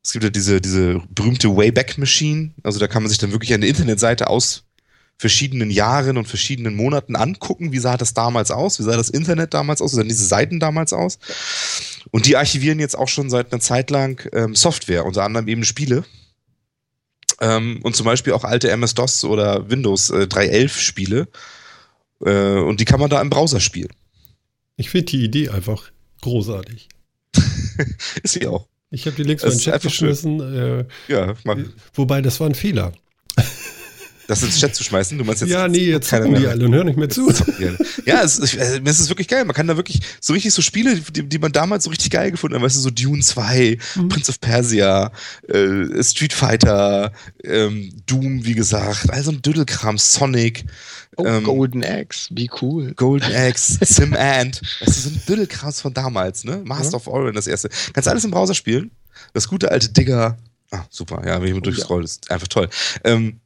[0.04, 2.52] es gibt ja diese, diese berühmte Wayback Machine.
[2.64, 4.64] Also da kann man sich dann wirklich eine Internetseite aus
[5.22, 9.54] verschiedenen Jahren und verschiedenen Monaten angucken, wie sah das damals aus, wie sah das Internet
[9.54, 11.20] damals aus, wie sahen diese Seiten damals aus.
[12.10, 15.64] Und die archivieren jetzt auch schon seit einer Zeit lang ähm, Software, unter anderem eben
[15.64, 16.04] Spiele.
[17.42, 21.28] Ähm, und zum Beispiel auch alte MS-DOS oder Windows äh, 3.11 Spiele.
[22.24, 23.92] Äh, und die kann man da im Browser spielen.
[24.78, 26.88] Ich finde die Idee einfach großartig.
[28.24, 28.68] Ist sie auch.
[28.92, 31.58] Ich habe die Links in den Chat geschmissen, äh, Ja, mach,
[31.94, 32.92] wobei das war ein Fehler.
[34.32, 35.18] Das ins Chat zu schmeißen.
[35.18, 37.32] Du meinst jetzt ja, nee, jetzt zocken die mehr- alle und hören nicht mehr zu.
[38.06, 39.46] Ja, es, es, es ist wirklich geil.
[39.46, 42.32] Man kann da wirklich so richtig so Spiele, die, die man damals so richtig geil
[42.32, 44.10] gefunden hat, weißt du, so Dune 2, Mhm.
[44.10, 45.12] Prince of Persia,
[45.48, 47.12] äh, Street Fighter,
[47.44, 50.66] ähm, Doom, wie gesagt, also ein Dödelkram, Sonic,
[51.18, 52.94] Oh, ähm, Golden Axe, wie cool.
[52.94, 56.62] Golden Axe, Sim Ant, weißt du, so ein Dödelkrams von damals, ne?
[56.64, 56.98] Master Ja.
[56.98, 57.70] of Orion, das erste.
[57.94, 58.92] Kannst alles im Browser spielen.
[59.34, 60.38] Das gute alte Digger.
[60.72, 62.70] Ah, super, ja, wenn ich mal Oh, durchscroll, ist einfach toll.
[63.04, 63.42] Ähm,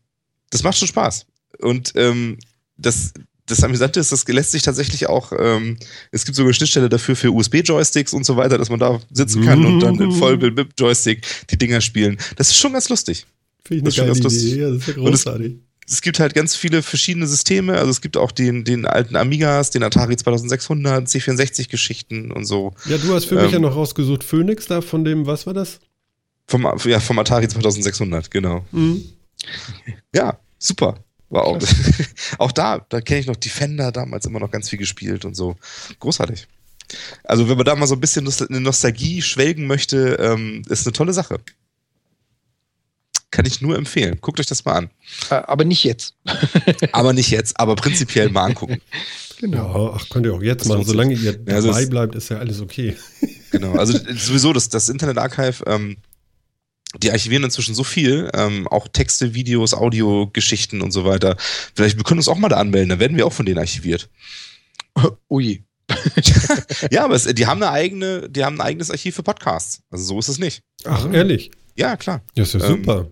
[0.55, 1.25] das macht schon Spaß.
[1.59, 2.37] Und ähm,
[2.77, 3.13] das,
[3.45, 5.77] das Amüsante ist, das lässt sich tatsächlich auch, ähm,
[6.11, 9.65] es gibt sogar Schnittstelle dafür für USB-Joysticks und so weiter, dass man da sitzen kann
[9.65, 12.17] und dann in Vollbild mit Joystick die Dinger spielen.
[12.37, 13.25] Das ist schon ganz lustig.
[13.65, 14.61] Finde Das ich eine ist schon geile ganz Idee.
[14.61, 15.55] Ja, das ist ja großartig.
[15.87, 17.73] Es gibt halt ganz viele verschiedene Systeme.
[17.73, 22.73] Also es gibt auch den, den alten Amigas, den Atari 2600, C64-Geschichten und so.
[22.87, 25.53] Ja, du hast für mich ähm, ja noch rausgesucht Phoenix da von dem, was war
[25.53, 25.79] das?
[26.47, 28.65] Vom, ja, vom Atari 2600, genau.
[28.71, 29.03] Mhm.
[30.13, 30.95] Ja, super.
[31.29, 31.59] War auch,
[32.37, 35.55] auch da, da kenne ich noch Defender damals immer noch ganz viel gespielt und so.
[35.99, 36.47] Großartig.
[37.23, 40.85] Also, wenn man da mal so ein bisschen Nost- in Nostalgie schwelgen möchte, ähm, ist
[40.85, 41.39] eine tolle Sache.
[43.31, 44.19] Kann ich nur empfehlen.
[44.21, 44.89] Guckt euch das mal an.
[45.29, 46.15] Äh, aber nicht jetzt.
[46.93, 48.81] Aber nicht jetzt, aber prinzipiell mal angucken.
[49.41, 50.85] Ja, ach, könnt ihr auch jetzt Das machen.
[50.85, 52.95] Solange ihr Ja, also dabei es- bleibt, ist ja alles okay.
[53.51, 53.73] Genau.
[53.73, 55.97] Also sowieso das, das Internet Archive, ähm,
[56.99, 61.35] die archivieren inzwischen so viel, ähm, auch Texte, Videos, Audiogeschichten und so weiter.
[61.75, 64.09] Vielleicht wir können uns auch mal da anmelden, dann werden wir auch von denen archiviert.
[65.29, 65.63] Ui.
[66.91, 69.81] Ja, aber es, die haben eine eigene, die haben ein eigenes Archiv für Podcasts.
[69.89, 70.61] Also so ist es nicht.
[70.85, 71.51] Ach, ehrlich?
[71.75, 72.21] Ja, klar.
[72.35, 73.07] Ja, ist ja Ähm, super.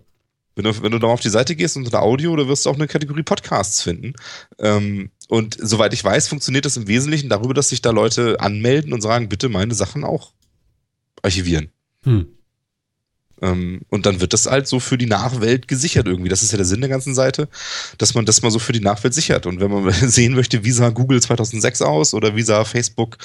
[0.55, 2.75] Wenn du, wenn du da auf die Seite gehst unter Audio, da wirst du auch
[2.75, 4.13] eine Kategorie Podcasts finden.
[4.59, 8.93] Ähm, und soweit ich weiß, funktioniert das im Wesentlichen darüber, dass sich da Leute anmelden
[8.93, 10.33] und sagen, bitte meine Sachen auch
[11.23, 11.69] archivieren.
[12.03, 12.27] Hm.
[13.43, 16.29] Ähm, und dann wird das halt so für die Nachwelt gesichert irgendwie.
[16.29, 17.49] Das ist ja der Sinn der ganzen Seite,
[17.97, 19.45] dass man das mal so für die Nachwelt sichert.
[19.45, 23.17] Und wenn man sehen möchte, wie sah Google 2006 aus oder wie sah Facebook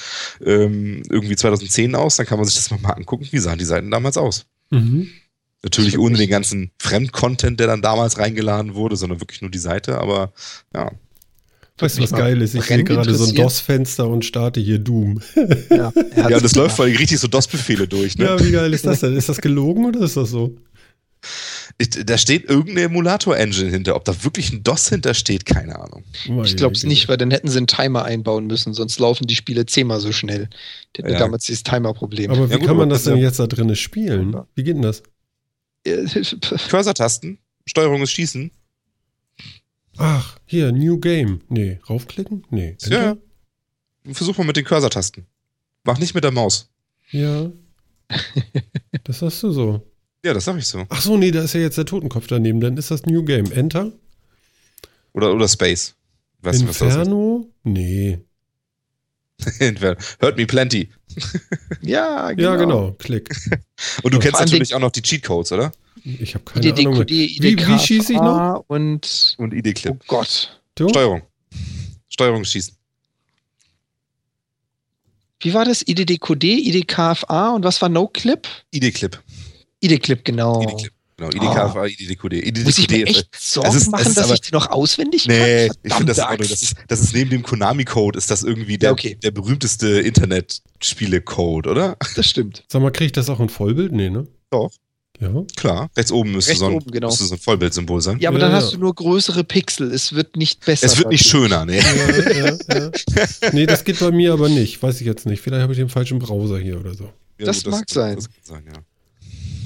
[0.45, 3.89] ähm, irgendwie 2010 aus, dann kann man sich das mal angucken, wie sahen die Seiten
[3.89, 4.45] damals aus.
[4.71, 5.09] Mhm.
[5.63, 9.99] Natürlich ohne den ganzen Fremdcontent, der dann damals reingeladen wurde, sondern wirklich nur die Seite,
[9.99, 10.33] aber
[10.73, 10.91] ja.
[11.79, 12.55] Weißt du, was geil ist?
[12.55, 15.21] Ich sehe gerade so ein DOS-Fenster und starte hier Doom.
[15.69, 18.17] Ja, ja das läuft vor allem richtig so DOS-Befehle durch.
[18.17, 18.25] Ne?
[18.25, 19.15] Ja, wie geil ist das denn?
[19.15, 20.57] Ist das gelogen oder ist das so?
[21.77, 23.95] Ich, da steht irgendeine Emulator-Engine hinter.
[23.95, 26.03] Ob da wirklich ein DOS hintersteht, keine Ahnung.
[26.43, 29.35] Ich glaube es nicht, weil dann hätten sie einen Timer einbauen müssen, sonst laufen die
[29.35, 30.49] Spiele zehnmal so schnell.
[30.95, 31.19] Die hatten ja.
[31.19, 32.31] damals dieses Timer-Problem.
[32.31, 34.35] Aber wie ja, gut, kann man das denn jetzt da drinnen spielen?
[34.55, 35.03] Wie geht denn das?
[36.69, 38.51] Cursor-Tasten, Steuerung ist Schießen.
[39.99, 41.41] Ach, hier, New Game.
[41.49, 42.45] Nee, raufklicken?
[42.49, 42.77] Nee.
[42.81, 43.17] Enter?
[44.05, 44.13] Ja.
[44.13, 45.25] Versuch mal mit den Cursor-Tasten.
[45.83, 46.69] Mach nicht mit der Maus.
[47.11, 47.51] Ja.
[49.03, 49.85] das hast du so.
[50.23, 50.85] Ja, das sag ich so.
[50.87, 52.61] Ach so, nee, da ist ja jetzt der Totenkopf daneben.
[52.61, 53.51] Dann ist das New Game.
[53.51, 53.91] Enter?
[55.11, 55.95] Oder, oder Space.
[56.41, 57.45] Weißt Inferno?
[57.63, 58.19] Du, nee.
[60.21, 60.89] Hurt me plenty.
[61.81, 62.49] ja, genau.
[62.49, 62.91] Ja, genau.
[62.93, 63.35] Klick.
[64.03, 65.73] Und du und kennst natürlich auch noch die Cheatcodes, oder?
[66.03, 67.01] Ich habe keine ID, Ahnung.
[67.01, 68.63] ID, wie, wie schieße ich noch?
[68.67, 69.95] Und, und ID-Clip.
[69.99, 70.61] Oh Gott.
[70.75, 70.89] Du?
[70.89, 71.21] Steuerung.
[72.07, 72.75] Steuerung schießen.
[75.41, 75.87] Wie war das?
[75.87, 78.47] IDDQD, IDKFA und was war No-Clip?
[78.71, 79.17] ID-Clip.
[79.81, 80.61] ID-Clip, genau.
[80.61, 80.91] ID-Clip.
[81.19, 81.85] Genau, IDKFA, oh.
[81.85, 82.33] IDDQD.
[82.33, 82.65] IDDQD.
[82.65, 85.35] Muss ich mir echt Sorgen ist, machen, dass aber, ich die noch auswendig kann?
[85.35, 88.89] Nee, ich finde das, das ist, das ist neben dem Konami-Code, ist das irgendwie der,
[88.89, 89.17] ja, okay.
[89.21, 91.97] der berühmteste Internet-Spiele-Code, oder?
[92.15, 92.63] Das stimmt.
[92.69, 93.91] Sag mal, kriege ich das auch in Vollbild?
[93.91, 94.27] Nee, ne?
[94.49, 94.71] Doch.
[95.19, 95.43] Ja.
[95.57, 97.07] Klar, rechts oben müsste, rechts so, ein, oben, genau.
[97.07, 98.19] müsste so ein Vollbildsymbol sein.
[98.19, 98.57] Ja, aber ja, dann ja.
[98.57, 99.91] hast du nur größere Pixel.
[99.91, 100.85] Es wird nicht besser.
[100.85, 101.79] Es wird nicht schöner, nee.
[101.79, 102.91] Ja, ja,
[103.51, 104.81] nee, das geht bei mir aber nicht.
[104.81, 105.41] Weiß ich jetzt nicht.
[105.41, 107.11] Vielleicht habe ich den falschen Browser hier oder so.
[107.37, 108.15] das, das, mag sein.
[108.15, 108.63] Das sein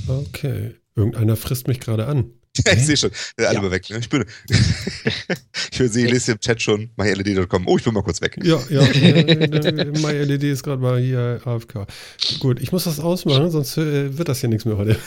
[0.07, 0.75] okay.
[0.95, 2.31] Irgendeiner frisst mich gerade an.
[2.65, 3.11] Ja, ich sehe schon.
[3.37, 3.61] Alle ja.
[3.61, 3.89] mal weg.
[3.89, 3.97] Ne?
[3.99, 4.25] Ich bin.
[5.71, 7.67] ich höre sie, lese im Chat schon myled.com.
[7.67, 8.37] Oh, ich bin mal kurz weg.
[8.43, 8.81] Ja, ja.
[8.81, 11.87] myled ist gerade mal hier AFK.
[12.39, 14.97] Gut, ich muss das ausmachen, sonst äh, wird das hier nichts mehr heute.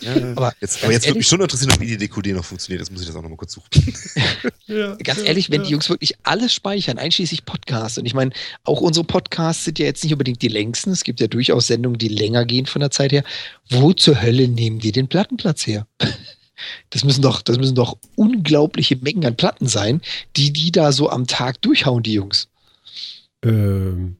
[0.00, 2.80] Ja, aber jetzt, aber jetzt würde mich schon interessieren, ob IDDQD noch funktioniert.
[2.80, 3.68] Jetzt muss ich das auch noch mal kurz suchen.
[4.66, 8.30] ja, ganz ehrlich, wenn die Jungs wirklich alles speichern, einschließlich Podcasts, und ich meine,
[8.64, 10.90] auch unsere Podcasts sind ja jetzt nicht unbedingt die längsten.
[10.90, 13.24] Es gibt ja durchaus Sendungen, die länger gehen von der Zeit her.
[13.68, 15.86] Wo zur Hölle nehmen die den Plattenplatz her?
[16.90, 20.00] Das müssen doch, das müssen doch unglaubliche Mengen an Platten sein,
[20.36, 22.48] die die da so am Tag durchhauen, die Jungs.
[23.42, 24.16] Ähm,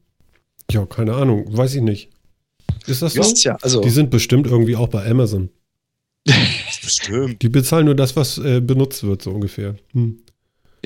[0.71, 2.09] ja, keine Ahnung, weiß ich nicht.
[2.85, 3.21] Ist das so?
[3.21, 5.49] Ja, also die sind bestimmt irgendwie auch bei Amazon.
[6.83, 7.41] bestimmt.
[7.41, 9.75] Die bezahlen nur das, was äh, benutzt wird, so ungefähr.
[9.93, 10.19] Hm.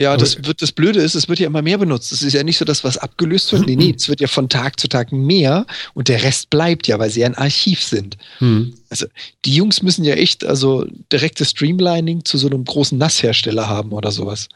[0.01, 2.11] Ja, das, wird, das Blöde ist, es wird ja immer mehr benutzt.
[2.11, 3.67] Es ist ja nicht so, dass was abgelöst wird.
[3.67, 6.97] Nee, nee, es wird ja von Tag zu Tag mehr und der Rest bleibt ja,
[6.97, 8.17] weil sie ja ein Archiv sind.
[8.39, 8.73] Hm.
[8.89, 9.05] Also
[9.45, 14.11] die Jungs müssen ja echt also direktes Streamlining zu so einem großen Nasshersteller haben oder
[14.11, 14.49] sowas.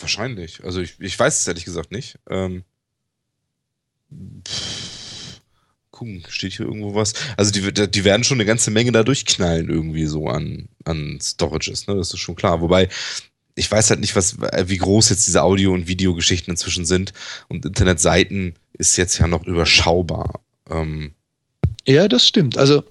[0.00, 0.64] Wahrscheinlich.
[0.64, 2.16] Also ich, ich weiß es ehrlich gesagt nicht.
[2.30, 2.64] Ähm,
[5.90, 7.12] gucken, steht hier irgendwo was?
[7.36, 11.86] Also die, die werden schon eine ganze Menge da durchknallen irgendwie so an, an Storages,
[11.86, 11.96] ne?
[11.96, 12.60] Das ist schon klar.
[12.60, 12.88] Wobei
[13.56, 17.12] ich weiß halt nicht, was, wie groß jetzt diese Audio- und Videogeschichten inzwischen sind.
[17.48, 20.40] Und Internetseiten ist jetzt ja noch überschaubar.
[20.70, 21.12] Ähm
[21.86, 22.58] ja, das stimmt.
[22.58, 22.84] Also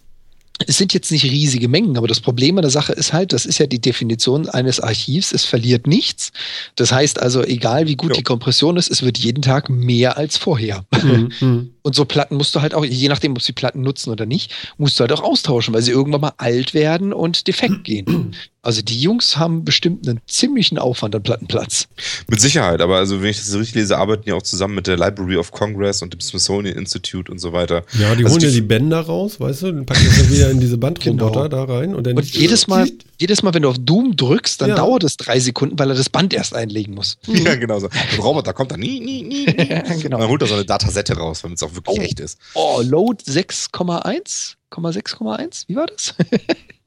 [0.67, 3.45] es sind jetzt nicht riesige Mengen, aber das Problem an der Sache ist halt, das
[3.45, 6.31] ist ja die Definition eines Archivs, es verliert nichts.
[6.77, 8.17] Das heißt also, egal wie gut ja.
[8.17, 10.85] die Kompression ist, es wird jeden Tag mehr als vorher.
[11.03, 11.31] Mhm.
[11.41, 11.69] mhm.
[11.81, 14.53] Und so Platten musst du halt auch, je nachdem, ob sie Platten nutzen oder nicht,
[14.77, 18.33] musst du halt auch austauschen, weil sie irgendwann mal alt werden und defekt gehen.
[18.65, 21.87] Also die Jungs haben bestimmt einen ziemlichen Aufwand an Plattenplatz.
[22.27, 24.97] Mit Sicherheit, aber also wenn ich das richtig lese, arbeiten ja auch zusammen mit der
[24.97, 27.83] Library of Congress und dem Smithsonian Institute und so weiter.
[27.93, 30.49] Ja, die also holen die ja die Bänder raus, weißt du, dann packen das wieder
[30.49, 31.65] in diese Bandroboter genau.
[31.67, 31.93] da rein.
[31.93, 32.89] Und, dann und jedes Mal,
[33.19, 34.75] jedes Mal, wenn du auf Doom drückst, dann ja.
[34.77, 37.17] dauert es drei Sekunden, weil er das Band erst einlegen muss.
[37.45, 37.89] Ja, genau so.
[37.89, 39.45] Der Roboter kommt dann nie, nie, nie.
[40.01, 40.17] genau.
[40.17, 42.01] Und dann holt er so eine Datasette raus, damit es auch wirklich oh.
[42.01, 42.39] echt ist.
[42.55, 44.55] Oh, Load 6,1?
[44.71, 45.65] 6,1?
[45.67, 46.15] Wie war das?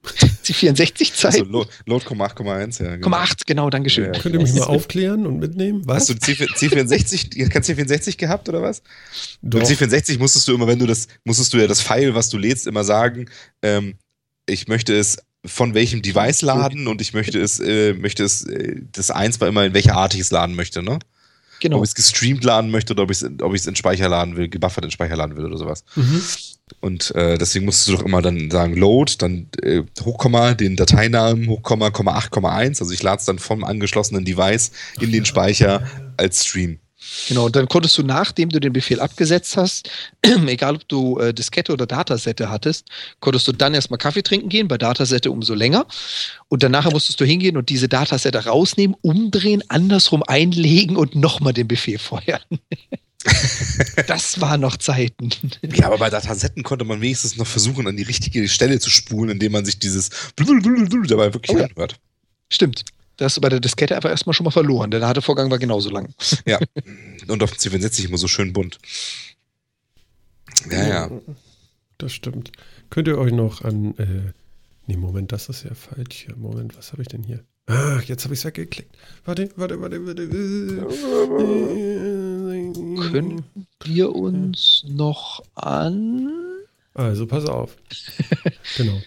[0.46, 1.34] Die 64 Zeit.
[1.34, 2.96] Also Load, 8,1, ja.
[2.96, 3.16] Genau.
[3.16, 5.82] 8, genau, danke Ja, Könnt ihr mich mal aufklären und mitnehmen?
[5.84, 6.08] Was?
[6.08, 8.82] Hast du C64, kein C64 gehabt oder was?
[9.42, 9.60] Doch.
[9.60, 12.38] Beim C64 musstest du immer, wenn du das, musstest du ja das File, was du
[12.38, 13.28] lädst, immer sagen,
[13.62, 13.96] ähm,
[14.46, 18.80] ich möchte es von welchem Device laden und ich möchte es, äh, möchte es, äh,
[18.92, 20.98] das eins war immer, in welcher Art ich es laden möchte, ne?
[21.60, 21.78] Genau.
[21.78, 24.48] Ob ich es gestreamt laden möchte oder ob ich es ob in Speicher laden will,
[24.48, 25.84] gebuffert in Speicher laden will oder sowas.
[25.96, 26.22] Mhm.
[26.80, 31.48] Und äh, deswegen musst du doch immer dann sagen Load, dann äh, Hochkomma, den Dateinamen,
[31.48, 32.80] Hochkomma, 8,1.
[32.80, 35.86] Also ich lade es dann vom angeschlossenen Device in den Speicher
[36.16, 36.78] als Stream.
[37.28, 39.88] Genau, und dann konntest du, nachdem du den Befehl abgesetzt hast,
[40.46, 42.88] egal ob du äh, Diskette oder Datasette hattest,
[43.20, 45.86] konntest du dann erstmal Kaffee trinken gehen, bei Datasette umso länger.
[46.48, 51.68] Und danach musstest du hingehen und diese Datasette rausnehmen, umdrehen, andersrum einlegen und nochmal den
[51.68, 52.42] Befehl feuern.
[54.06, 55.30] das war noch Zeiten.
[55.62, 59.30] Ja, aber bei Datasetten konnte man wenigstens noch versuchen, an die richtige Stelle zu spulen,
[59.30, 61.66] indem man sich dieses dabei wirklich Oh ja.
[61.66, 61.98] anhört.
[62.50, 62.84] Stimmt.
[63.16, 64.92] Da hast du bei der Diskette einfach erstmal schon mal verloren.
[64.92, 66.14] Der harte Vorgang war genauso lang.
[66.46, 66.60] Ja.
[67.26, 68.78] Und auf dem C64 immer so schön bunt.
[70.70, 71.10] Ja, ja.
[71.98, 72.52] Das stimmt.
[72.90, 73.96] Könnt ihr euch noch an.
[73.98, 74.32] Äh,
[74.86, 76.26] nee, Moment, das ist ja falsch.
[76.26, 76.36] hier.
[76.36, 77.42] Moment, was habe ich denn hier?
[77.66, 78.96] Ach, jetzt habe ich es weggeklickt.
[79.24, 80.22] Warte, warte, warte, warte.
[80.22, 82.34] Äh,
[82.72, 83.44] Können
[83.84, 86.30] wir uns noch an.
[86.94, 87.76] Also, pass auf.
[88.76, 89.00] genau.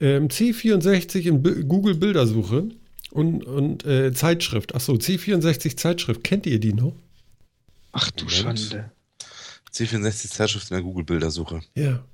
[0.00, 2.68] Ähm, C64 in Bi- Google Bildersuche
[3.10, 4.74] und, und äh, Zeitschrift.
[4.74, 6.22] Achso, C64 Zeitschrift.
[6.24, 6.92] Kennt ihr die noch?
[7.92, 8.60] Ach du Moment.
[8.60, 8.90] Schande.
[9.72, 11.60] C64 Zeitschrift in der Google-Bildersuche.
[11.74, 12.04] Ja.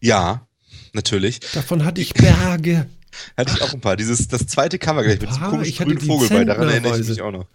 [0.00, 0.46] Ja,
[0.92, 1.40] natürlich.
[1.54, 2.86] Davon hatte ich Berge.
[3.36, 3.96] Hatte ich auch ein paar.
[3.96, 6.44] Dieses, das zweite Cover gleich mit Ein diesem komischen grünen Vogel bei.
[6.44, 7.46] Daran erinnere ich mich auch noch.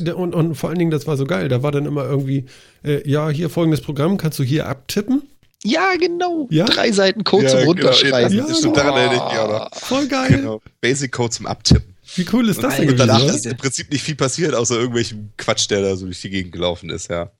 [0.00, 1.48] Da, und, und vor allen Dingen, das war so geil.
[1.48, 2.46] Da war dann immer irgendwie,
[2.84, 5.22] äh, ja, hier folgendes Programm, kannst du hier abtippen?
[5.64, 6.46] Ja, genau.
[6.50, 6.66] Ja?
[6.66, 8.36] Drei Seiten Code Ja, zum genau, Runterschreiben.
[8.36, 9.74] das stimmt, daran erinnere ich mich auch noch.
[9.74, 10.28] Voll geil.
[10.30, 10.62] Genau.
[10.80, 11.94] Basic Code zum Abtippen.
[12.16, 15.30] Wie cool ist das denn und danach ist im Prinzip nicht viel passiert, außer irgendwelchem
[15.36, 17.30] Quatsch, der da so durch die Gegend gelaufen ist, ja.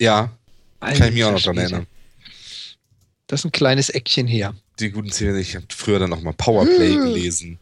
[0.00, 0.32] Ja,
[0.80, 1.86] kann ich mich auch noch dran Alter erinnern.
[3.26, 4.54] Das ist ein kleines Eckchen her.
[4.80, 7.58] Die guten Szenen, ich habe früher dann noch mal Powerplay gelesen.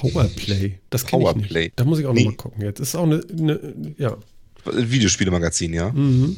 [0.00, 0.78] Powerplay.
[0.90, 1.62] Das kenne ich Powerplay.
[1.64, 1.72] nicht.
[1.76, 2.24] Da muss ich auch Nee.
[2.24, 2.62] noch mal gucken.
[2.62, 4.16] Jetzt ist auch eine, eine ja.
[4.64, 5.90] Videospielemagazin, ja.
[5.92, 6.36] Mhm.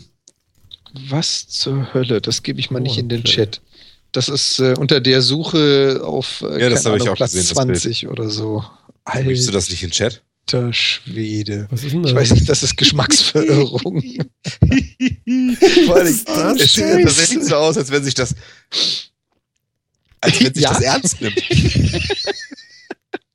[1.09, 2.21] Was zur Hölle?
[2.21, 3.45] Das gebe ich mal nicht in den Powerplay.
[3.47, 3.61] Chat.
[4.13, 7.33] Das ist äh, unter der Suche auf äh, Ja, das habe ich Ahnung, auch Platz
[7.33, 7.81] gesehen, das Bild.
[7.81, 8.65] 20 oder so.
[9.15, 10.23] Möchtest du Alter das nicht in Chat?
[10.73, 11.69] Schwede.
[11.71, 12.11] Was ist denn das?
[12.11, 14.03] Ich weiß nicht, das ist Geschmacksverirrung.
[15.87, 18.35] Vor allem, ist das es sieht tatsächlich so aus, als wenn sich das
[20.21, 20.71] als wenn sich Ja.
[20.73, 21.37] das ernst nimmt.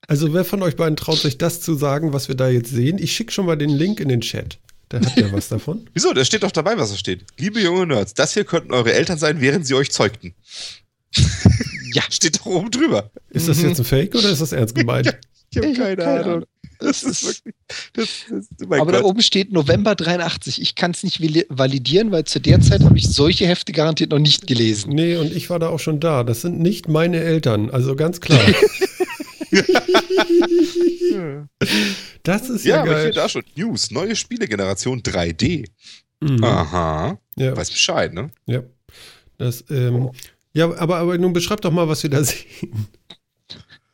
[0.08, 2.98] Also wer von euch beiden traut sich das zu sagen, was wir da jetzt sehen?
[3.00, 4.60] Ich schicke schon mal den Link in den Chat.
[4.90, 5.90] Da hat ja was davon.
[5.94, 6.14] Wieso?
[6.14, 7.26] Da steht doch dabei, was da steht.
[7.40, 10.34] Liebe junge Nerds, das hier könnten eure Eltern sein, während sie euch zeugten.
[11.94, 12.04] Ja.
[12.10, 13.10] Steht doch oben drüber.
[13.30, 15.18] Ist das jetzt ein Fake oder ist das ernst gemeint?
[15.50, 16.34] Ich habe keine, keine Ahnung.
[16.34, 16.46] Ahnung.
[16.80, 17.56] Das ist wirklich.
[17.94, 19.12] Das, das, oh Aber da Gott.
[19.12, 20.62] oben steht November 83.
[20.62, 24.12] Ich kann es nicht vali- validieren, weil zu der Zeit habe ich solche Hefte garantiert
[24.12, 24.92] noch nicht gelesen.
[24.94, 26.26] Nee, und ich war da auch schon da.
[26.26, 27.70] Das sind nicht meine Eltern.
[27.70, 28.42] Also ganz klar.
[32.24, 33.12] Das ist ja, ja, geil.
[33.12, 33.44] da schon.
[33.56, 35.66] News, neue Spielegeneration 3D.
[36.20, 36.44] Mhm.
[36.44, 37.20] Aha.
[37.36, 38.32] Ja, Weiß Bescheid, ne?
[38.48, 38.64] ja.
[39.38, 40.12] Das, ähm,
[40.54, 42.88] ja, aber, aber nun beschreib doch mal, was wir da sehen.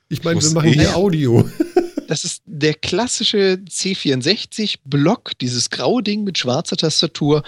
[0.09, 0.79] Ich meine, wir machen ich?
[0.79, 1.49] hier Audio.
[2.07, 7.41] Das ist der klassische C64-Block, dieses graue Ding mit schwarzer Tastatur.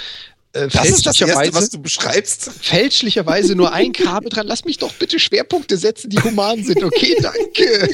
[0.53, 2.49] Äh, Das ist das Erste, was du beschreibst.
[2.61, 4.47] fälschlicherweise nur ein Kabel dran.
[4.47, 6.83] Lass mich doch bitte Schwerpunkte setzen, die human sind.
[6.83, 7.89] Okay, danke.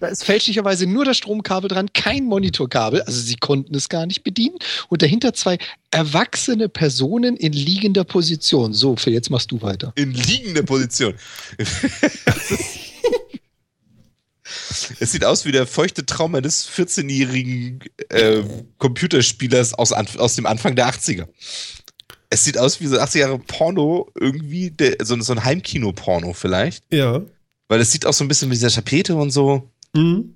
[0.00, 3.02] da ist fälschlicherweise nur das Stromkabel dran, kein Monitorkabel.
[3.02, 4.56] Also sie konnten es gar nicht bedienen.
[4.88, 5.58] Und dahinter zwei
[5.90, 8.72] erwachsene Personen in liegender Position.
[8.74, 9.92] So, Phil, jetzt machst du weiter.
[9.96, 11.14] In liegender Position.
[15.00, 17.80] Es sieht aus wie der feuchte Traum eines 14-jährigen
[18.10, 18.42] äh,
[18.78, 21.26] Computerspielers aus, aus dem Anfang der 80er.
[22.30, 26.84] Es sieht aus wie so 80 Jahre Porno, irgendwie, der, so, so ein Heimkino-Porno vielleicht.
[26.92, 27.22] Ja.
[27.68, 29.70] Weil es sieht auch so ein bisschen wie dieser Tapete und so.
[29.94, 30.34] Mhm.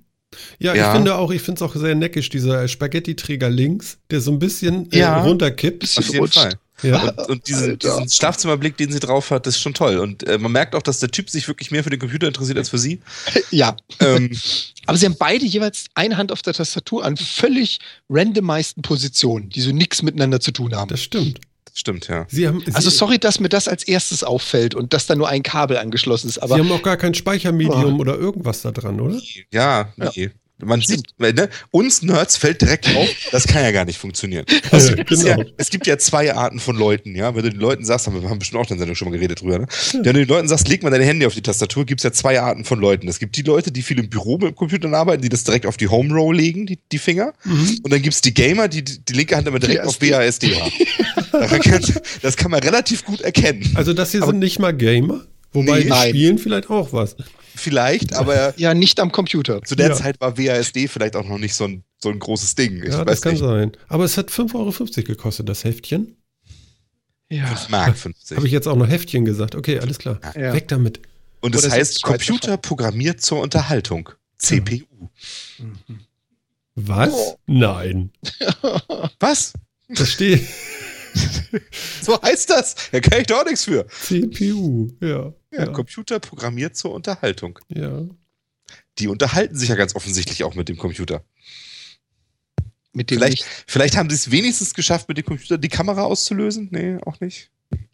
[0.58, 0.88] Ja, Ja.
[0.90, 4.38] ich finde auch, ich finde es auch sehr neckisch, dieser Spaghetti-Träger links, der so ein
[4.38, 5.20] bisschen äh, Ja.
[5.22, 5.80] runterkippt.
[5.80, 6.38] Bisschen Auf jeden rutscht.
[6.38, 6.54] Fall.
[6.82, 7.10] Ja.
[7.10, 9.98] Und, und diesen, diesen Schlafzimmerblick, den sie drauf hat, ist schon toll.
[9.98, 12.58] Und äh, man merkt auch, dass der Typ sich wirklich mehr für den Computer interessiert
[12.58, 13.00] als für sie.
[13.50, 13.76] Ja.
[14.00, 14.30] Ähm,
[14.86, 17.78] Aber sie haben beide jeweils eine Hand auf der Tastatur an völlig
[18.08, 20.88] randomizeden Positionen, die so nichts miteinander zu tun haben.
[20.88, 21.40] Das stimmt.
[21.74, 22.26] stimmt, ja.
[22.28, 25.28] Sie haben, Also sie, sorry, dass mir das als erstes auffällt und dass da nur
[25.28, 29.00] ein Kabel angeschlossen ist, Sie aber haben auch gar kein Speichermedium oder irgendwas da dran,
[29.00, 29.20] oder?
[29.52, 30.10] Ja, Ja.
[30.64, 34.44] Man sieht, ne, uns Nerds fällt direkt auf, das kann ja gar nicht funktionieren.
[34.70, 35.44] Also, ja, genau.
[35.56, 37.34] es gibt ja zwei Arten von Leuten, ja.
[37.34, 39.16] Wenn du den Leuten sagst, haben wir haben bestimmt auch in der Sendung schon mal
[39.16, 39.66] geredet drüber, ne?
[39.92, 42.12] Wenn du den Leuten sagst, leg mal deine Hände auf die Tastatur, gibt es ja
[42.12, 43.08] zwei Arten von Leuten.
[43.08, 45.76] Es gibt die Leute, die viel im Büro mit Computern arbeiten, die das direkt auf
[45.76, 47.32] die Home Row legen, die, die Finger.
[47.44, 47.80] Mhm.
[47.82, 50.72] Und dann gibt es die Gamer, die die linke Hand immer direkt auf BASD haben.
[52.22, 53.68] Das kann man relativ gut erkennen.
[53.74, 55.82] Also das hier sind nicht mal Gamer, wobei Nee.
[55.84, 56.08] die Nein.
[56.10, 57.16] spielen vielleicht auch was.
[57.54, 59.62] Vielleicht, aber ja nicht am Computer.
[59.62, 59.94] zu der Ja.
[59.94, 62.82] Zeit war WASD vielleicht auch noch nicht so ein, so ein großes Ding.
[62.82, 63.40] Ich ja, weiß das kann nicht.
[63.42, 63.72] sein.
[63.88, 66.16] Aber es hat 5,50 Euro gekostet, das Heftchen.
[67.30, 67.46] Ja.
[67.46, 68.36] 5 Mark 50.
[68.36, 69.54] Habe ich jetzt auch noch Heftchen gesagt.
[69.54, 70.20] Okay, alles klar.
[70.36, 70.52] Ja.
[70.52, 71.00] Weg damit.
[71.40, 74.10] Und es Oder heißt Computer programmiert zur Unterhaltung.
[74.38, 74.84] CPU.
[76.74, 77.12] Was?
[77.12, 77.36] Oh.
[77.46, 78.10] Nein.
[79.20, 79.52] Was?
[79.88, 80.46] Da steht
[82.02, 82.74] So heißt das.
[82.90, 83.86] Da kann ich doch nichts für.
[83.86, 84.90] CPU.
[85.00, 85.32] Ja.
[85.52, 85.72] Ja, Ja.
[85.72, 87.58] Computer programmiert zur Unterhaltung.
[87.68, 88.02] ja.
[88.98, 91.24] Die unterhalten sich ja ganz offensichtlich auch mit dem Computer.
[92.92, 96.68] Mit dem Vielleicht, vielleicht haben sie es wenigstens geschafft, mit dem Computer die Kamera auszulösen.
[96.70, 97.50] Nee, auch nicht.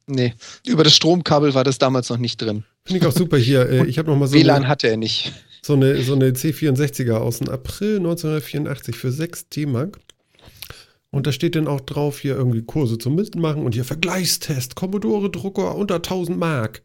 [0.06, 0.35] Nee,
[0.66, 2.64] über das Stromkabel war das damals noch nicht drin.
[2.85, 3.68] Finde ich auch super hier.
[3.68, 5.32] Äh, ich habe noch mal so WLAN eine, hatte er nicht.
[5.62, 10.01] so, eine, so eine C64er aus dem April 1984 für 6 D-Mark.
[11.10, 15.30] Und da steht dann auch drauf, hier irgendwie Kurse zum Mitmachen und hier Vergleichstest, Commodore
[15.30, 16.82] Drucker unter 1000 Mark.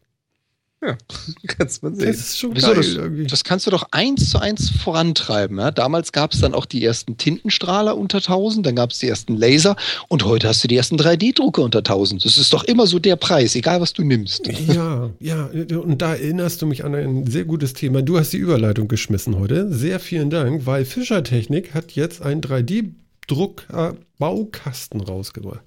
[0.86, 0.96] Ja,
[1.46, 2.10] kannst man Das sehen.
[2.10, 3.26] ist schon Wieso geil das, irgendwie.
[3.26, 5.58] das kannst du doch eins zu eins vorantreiben.
[5.58, 5.70] Ja?
[5.70, 9.36] Damals gab es dann auch die ersten Tintenstrahler unter 1000, dann gab es die ersten
[9.36, 9.76] Laser
[10.08, 12.24] und heute hast du die ersten 3D-Drucker unter 1000.
[12.24, 14.46] Das ist doch immer so der Preis, egal was du nimmst.
[14.68, 15.48] Ja, ja,
[15.78, 18.02] und da erinnerst du mich an ein sehr gutes Thema.
[18.02, 19.72] Du hast die Überleitung geschmissen heute.
[19.72, 25.62] Sehr vielen Dank, weil Fischer Technik hat jetzt einen 3D-Druck-Baukasten rausgebracht.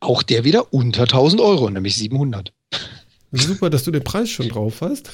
[0.00, 2.52] Auch der wieder unter 1000 Euro, nämlich 700.
[3.32, 5.10] Super, dass du den Preis schon drauf hast.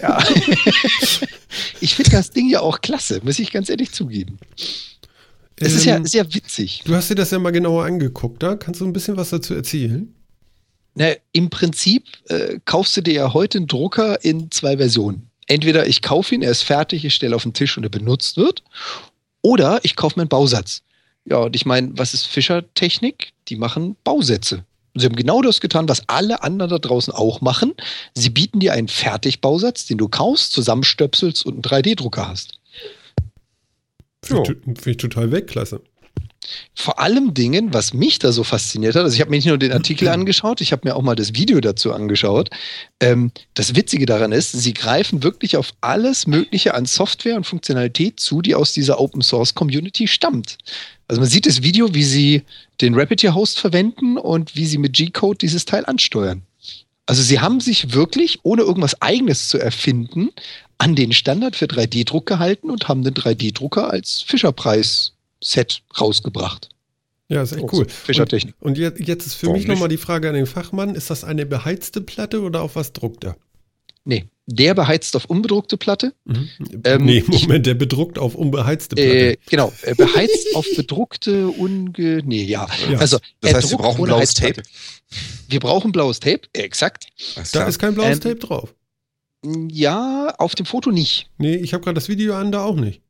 [0.00, 0.22] Ja.
[1.80, 4.38] ich finde das Ding ja auch klasse, muss ich ganz ehrlich zugeben.
[5.56, 6.82] Es ist ja Ähm, sehr witzig.
[6.84, 9.54] Du hast dir das ja mal genauer angeguckt, da kannst du ein bisschen was dazu
[9.54, 10.12] erzählen?
[10.94, 15.30] Na, Im Prinzip äh, kaufst du dir ja heute einen Drucker in zwei Versionen.
[15.46, 18.36] Entweder ich kaufe ihn, er ist fertig, ich stelle auf den Tisch und er benutzt
[18.36, 18.62] wird.
[19.42, 20.82] Oder ich kaufe mir einen Bausatz.
[21.24, 23.32] Ja, und ich meine, was ist Fischer-Technik?
[23.48, 24.64] Die machen Bausätze.
[24.94, 27.74] Und sie haben genau das getan, was alle anderen da draußen auch machen.
[28.14, 32.58] Sie bieten dir einen Fertigbausatz, den du kaufst, zusammenstöpselst und einen 3D-Drucker hast.
[34.24, 35.80] Finde ich, find ich total Weltklasse.
[36.74, 39.58] Vor allem Dingen, was mich da so fasziniert hat, also ich habe mir nicht nur
[39.58, 42.50] den Artikel angeschaut, ich habe mir auch mal das Video dazu angeschaut.
[43.00, 48.20] Ähm, das Witzige daran ist, sie greifen wirklich auf alles Mögliche an Software und Funktionalität
[48.20, 50.58] zu, die aus dieser Open Source Community stammt.
[51.08, 52.42] Also man sieht das Video, wie sie
[52.80, 56.42] den Rapid-Host verwenden und wie sie mit G-Code dieses Teil ansteuern.
[57.06, 60.30] Also sie haben sich wirklich, ohne irgendwas eigenes zu erfinden,
[60.78, 64.22] an den Standard für 3D-Druck gehalten und haben den 3D-Drucker als
[65.44, 66.68] Fischerpreis-Set rausgebracht.
[67.28, 67.88] Ja, ist echt cool.
[67.88, 68.54] Fischertechnik.
[68.60, 71.10] Und, und jetzt, jetzt ist für Warum mich nochmal die Frage an den Fachmann: Ist
[71.10, 73.36] das eine beheizte Platte oder auf was druckt er?
[74.06, 76.12] Nee, der beheizt auf unbedruckte Platte.
[76.26, 76.48] Mhm.
[76.84, 79.32] Ähm, nee, ich- Moment, der bedruckt auf unbeheizte Platte.
[79.32, 82.20] Äh, genau, er beheizt auf bedruckte, unge...
[82.22, 82.66] Nee, ja.
[82.90, 82.98] Ja.
[82.98, 84.34] Also, Das er heißt, wir brauchen blaues.
[84.34, 84.62] Tape.
[85.48, 87.06] Wir brauchen blaues Tape, exakt.
[87.54, 88.74] Da ist kein blaues Ähm, Tape drauf.
[89.70, 91.30] Ja, auf dem Foto nicht.
[91.38, 93.00] Nee, ich habe gerade das Video an, da auch nicht.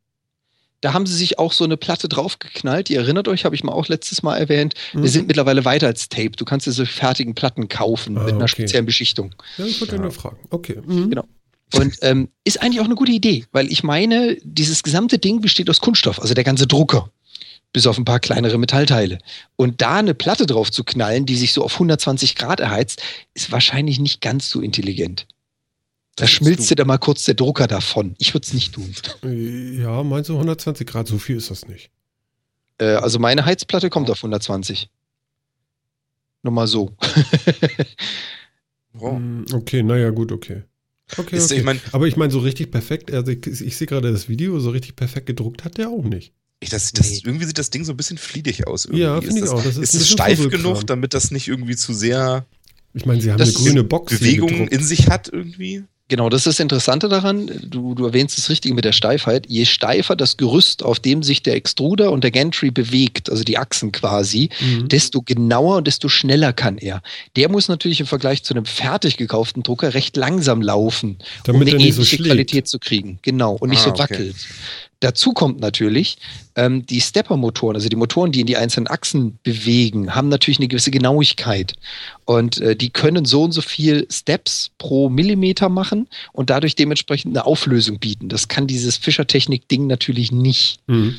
[0.81, 2.91] Da haben sie sich auch so eine Platte draufgeknallt.
[2.91, 4.75] Ihr erinnert euch, habe ich mal auch letztes Mal erwähnt.
[4.93, 5.03] Mhm.
[5.03, 6.33] Wir sind mittlerweile weiter als Tape.
[6.33, 8.51] Du kannst diese fertigen Platten kaufen Ah, mit einer okay.
[8.53, 9.35] speziellen Beschichtung.
[9.57, 9.99] Ja, ich wollte ja.
[9.99, 10.03] Ja.
[10.03, 10.37] nur fragen.
[10.51, 10.79] Okay.
[10.85, 11.11] Mhm.
[11.11, 11.25] Genau.
[11.73, 15.69] Und ähm, ist eigentlich auch eine gute Idee, weil ich meine, dieses gesamte Ding besteht
[15.71, 17.11] aus Kunststoff, also der ganze Drucker,
[17.73, 19.19] bis auf ein paar kleinere Metallteile.
[19.57, 23.03] Und da eine Platte drauf zu knallen, die sich so auf 120 Grad erheizt,
[23.33, 25.27] ist wahrscheinlich nicht ganz so intelligent.
[26.17, 28.15] Da schmilzt dir da mal kurz der Drucker davon.
[28.19, 28.95] Ich würde es nicht tun.
[29.25, 31.09] Äh, Ja, meinst du 120 Grad?
[31.09, 31.91] So viel ist das nicht.
[32.79, 34.89] Äh, also meine Heizplatte kommt auf 120.
[36.43, 36.95] Nur mal so.
[39.01, 39.13] Oh.
[39.13, 40.63] Mm, Okay, naja, gut, okay.
[41.17, 41.59] Okay, Ist, okay.
[41.59, 44.59] ich meine, Aber ich meine, so richtig perfekt, also ich, ich sehe gerade das Video,
[44.61, 46.33] so richtig perfekt gedruckt hat der auch nicht.
[46.61, 47.21] ich, das, das, Nee.
[47.25, 48.85] irgendwie sieht das Ding so ein bisschen fliedig aus.
[48.85, 49.03] Irgendwie.
[49.03, 49.63] Ja, Ist finde ich das- auch.
[49.65, 52.47] Das ist, Ist es steif genug, damit das nicht irgendwie zu sehr
[52.95, 54.53] Ich meine, sie haben eine grüne Box gedruckt.
[54.73, 55.83] in sich hat irgendwie?
[56.09, 57.51] Genau, das ist das Interessante daran.
[57.63, 59.47] Du, du erwähnst das Richtige mit der Steifheit.
[59.49, 63.57] Je steifer das Gerüst, auf dem sich der Extruder und der Gantry bewegt, also die
[63.57, 64.89] Achsen quasi, Mhm.
[64.89, 67.01] desto genauer und desto schneller kann er.
[67.37, 71.75] Der muss natürlich im Vergleich zu einem fertig gekauften Drucker recht langsam laufen, Damit um
[71.75, 72.25] eine so ähnliche schlägt.
[72.27, 73.19] Qualität zu kriegen.
[73.23, 74.33] Genau, und nicht Ah, so okay.
[75.05, 76.17] Dazu kommt natürlich,
[76.57, 80.69] ähm, die Stepper-Motoren, also die Motoren, die in die einzelnen Achsen bewegen, haben natürlich eine
[80.69, 81.75] gewisse Genauigkeit.
[82.25, 87.37] Und äh, die können so und so viel Steps pro Millimeter machen und dadurch dementsprechend
[87.37, 88.31] eine Auflösung bieten.
[88.31, 90.79] Das kann dieses Fischer-Technik-Ding natürlich nicht.
[90.87, 91.17] Mhm.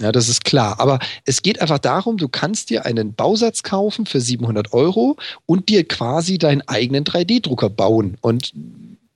[0.00, 0.80] Ja, das ist klar.
[0.80, 5.16] Aber es geht einfach darum, du kannst dir einen Bausatz kaufen für 700 Euro
[5.46, 8.16] und dir quasi deinen eigenen 3D-Drucker bauen.
[8.22, 8.52] Und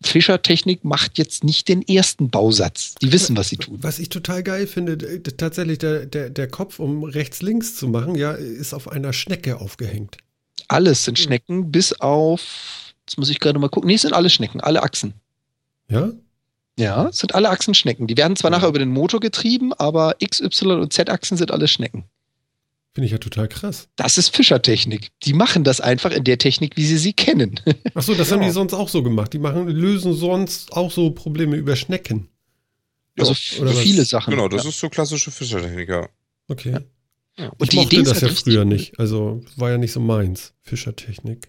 [0.06, 2.94] Fischer Technik macht jetzt nicht den ersten Bausatz.
[3.02, 3.78] Die wissen, was sie tun.
[3.80, 8.32] Was ich total geil finde, tatsächlich der, der, der Kopf, um rechts-links zu machen, ja,
[8.32, 10.18] ist auf einer Schnecke aufgehängt.
[10.68, 14.30] Alles sind Schnecken, bis auf, jetzt muss ich gerade mal gucken, nee, es sind alle
[14.30, 15.14] Schnecken, alle Achsen.
[15.88, 16.12] Ja?
[16.78, 18.06] Ja, es sind alle Achsen Schnecken.
[18.06, 21.68] Die werden zwar nachher über den Motor getrieben, aber X, Y und Z-Achsen sind alle
[21.68, 22.04] Schnecken.
[22.94, 23.88] Finde ich ja total krass.
[23.96, 25.10] Das ist Fischer-Technik.
[25.24, 27.58] Die machen das einfach in der Technik, wie sie sie kennen.
[27.94, 28.46] Achso, das haben Ja.
[28.48, 29.32] die sonst auch so gemacht.
[29.32, 32.28] Die machen, lösen sonst auch so Probleme über Schnecken.
[33.18, 33.78] Also Ja, oder was?
[33.80, 34.30] viele Sachen.
[34.30, 34.68] Genau, das ja.
[34.68, 36.08] ist so klassische Fischertechnik, ja.
[36.48, 36.78] Okay.
[37.36, 37.50] Ja.
[37.60, 38.98] ich die mochte Idee das halt ja richtig früher nicht.
[39.00, 40.52] Also war ja nicht so meins.
[40.62, 41.48] Fischertechnik.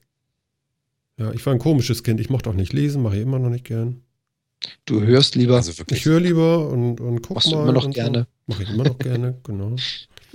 [1.17, 2.19] Ja, ich war ein komisches Kind.
[2.19, 4.01] Ich mochte auch nicht lesen, mache ich immer noch nicht gern.
[4.85, 5.99] Du hörst lieber, Also wirklich.
[5.99, 7.57] Ich höre lieber und, und guck machst mal.
[7.57, 8.21] du immer noch und gerne.
[8.47, 8.53] So.
[8.53, 9.75] Mache ich immer noch gerne, genau.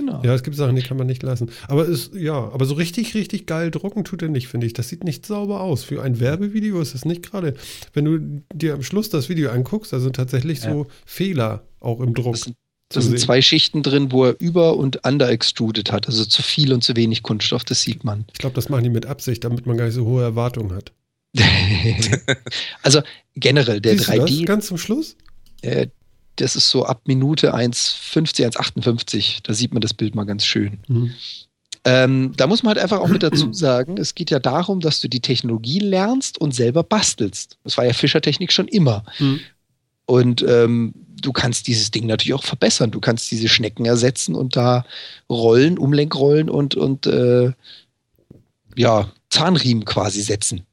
[0.00, 0.22] Genau.
[0.24, 1.50] Ja, es gibt Sachen, die kann man nicht lassen.
[1.68, 4.72] Aber es, ja, aber so richtig, richtig geil drucken tut er nicht, finde ich.
[4.72, 5.84] Das sieht nicht sauber aus.
[5.84, 7.54] Für ein Werbevideo ist es nicht gerade.
[7.92, 12.14] Wenn du dir am Schluss das Video anguckst, da sind tatsächlich so Fehler auch im
[12.14, 12.32] Druck.
[12.32, 12.56] Das sind,
[12.88, 13.26] zu da sind sehen.
[13.26, 16.06] zwei Schichten drin, wo er über- und under-extruded hat.
[16.06, 18.24] Also zu viel und zu wenig Kunststoff, das sieht man.
[18.32, 20.92] Ich glaube, das machen die mit Absicht, damit man gar nicht so hohe Erwartungen hat.
[22.82, 23.02] also
[23.34, 25.16] generell, der Siehst du das 3D, ganz zum Schluss?
[25.62, 25.88] äh,
[26.36, 29.40] das ist so ab Minute 1,50, 1,58.
[29.42, 30.78] Da sieht man das Bild mal ganz schön.
[30.88, 31.12] Mhm.
[31.84, 35.00] Ähm, da muss man halt einfach auch mit dazu sagen, es geht ja darum, dass
[35.00, 37.58] du die Technologie lernst und selber bastelst.
[37.64, 39.04] Das war ja Fischertechnik schon immer.
[39.18, 39.40] Mhm.
[40.04, 40.92] Und ähm,
[41.22, 42.90] du kannst dieses Ding natürlich auch verbessern.
[42.90, 44.84] Du kannst diese Schnecken ersetzen und da
[45.30, 47.52] Rollen, Umlenkrollen und, und äh,
[48.76, 50.66] ja, Zahnriemen quasi setzen.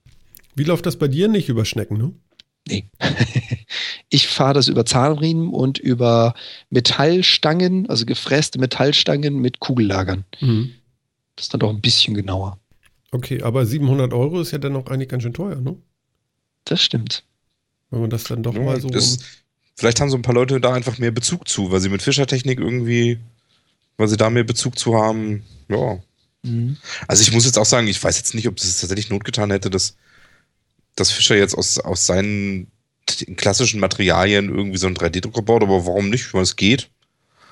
[0.55, 2.11] Wie läuft das bei dir nicht über Schnecken, ne?
[2.67, 2.85] Nee.
[4.09, 6.33] ich fahre das über Zahnriemen und über
[6.69, 10.25] Metallstangen, also gefräste Metallstangen mit Kugellagern.
[10.41, 10.73] Mhm.
[11.35, 12.59] Das ist dann doch ein bisschen genauer.
[13.11, 15.75] Okay, aber 700 Euro ist ja dann auch eigentlich ganz schön teuer, ne?
[16.65, 17.23] Das stimmt.
[17.89, 18.89] Wenn man das dann doch Ja, mal so.
[18.89, 19.19] das,
[19.75, 22.59] vielleicht haben so ein paar Leute da einfach mehr Bezug zu, weil sie mit Fischertechnik
[22.59, 23.19] irgendwie,
[23.95, 25.43] weil sie da mehr Bezug zu haben.
[25.69, 25.99] Ja.
[26.43, 26.77] Mhm.
[27.07, 29.51] Also ich muss jetzt auch sagen, ich weiß jetzt nicht, ob es tatsächlich Not getan
[29.51, 29.95] hätte, dass,
[30.97, 32.71] dass Fischer jetzt aus, aus seinen
[33.37, 36.89] klassischen Materialien irgendwie so einen 3D-Drucker baut, aber warum nicht, weil es geht?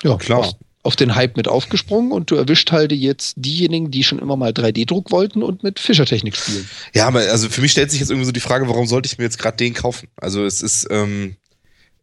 [0.02, 0.40] Ja, Klar.
[0.40, 0.52] Auf,
[0.82, 4.52] auf den Hype mit aufgesprungen und du erwischt halt jetzt diejenigen, die schon immer mal
[4.52, 6.68] 3D-Druck wollten und mit Fischertechnik spielen.
[6.94, 9.18] Ja, aber also für mich stellt sich jetzt irgendwie so die Frage, warum sollte ich
[9.18, 10.08] mir jetzt gerade den kaufen?
[10.16, 11.36] Also es ist, ähm,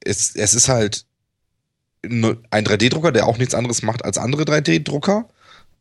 [0.03, 1.05] es, es ist halt
[2.03, 5.29] ein 3D-Drucker, der auch nichts anderes macht als andere 3D-Drucker.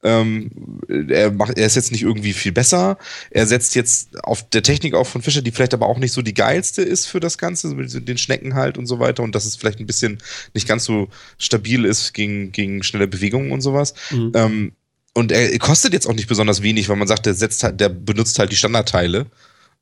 [0.04, 0.50] Ähm,
[0.88, 2.98] er, macht, er ist jetzt nicht irgendwie viel besser.
[3.30, 6.22] Er setzt jetzt auf der Technik auf von Fischer, die vielleicht aber auch nicht so
[6.22, 9.44] die geilste ist für das Ganze, mit den Schnecken halt und so weiter und dass
[9.44, 10.18] es vielleicht ein bisschen
[10.54, 11.08] nicht ganz so
[11.38, 13.94] stabil ist gegen, gegen schnelle Bewegungen und sowas.
[14.10, 14.32] Mhm.
[14.34, 14.72] Ähm,
[15.14, 17.90] und er kostet jetzt auch nicht besonders wenig, weil man sagt, der setzt halt, der
[17.90, 19.26] benutzt halt die Standardteile.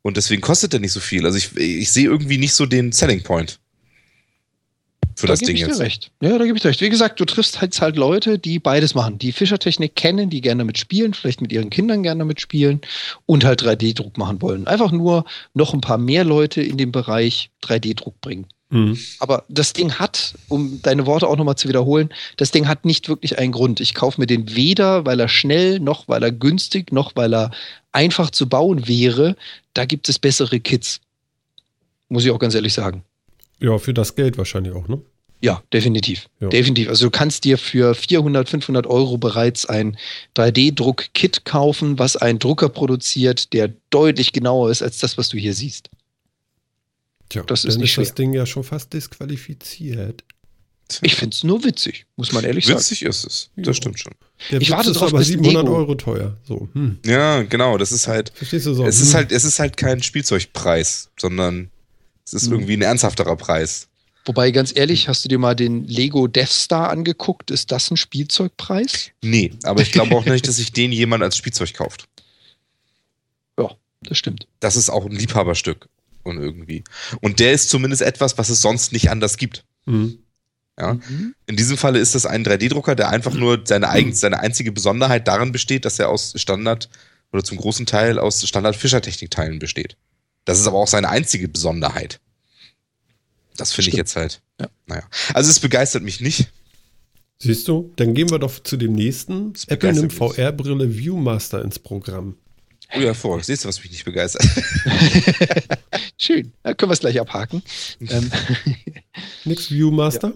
[0.03, 1.25] Und deswegen kostet er nicht so viel.
[1.25, 3.60] Also ich, ich sehe irgendwie nicht so den Selling Point.
[5.21, 5.79] Für da das Ding ich jetzt.
[5.79, 6.11] dir recht.
[6.21, 6.81] Ja, da gebe ich dir recht.
[6.81, 9.19] Wie gesagt, du triffst halt, halt Leute, die beides machen.
[9.19, 12.81] Die Fischertechnik kennen, die gerne damit spielen, vielleicht mit ihren Kindern gerne damit spielen
[13.27, 14.67] und halt 3D-Druck machen wollen.
[14.67, 15.25] Einfach nur
[15.55, 18.47] noch ein paar mehr Leute in den Bereich 3D-Druck bringen.
[18.71, 18.97] Mhm.
[19.19, 23.09] Aber das Ding hat, um deine Worte auch nochmal zu wiederholen, das Ding hat nicht
[23.09, 23.81] wirklich einen Grund.
[23.81, 27.51] Ich kaufe mir den weder, weil er schnell, noch weil er günstig, noch weil er
[27.93, 29.37] einfach zu bauen wäre.
[29.75, 31.01] Da gibt es bessere Kits.
[32.09, 33.05] Muss ich auch ganz ehrlich sagen.
[33.61, 35.01] Ja, für das Geld wahrscheinlich auch, ne?
[35.43, 36.29] Ja, definitiv.
[36.41, 36.49] Ja.
[36.49, 36.89] Definitiv.
[36.91, 39.97] Also du kannst dir für 400, 500 Euro bereits ein
[40.37, 45.55] 3D-Druck-Kit kaufen, was ein Drucker produziert, der deutlich genauer ist als das, was du hier
[45.55, 45.89] siehst.
[47.31, 48.15] Tja, Das ist nicht ist das.
[48.15, 50.25] Ding ja schon fast disqualifiziert.
[51.03, 52.81] Ich finde es nur witzig, muss man ehrlich sagen.
[52.81, 53.51] Witzig ist es.
[53.57, 53.63] Ja.
[53.63, 54.13] Das stimmt schon.
[54.51, 56.37] Der Ich Witz warte ist drauf, aber bis 700 Lego- Euro teuer.
[56.43, 56.99] So, hm.
[57.07, 57.79] Ja, genau.
[57.79, 58.85] Das ist halt, Verstehst du so?
[58.85, 59.15] es ist hm.
[59.15, 61.71] halt, es ist halt kein Spielzeugpreis, sondern
[62.35, 62.53] es ist Hm.
[62.55, 63.89] irgendwie ein ernsthafterer Preis.
[64.25, 67.51] Wobei, ganz ehrlich, hast du dir mal den Lego Death Star angeguckt?
[67.51, 69.11] Ist das ein Spielzeugpreis?
[69.23, 72.07] Nee, aber ich glaube auch nicht, dass sich den jemand als Spielzeug kauft.
[74.03, 74.47] Das stimmt.
[74.61, 75.89] Das ist auch ein Liebhaberstück.
[76.23, 76.85] Und irgendwie.
[77.21, 79.65] Und der ist zumindest etwas, was es sonst nicht anders gibt.
[79.87, 80.19] Hm.
[80.79, 80.95] Ja.
[80.95, 81.35] Mhm.
[81.47, 85.29] In diesem Falle ist das ein 3D-Drucker, der einfach nur seine, eigen, seine einzige Besonderheit
[85.29, 86.89] darin besteht, dass er aus Standard
[87.33, 89.97] oder zum großen Teil aus Standard-Fischertechnikteilen besteht.
[90.45, 92.21] Das ist aber auch seine einzige Besonderheit.
[93.57, 94.41] Das finde ich jetzt halt.
[94.61, 94.69] Ja.
[94.87, 95.03] Naja.
[95.35, 96.49] Also es begeistert mich nicht.
[97.39, 97.93] Siehst du?
[97.97, 99.53] Dann gehen wir doch zu dem nächsten.
[99.55, 100.13] Das Apple nimmt.
[100.13, 102.37] VR-Brille Viewmaster ins Programm.
[102.95, 103.43] Oh ja, vor.
[103.43, 104.45] Siehst du, was mich nicht begeistert?
[106.19, 106.53] Schön.
[106.63, 107.63] Da können wir es gleich abhaken.
[108.01, 108.31] ähm,
[109.45, 110.35] Nix Viewmaster?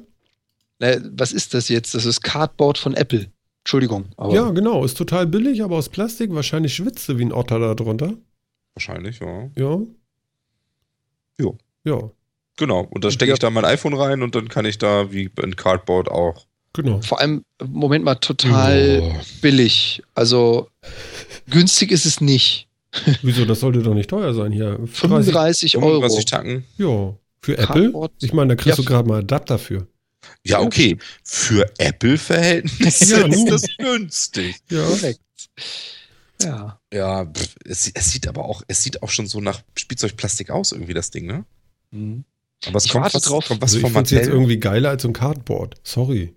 [0.78, 1.94] na, was ist das jetzt?
[1.94, 3.30] Das ist Cardboard von Apple.
[3.64, 4.06] Entschuldigung.
[4.16, 4.84] Aber Ja, genau.
[4.84, 6.32] Ist total billig, aber aus Plastik.
[6.32, 8.14] Wahrscheinlich schwitzt du wie ein Otter da drunter.
[8.74, 9.50] Wahrscheinlich, ja.
[9.56, 9.80] Ja.
[11.38, 11.58] Jo.
[11.84, 12.10] Ja,
[12.56, 12.86] Genau.
[12.90, 15.56] Und da stecke ich da mein iPhone rein und dann kann ich da wie in
[15.56, 16.46] Cardboard auch.
[16.72, 17.00] genau.
[17.02, 19.20] vor allem, Moment mal, total Oh.
[19.42, 20.02] billig.
[20.14, 20.68] Also
[21.50, 22.68] günstig ist es nicht.
[23.22, 23.44] Wieso?
[23.44, 24.78] Das sollte doch nicht teuer sein hier.
[24.78, 25.86] 30, 35 Euro.
[26.00, 26.64] 35 Tacken.
[26.78, 27.14] ja.
[27.42, 27.66] Für Apple?
[27.66, 28.12] Cardboard.
[28.22, 28.82] Ich meine, da kriegst Ja.
[28.84, 29.86] du gerade mal Adapter für.
[30.44, 30.96] Ja, okay.
[31.22, 34.56] Für Apple-Verhältnisse Ja, ist das günstig.
[34.70, 34.82] Ja.
[34.86, 35.20] Korrekt.
[36.44, 36.80] Ja.
[36.92, 40.72] Ja, pff, es, es sieht aber auch, es sieht auch schon so nach Spielzeugplastik aus,
[40.72, 41.44] irgendwie, das Ding, ne?
[41.90, 42.24] Mhm.
[42.66, 43.46] Aber es Ich kommt was, drauf.
[43.46, 44.32] kommt was Also ich finde es jetzt Mattel.
[44.32, 45.74] irgendwie geiler als jetzt irgendwie geiler ein Cardboard.
[45.82, 46.34] Sorry.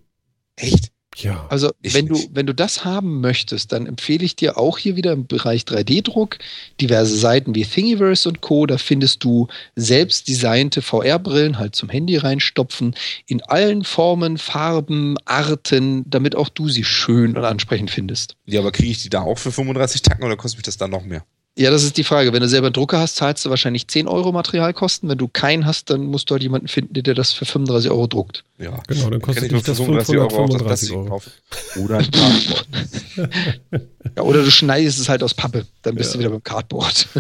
[0.56, 0.92] Echt?
[1.24, 1.46] Ja.
[1.50, 2.30] Also, wenn du, nicht.
[2.34, 6.38] wenn du das haben möchtest, dann empfehle ich dir auch hier wieder im Bereich 3D-Druck
[6.80, 8.66] diverse Seiten wie Thingiverse und Co.
[8.66, 12.96] Da findest du selbst designte VR-Brillen halt zum Handy reinstopfen,
[13.26, 18.36] in allen Formen, Farben, Arten, damit auch du sie schön und ansprechend findest.
[18.46, 20.92] Ja, aber kriege ich die da auch für 35 Tacken oder kostet mich das dann
[20.92, 21.24] noch mehr?
[21.58, 22.34] Ja, das ist die Frage.
[22.34, 25.10] Wenn du selber einen Drucker hast, zahlst du wahrscheinlich 10 Euro Materialkosten.
[25.10, 27.90] Wenn du keinen hast, dann musst du halt jemanden finden, der dir das für 35
[27.90, 28.44] Euro druckt.
[28.60, 28.80] Ja.
[28.88, 31.10] Genau, dann kostet dich das für 35 Euro auch das 535 Plastik Euro.
[31.10, 31.32] kaufen.
[31.84, 32.68] Oder ein Cardboard.
[34.16, 35.66] Ja, oder du schneidest es halt aus Pappe.
[35.82, 36.14] Dann bist Ja.
[36.14, 37.08] du wieder beim Cardboard.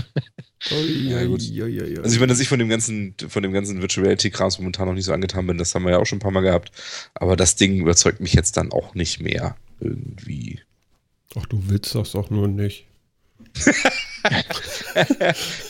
[1.03, 1.41] Ja, gut.
[1.41, 1.99] Uiuiuiui.
[1.99, 4.87] Also ich meine, dass ich von dem ganzen, von dem ganzen Virtual Reality Krams momentan
[4.87, 6.71] noch nicht so angetan bin, das haben wir ja auch schon ein paar Mal gehabt.
[7.13, 10.59] Aber das Ding überzeugt mich jetzt dann auch nicht mehr irgendwie.
[11.39, 12.86] Ach, du willst das doch nur nicht.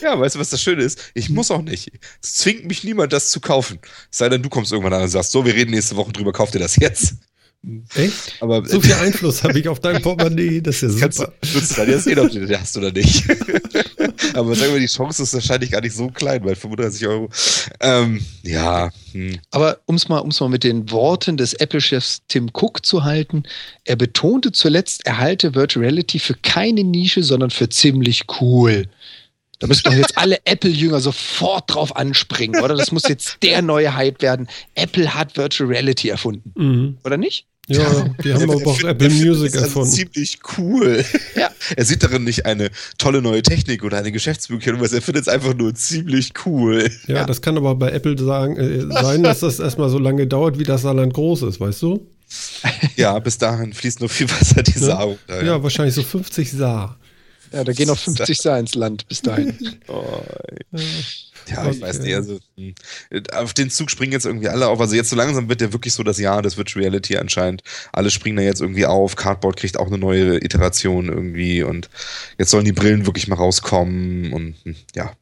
[0.00, 1.10] Ja, weißt du, was das Schöne ist?
[1.14, 1.92] Ich muss auch nicht.
[2.22, 3.78] Es zwingt mich niemand, das zu kaufen.
[4.10, 6.32] Es sei denn, du kommst irgendwann an und sagst, so, wir reden nächste Woche drüber,
[6.32, 7.16] kauf dir das jetzt.
[7.94, 8.34] Echt?
[8.40, 11.34] Aber So viel Einfluss habe ich auf dein Portemonnaie, das ist ja kannst du, super.
[11.54, 13.24] wirst du dann ja sehen, ob du den hast oder nicht.
[14.34, 17.28] Aber sagen wir, die Chance ist wahrscheinlich gar nicht so klein, weil 35 Euro.
[17.80, 19.38] Ähm, ja, hm.
[19.50, 23.42] Aber um es mal, um's mal mit den Worten des Apple-Chefs Tim Cook zu halten,
[23.84, 28.86] er betonte zuletzt, er halte Virtual Reality für keine Nische, sondern für ziemlich cool.
[29.60, 32.76] Da müssen doch jetzt alle Apple-Jünger sofort drauf anspringen, oder?
[32.76, 34.46] Das muss jetzt der neue Hype werden.
[34.76, 36.98] Apple hat Virtual Reality erfunden, Mhm.
[37.04, 37.46] oder nicht?
[37.68, 39.90] Ja, die haben aber auch Apple Music das ist erfunden.
[39.90, 41.04] ziemlich cool.
[41.36, 41.50] Ja.
[41.76, 44.92] Er sieht darin nicht eine tolle neue Technik oder eine Geschäftsmöglichkeit, was.
[44.92, 46.90] er findet es einfach nur ziemlich cool.
[47.06, 47.24] Ja, Ja.
[47.26, 50.64] das kann aber bei Apple sagen, äh, sein, dass das erstmal so lange dauert, wie
[50.64, 52.06] das Saarland groß ist, weißt du?
[52.96, 54.86] Ja, bis dahin fließt nur viel Wasser die Ne?
[54.86, 55.18] Sau.
[55.44, 56.96] Ja, wahrscheinlich so 50 Saar.
[57.52, 59.54] Ja, da gehen noch 50 Saar ins Land bis dahin.
[59.88, 60.04] Oh,
[61.50, 61.70] Ja.
[61.70, 62.14] ich weiß nicht.
[62.14, 62.74] Also, hm.
[63.32, 64.80] auf den Zug springen jetzt irgendwie alle auf.
[64.80, 67.62] Also jetzt so langsam wird ja wirklich so das Jahr des Virtual Reality anscheinend.
[67.92, 69.16] Alle springen da jetzt irgendwie auf.
[69.16, 71.88] Cardboard kriegt auch eine neue Iteration irgendwie und
[72.38, 75.12] jetzt sollen die Brillen wirklich mal rauskommen und hm, ja.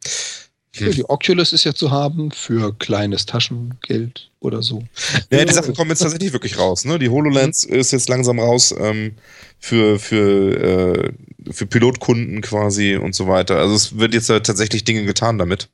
[0.78, 4.82] Ja, die Oculus ist ja zu haben für kleines Taschengeld oder so.
[5.30, 6.84] Ja, die Sachen kommen jetzt tatsächlich wirklich raus.
[6.84, 6.98] Ne?
[6.98, 9.16] Die HoloLens ist jetzt langsam raus ähm,
[9.58, 11.12] für, für,
[11.46, 13.56] äh, für Pilotkunden quasi und so weiter.
[13.56, 15.68] Also es wird jetzt ja tatsächlich Dinge getan damit.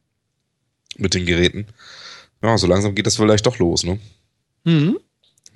[0.98, 1.66] Mit den Geräten.
[2.42, 3.98] Ja, so langsam geht das vielleicht doch los, ne?
[4.64, 4.98] Mhm.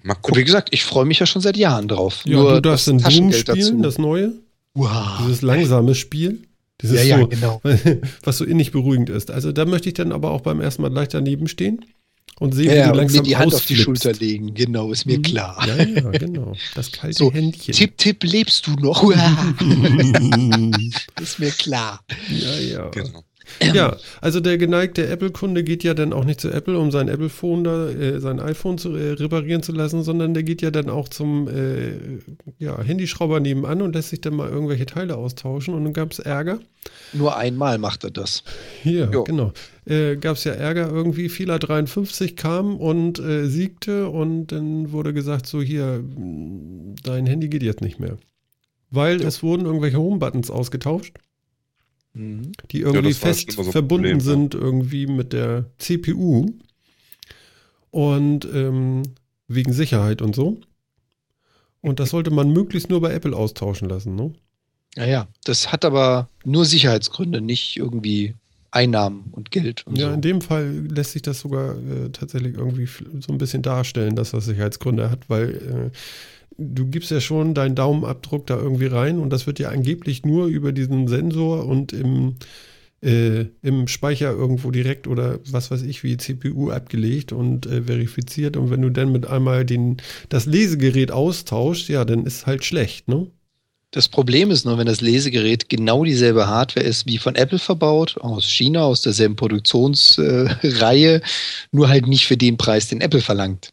[0.03, 0.45] Mal Und wie gucken.
[0.45, 2.23] gesagt, ich freue mich ja schon seit Jahren drauf.
[2.25, 3.83] Ja, Nur du darfst das in Doom spielen, dazu.
[3.83, 4.33] das neue,
[4.75, 5.19] wow.
[5.23, 6.43] dieses langsame Spiel.
[6.81, 7.61] Dieses Ja, ja, so, genau.
[8.23, 9.31] was so innig beruhigend ist.
[9.31, 11.85] Also da möchte ich dann aber auch beim ersten Mal gleich daneben stehen
[12.39, 14.03] und sehen, wie Ja, du und mir langsam die Hand auf die ausflippst.
[14.05, 15.23] Schulter legen, genau, ist mir Mhm.
[15.23, 15.67] klar.
[15.67, 16.55] Ja, ja, genau.
[16.75, 17.75] Das kalte So, Händchen.
[17.75, 19.03] Tipp, Tipp, lebst du noch?
[21.21, 22.05] ist mir klar.
[22.31, 22.89] ja, ja.
[22.91, 23.25] Genau.
[23.73, 27.64] Ja, also der geneigte Apple-Kunde geht ja dann auch nicht zu Apple, um sein Apple-Phone
[27.64, 31.09] da, äh, sein iPhone zu äh, reparieren zu lassen, sondern der geht ja dann auch
[31.09, 31.93] zum äh,
[32.59, 36.18] ja, Handyschrauber nebenan und lässt sich dann mal irgendwelche Teile austauschen und dann gab es
[36.18, 36.60] Ärger.
[37.12, 38.44] Nur einmal macht er das.
[38.82, 39.24] Hier, Jo.
[39.24, 39.52] genau.
[39.86, 45.12] Äh, gab es ja Ärger irgendwie, Fehler 53 kam und äh, siegte und dann wurde
[45.12, 48.16] gesagt, so hier, mh, dein Handy geht jetzt nicht mehr.
[48.90, 51.14] Weil es wurden irgendwelche Home-Buttons ausgetauscht,
[52.17, 52.53] Mhm.
[52.71, 54.25] die irgendwie war fest so verbunden Problem, ja.
[54.25, 56.47] sind irgendwie mit der CPU
[57.91, 59.03] und ähm,
[59.49, 60.59] wegen Sicherheit und so.
[61.83, 64.33] Und das sollte man möglichst nur bei Apple austauschen lassen, ne?
[64.97, 68.35] Naja, das hat aber nur Sicherheitsgründe, nicht irgendwie
[68.71, 70.15] Einnahmen und Geld und Ja, so.
[70.15, 74.31] in dem Fall lässt sich das sogar äh, tatsächlich irgendwie so ein bisschen darstellen, dass
[74.31, 75.97] das Sicherheitsgründe hat, weil äh,
[76.59, 80.47] du gibst ja schon deinen Daumenabdruck da irgendwie rein und das wird ja angeblich nur
[80.47, 82.37] über diesen Sensor und im,
[83.03, 88.57] äh, im Speicher irgendwo direkt oder was weiß ich wie CPU abgelegt und äh, verifiziert
[88.57, 93.09] und wenn du dann mit einmal den, das Lesegerät austauschst, ja, dann ist halt schlecht,
[93.09, 93.27] ne?
[93.93, 98.19] Das Problem ist nur, wenn das Lesegerät genau dieselbe Hardware ist wie von Apple verbaut,
[98.19, 101.23] aus China, aus derselben Produktionsreihe,
[101.70, 103.73] nur halt nicht für den Preis, den Apple verlangt.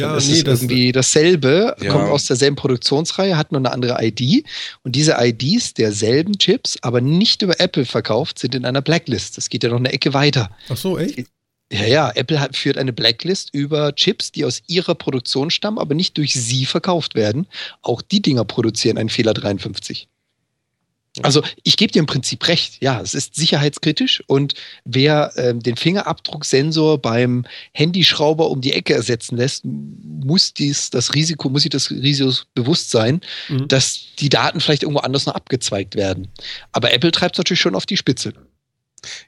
[0.00, 1.90] Dann ist es irgendwie dasselbe, Ja.
[1.92, 4.44] kommt aus derselben Produktionsreihe, hat nur eine andere ID
[4.82, 9.36] und diese IDs derselben Chips, aber nicht über Apple verkauft, sind in einer Blacklist.
[9.36, 10.50] Das geht ja noch eine Ecke weiter.
[10.68, 11.26] Ach so, echt?
[11.72, 15.94] Ja, ja, Apple hat, führt eine Blacklist über Chips, die aus ihrer Produktion stammen, aber
[15.94, 17.46] nicht durch sie verkauft werden.
[17.82, 20.06] Auch die Dinger produzieren einen Fehler 53.
[21.22, 22.82] Also ich gebe dir im Prinzip recht.
[22.82, 24.54] Ja, es ist sicherheitskritisch und
[24.84, 31.48] wer ähm, den Fingerabdrucksensor beim Handyschrauber um die Ecke ersetzen lässt, muss dies das Risiko,
[31.50, 33.68] muss sich das Risiko bewusst sein, Mhm.
[33.68, 36.28] dass die Daten vielleicht irgendwo anders noch abgezweigt werden.
[36.72, 38.32] Aber Apple treibt es natürlich schon auf die Spitze.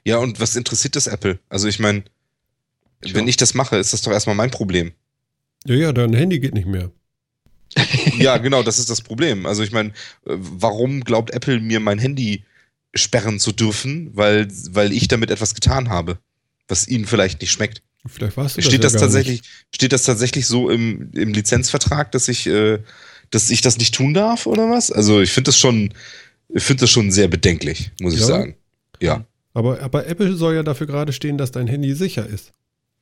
[0.03, 1.39] Ja, und was interessiert das Apple?
[1.49, 2.03] Also ich meine,
[3.01, 4.91] wenn ich das mache, ist das doch erstmal mein Problem.
[5.65, 6.91] Ja, ja, dein Handy geht nicht mehr.
[8.17, 9.45] ja, genau, das ist das Problem.
[9.45, 12.43] Also ich meine, äh, warum glaubt Apple mir mein Handy
[12.93, 16.17] sperren zu dürfen, weil, weil ich damit etwas getan habe,
[16.67, 17.81] was ihnen vielleicht nicht schmeckt?
[18.05, 19.41] Vielleicht du steht das, das ja tatsächlich,
[19.73, 22.79] steht das tatsächlich so im, im Lizenzvertrag, dass ich, äh,
[23.31, 24.91] dass ich das nicht tun darf oder was?
[24.91, 25.93] Also ich finde das schon,
[26.49, 28.25] ich finde das schon sehr bedenklich, muss ich Ja?
[28.25, 28.55] sagen.
[29.01, 29.25] Ja.
[29.53, 32.53] Aber, aber Apple soll ja dafür gerade stehen, dass dein Handy sicher ist.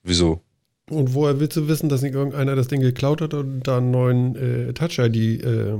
[0.03, 0.41] Wieso?
[0.89, 3.91] Und woher willst du wissen, dass nicht irgendeiner das Ding geklaut hat und da einen
[3.91, 5.77] neuen äh, Touch-ID äh,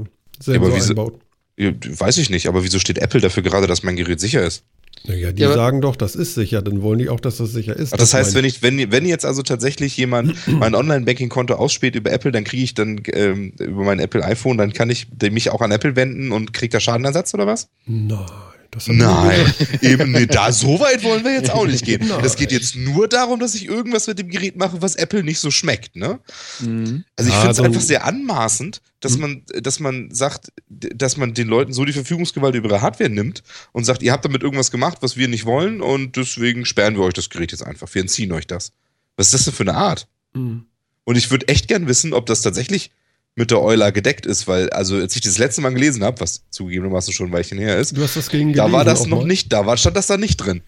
[0.48, 1.19] einbaut?
[1.57, 4.64] Ja, Weiß ich nicht, aber wieso steht Apple dafür gerade, dass mein Gerät sicher ist?
[5.07, 7.76] Naja, die Ja, sagen doch, das ist sicher, dann wollen die auch, dass das sicher
[7.76, 7.94] ist.
[7.94, 12.11] Ach, das heißt, wenn ich, wenn, wenn jetzt also tatsächlich jemand mein Online-Banking-Konto ausspäht über
[12.11, 15.61] Apple, dann kriege ich dann ähm, über mein Apple iPhone, dann kann ich mich auch
[15.61, 17.69] an Apple wenden und kriege da Schadenersatz oder was?
[17.86, 18.44] Nein, das die
[18.88, 22.10] Nein, eben nee, da so weit wollen wir jetzt auch nicht gehen.
[22.23, 25.39] Es geht jetzt nur darum, dass ich irgendwas mit dem Gerät mache, was Apple nicht
[25.39, 26.19] so schmeckt, ne?
[26.60, 27.03] Mhm.
[27.15, 29.22] Also ich Ah, finde es dann- einfach sehr anmaßend, dass Hm.
[29.22, 33.43] man, dass man sagt, dass man den Leuten so die Verfügungsgewalt über ihre Hardware nimmt
[33.72, 37.03] und sagt, ihr habt damit irgendwas gemacht, was wir nicht wollen und deswegen sperren wir
[37.03, 37.88] euch das Gerät jetzt einfach.
[37.93, 38.72] Wir entziehen euch das.
[39.18, 40.07] Was ist das denn für eine Art?
[40.34, 40.65] Mhm.
[41.03, 42.91] Und ich würde echt gern wissen, ob das tatsächlich
[43.36, 46.44] mit der Euler gedeckt ist, weil, also als ich das letzte Mal gelesen habe, was
[46.52, 49.28] zugegebenermaßen schon ein Weilchen her ist, Du hast das gegen da war das noch mal?
[49.28, 50.62] nicht, da war, stand das da nicht drin.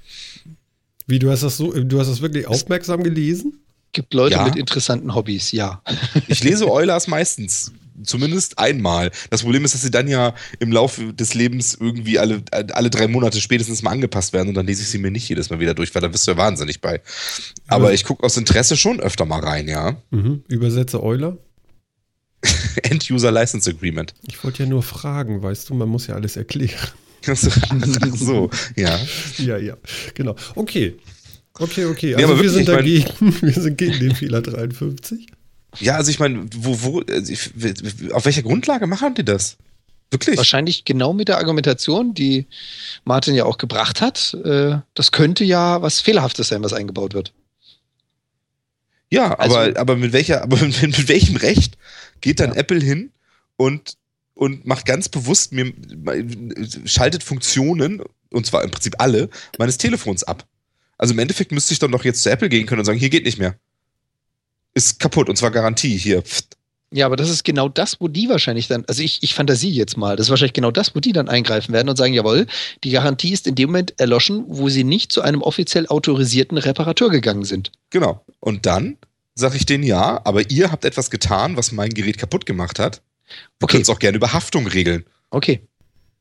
[1.08, 3.60] Wie, du hast das so, du hast das wirklich aufmerksam gelesen?
[3.94, 4.44] Gibt Leute Ja.
[4.44, 5.82] mit interessanten Hobbys, ja.
[6.28, 7.72] Ich lese Eulers meistens.
[8.04, 9.10] Zumindest einmal.
[9.32, 13.08] Das Problem ist, dass sie dann ja im Laufe des Lebens irgendwie alle, alle drei
[13.08, 15.74] Monate spätestens mal angepasst werden und dann lese ich sie mir nicht jedes Mal wieder
[15.74, 17.02] durch, weil da bist du ja wahnsinnig bei.
[17.68, 19.96] Aber Aber- ich gucke aus Interesse schon öfter mal rein, ja.
[20.12, 20.44] Mhm.
[20.48, 21.38] Übersetze Euler.
[22.84, 24.14] End-User License Agreement.
[24.28, 26.90] Ich wollte ja nur fragen, weißt du, man muss ja alles erklären.
[27.28, 27.36] Ach
[28.16, 28.98] so, ja.
[29.38, 29.76] Ja, ja,
[30.14, 30.36] genau.
[30.56, 30.96] Okay.
[31.60, 32.16] Okay, okay.
[32.16, 33.08] Also aber wir sind dagegen,
[33.42, 35.28] wir sind gegen den Fehler 53.
[35.80, 37.34] Ja, also ich meine, wo, wo, also
[38.14, 39.58] auf welcher Grundlage machen die das?
[40.12, 40.38] Wirklich?
[40.38, 42.46] Wahrscheinlich genau mit der Argumentation, die
[43.04, 44.36] Martin ja auch gebracht hat.
[44.46, 47.34] Äh, das könnte ja was Fehlerhaftes sein, was eingebaut wird.
[49.10, 51.78] Ja, Also- aber, aber mit welcher, aber mit, mit welchem Recht
[52.22, 52.58] geht dann Ja.
[52.58, 53.12] Apple hin
[53.58, 53.98] und,
[54.34, 55.74] und macht ganz bewusst mir,
[56.86, 60.46] schaltet Funktionen, und zwar im Prinzip alle, meines Telefons ab.
[60.98, 63.10] Also im Endeffekt müsste ich dann doch jetzt zu Apple gehen können und sagen, hier
[63.10, 63.56] geht nicht mehr.
[64.74, 66.22] Ist kaputt, und zwar Garantie, hier.
[66.22, 66.58] Pft.
[66.90, 69.98] Ja, aber das ist genau das, wo die wahrscheinlich dann, also ich, ich fantasie jetzt
[69.98, 72.48] mal, das ist wahrscheinlich genau das, wo die dann eingreifen werden und sagen, jawohl,
[72.84, 77.10] die Garantie ist in dem Moment erloschen, wo sie nicht zu einem offiziell autorisierten Reparateur
[77.10, 77.74] gegangen sind.
[77.90, 78.24] Genau.
[78.40, 78.98] Und dann
[79.38, 83.02] sage ich denen ja, aber ihr habt etwas getan, was mein Gerät kaputt gemacht hat.
[83.60, 83.72] Wir Okay.
[83.74, 85.06] können es auch gerne über Haftung regeln.
[85.30, 85.68] Okay.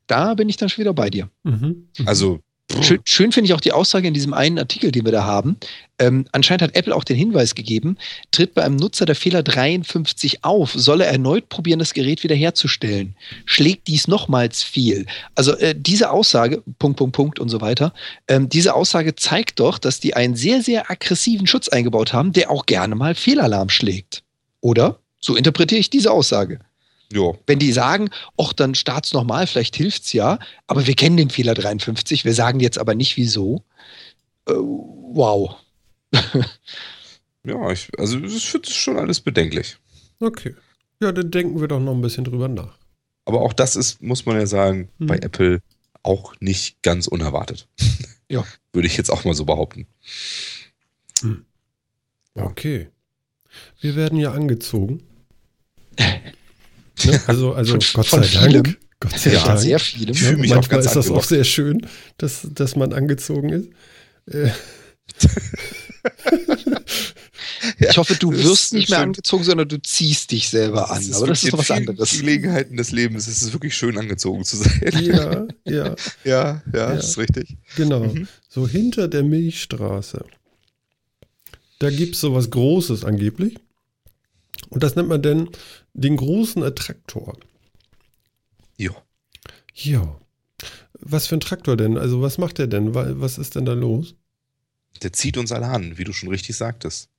[0.07, 1.31] Da bin ich dann schon wieder bei dir.
[1.45, 1.89] Mhm.
[1.99, 2.07] Mhm.
[2.09, 2.41] Also,
[2.83, 5.57] Schön, schön finde ich auch die Aussage in diesem einen Artikel, den wir da haben.
[6.01, 7.97] Ähm, anscheinend hat Apple auch den Hinweis gegeben,
[8.33, 13.15] tritt bei einem Nutzer der Fehler 53 auf, soll er erneut probieren, das Gerät wiederherzustellen.
[13.45, 15.07] Schlägt dies nochmals fehl.
[15.37, 17.95] Also äh, diese Aussage, Punkt, Punkt, Punkt und so weiter,
[18.27, 22.51] ähm, diese Aussage zeigt doch, dass die einen sehr, sehr aggressiven Schutz eingebaut haben, der
[22.51, 24.25] auch gerne mal Fehlalarm schlägt.
[24.61, 24.99] Oder?
[25.21, 26.59] So interpretiere ich diese Aussage.
[27.13, 27.33] Ja.
[27.47, 31.55] Wenn die sagen, ach, dann start's nochmal, vielleicht hilft's ja, aber wir kennen den Fehler
[31.55, 33.63] 53, wir sagen jetzt aber nicht wieso.
[34.49, 35.57] Äh, wow.
[37.45, 39.77] Ja, ich, also ich finde es schon alles bedenklich.
[40.21, 40.55] Okay.
[41.01, 42.77] Ja, dann denken wir doch noch ein bisschen drüber nach.
[43.25, 45.07] Aber auch das ist, muss man ja sagen, Hm.
[45.07, 45.61] bei Apple
[46.03, 47.69] auch nicht ganz unerwartet.
[48.29, 48.45] Ja.
[48.73, 49.87] Würde ich jetzt auch mal so behaupten.
[51.23, 52.43] Ja.
[52.43, 52.89] Okay.
[53.81, 55.05] Wir werden ja angezogen.
[57.05, 57.21] ne?
[57.27, 58.47] Also, also Von- Gott von sei Dank.
[58.47, 58.77] vielem.
[59.01, 59.61] Gott sei Ja, Dank.
[59.61, 60.13] Sehr viele.
[60.13, 61.87] Ich fühle mich auch Manchmal ganz ist das auch sehr schön,
[62.19, 63.69] dass, dass man angezogen ist.
[64.27, 64.51] Äh,
[67.79, 69.09] Ich hoffe, du Das wirst nicht mehr schön.
[69.09, 71.03] angezogen, sondern du ziehst dich selber an.
[71.15, 72.11] Aber das ist doch was anderes.
[72.19, 74.81] Gelegenheiten des Lebens ist es wirklich schön angezogen zu sein.
[75.03, 75.95] ja, ja, ja,
[76.25, 76.95] ja, Ja.
[76.95, 77.57] das ist richtig.
[77.77, 78.05] genau.
[78.05, 78.29] Mhm.
[78.49, 80.25] So hinter der Milchstraße.
[81.79, 83.57] Da gibt es sowas Großes angeblich.
[84.71, 85.49] Und das nennt man denn
[85.95, 87.37] den großen Attraktor.
[88.77, 88.93] Jo.
[89.75, 90.19] Ja.
[90.99, 91.99] Was für ein Traktor denn?
[91.99, 92.95] Also was macht der denn?
[92.95, 94.15] Wa- Was ist denn da los?
[95.03, 97.11] Der zieht uns alle an, wie du schon richtig sagtest.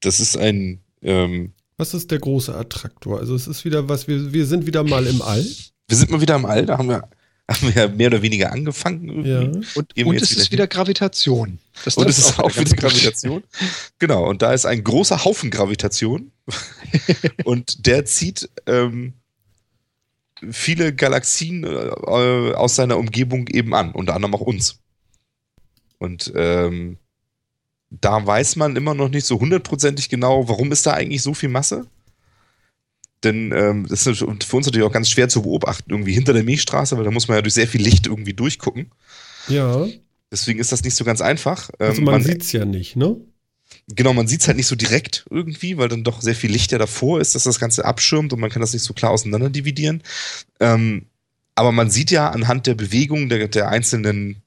[0.00, 3.18] Das ist ein, ähm, Was ist der große Attraktor?
[3.20, 5.44] Also es ist wieder was, wir, wir sind wieder mal im All.
[5.86, 7.08] wir sind mal wieder im All, da haben wir,
[7.50, 9.24] haben wir mehr oder weniger angefangen.
[9.24, 9.40] Ja.
[9.40, 11.58] Und, und es wieder ist wieder Gravitation.
[11.84, 12.76] Das Und es ist auch wieder.
[12.76, 13.42] Gravitation.
[13.98, 16.30] Genau, und da ist ein großer Haufen Gravitation.
[17.44, 19.14] und der zieht ähm,
[20.50, 24.80] viele Galaxien äh, aus seiner Umgebung eben an, unter anderem auch uns.
[25.98, 26.98] Und ähm,
[27.90, 31.48] da weiß man immer noch nicht so hundertprozentig genau, warum ist da eigentlich so viel
[31.48, 31.86] Masse?
[33.24, 36.44] Denn ähm, das ist für uns natürlich auch ganz schwer zu beobachten, irgendwie hinter der
[36.44, 38.92] Milchstraße, weil da muss man ja durch sehr viel Licht irgendwie durchgucken.
[39.48, 39.86] Ja.
[40.30, 41.70] Deswegen ist das nicht so ganz einfach.
[41.78, 43.16] Also Ähm, man, sieht es ja nicht, ne?
[43.88, 46.72] Genau, man sieht es halt nicht so direkt irgendwie, weil dann doch sehr viel Licht
[46.72, 49.50] ja davor ist, dass das Ganze abschirmt und man kann das nicht so klar auseinander
[49.50, 50.02] dividieren.
[50.60, 51.06] Ähm,
[51.54, 54.42] aber man sieht ja anhand der Bewegung der, der einzelnen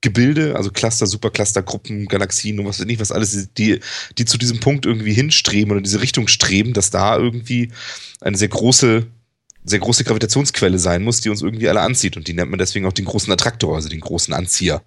[0.00, 3.80] Gebilde, also Cluster, Supercluster, Gruppen, Galaxien und was weiß ich nicht, was alles, die,
[4.16, 7.72] die zu diesem Punkt irgendwie hinstreben oder in diese Richtung streben, dass da irgendwie
[8.20, 9.06] eine sehr große,
[9.64, 12.16] sehr große Gravitationsquelle sein muss, die uns irgendwie alle anzieht.
[12.16, 14.82] Und die nennt man deswegen auch den großen Attraktor, also den großen Anzieher.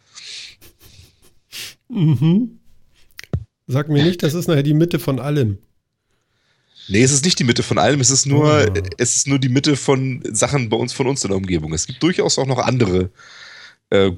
[1.90, 2.60] Mhm.
[3.68, 5.58] Sag mir nicht, das ist nachher die Mitte von allem.
[6.88, 8.74] Nee, es ist nicht die Mitte von allem, es ist nur, Ah.
[8.98, 11.74] es ist nur die Mitte von Sachen bei uns, von uns in der Umgebung.
[11.74, 13.12] Es gibt durchaus auch noch andere
[13.92, 14.12] äh,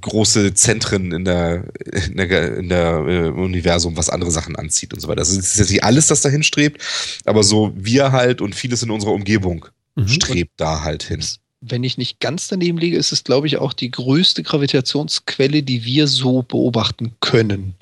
[0.00, 1.64] große Zentren in der,
[2.08, 5.20] in der, in der äh, Universum, was andere Sachen anzieht und so weiter.
[5.20, 6.82] Also es ist jetzt nicht alles, das dahin strebt,
[7.24, 9.66] aber so wir halt und vieles in unserer Umgebung
[9.96, 10.06] Mhm.
[10.08, 11.22] strebt da halt hin.
[11.60, 15.84] Wenn ich nicht ganz daneben liege, ist es, glaube ich, auch die größte Gravitationsquelle, die
[15.84, 17.74] wir so beobachten können.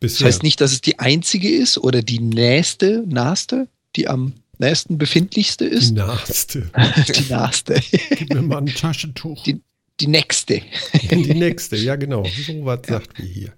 [0.00, 0.26] Das Bisher.
[0.26, 5.68] heißt nicht, dass es die einzige ist oder die nächste, naheste, die am nächsten befindlichste
[5.68, 5.92] die ist.
[5.92, 6.70] Nahste.
[7.16, 7.80] Die nahste.
[8.16, 9.44] Gib mir mal ein Taschentuch.
[9.44, 9.60] Die-
[10.00, 10.62] Die nächste.
[11.10, 12.24] Die nächste, ja genau.
[12.24, 13.52] So was sagt wir hier.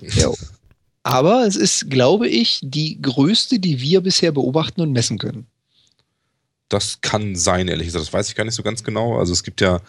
[0.00, 0.32] Ja.
[1.02, 5.46] Aber es ist, glaube ich, die größte, die wir bisher beobachten und messen können.
[6.68, 8.06] Das kann sein, ehrlich gesagt.
[8.06, 9.18] Das weiß ich gar nicht so ganz genau.
[9.18, 9.80] Also es gibt ja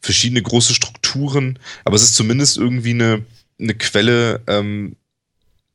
[0.00, 3.24] verschiedene große Strukturen, aber es ist zumindest irgendwie eine,
[3.58, 4.96] eine Quelle, ähm,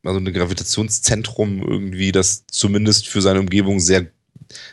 [0.04, 4.08] also ein Gravitationszentrum irgendwie, das zumindest für seine Umgebung sehr,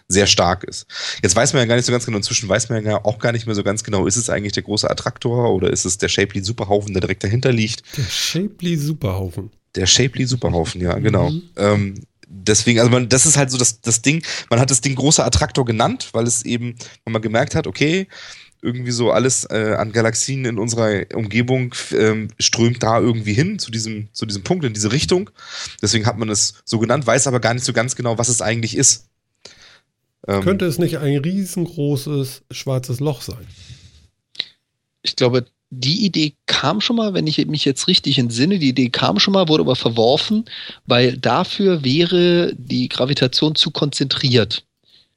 [0.09, 0.87] sehr stark ist.
[1.23, 3.33] Jetzt weiß man ja gar nicht so ganz genau, inzwischen weiß man ja auch gar
[3.33, 6.09] nicht mehr so ganz genau, ist es eigentlich der große Attraktor oder ist es der
[6.09, 7.83] Shapley Superhaufen, der direkt dahinter liegt?
[7.97, 9.51] Der Shapley Superhaufen.
[9.75, 11.31] Der Shapley Superhaufen, ja, genau.
[11.31, 11.43] Mhm.
[11.57, 11.95] Ähm,
[12.29, 15.25] deswegen, also man, das ist halt so das, das Ding, man hat das Ding großer
[15.25, 18.07] Attraktor genannt, weil es eben, wenn man gemerkt hat, okay,
[18.65, 23.71] irgendwie so alles äh, an Galaxien in unserer Umgebung ähm, strömt da irgendwie hin zu
[23.71, 25.31] diesem, zu diesem Punkt, in diese Richtung.
[25.83, 28.41] Deswegen hat man es so genannt, weiß aber gar nicht so ganz genau, was es
[28.41, 29.09] eigentlich ist.
[30.27, 33.47] Ähm, Könnte es nicht ein riesengroßes schwarzes Loch sein?
[35.03, 38.91] Ich glaube, die Idee kam schon mal, wenn ich mich jetzt richtig entsinne, die Idee
[38.91, 40.45] kam schon mal, wurde aber verworfen,
[40.87, 44.65] weil dafür wäre die Gravitation zu konzentriert.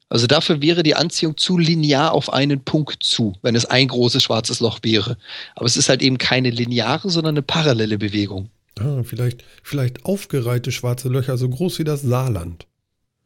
[0.10, 4.24] Also dafür wäre die Anziehung zu linear auf einen Punkt zu, wenn es ein großes
[4.24, 5.18] schwarzes Loch wäre.
[5.56, 8.50] Aber es ist halt eben keine lineare, sondern eine parallele Bewegung.
[8.80, 12.68] Ah, vielleicht, vielleicht aufgereihte schwarze Löcher, so groß wie das Saarland.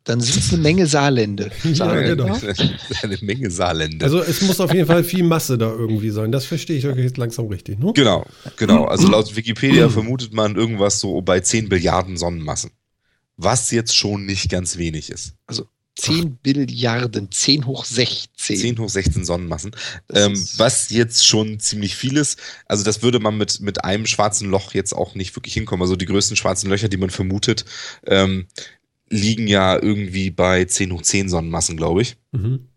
[0.03, 1.51] Dann sind es eine Menge Saarlände.
[1.63, 2.39] Ja, Saarländer.
[2.39, 2.39] genau.
[3.03, 4.05] eine Menge Saarländer.
[4.05, 6.31] Also es muss auf jeden Fall viel Masse da irgendwie sein.
[6.31, 7.91] Das verstehe ich jetzt langsam richtig, ne?
[7.93, 8.25] Genau,
[8.57, 8.85] genau.
[8.85, 12.71] Also laut Wikipedia vermutet man irgendwas so bei 10 Billiarden Sonnenmassen.
[13.37, 15.35] Was jetzt schon nicht ganz wenig ist.
[15.95, 18.57] 10 Billiarden, 10 hoch 16.
[18.57, 19.71] 10 hoch 16 Sonnenmassen.
[20.11, 22.39] Ähm, was jetzt schon ziemlich viel ist.
[22.65, 25.83] Also das würde man mit, mit einem schwarzen Loch jetzt auch nicht wirklich hinkommen.
[25.83, 27.65] Also die größten schwarzen Löcher, die man vermutet,
[28.07, 28.47] ähm,
[29.11, 32.15] liegen ja irgendwie bei 10 hoch 10 Sonnenmassen, glaube ich.
[32.31, 32.67] Mhm.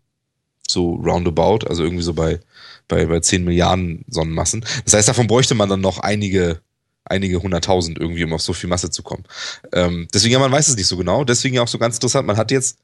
[0.67, 2.39] So roundabout, also irgendwie so bei,
[2.87, 4.65] bei, bei 10 Milliarden Sonnenmassen.
[4.83, 6.61] Das heißt, davon bräuchte man dann noch einige,
[7.05, 9.23] einige hunderttausend irgendwie, um auf so viel Masse zu kommen.
[9.71, 11.23] Ähm, deswegen, ja, man weiß es nicht so genau.
[11.23, 12.79] Deswegen ja auch so ganz interessant, man hat jetzt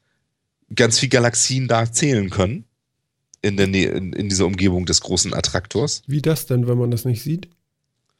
[0.74, 2.64] ganz viel Galaxien da zählen können.
[3.44, 6.04] In, der Nähe, in, in dieser Umgebung des großen Attraktors.
[6.06, 7.48] Wie das denn, wenn man das nicht sieht?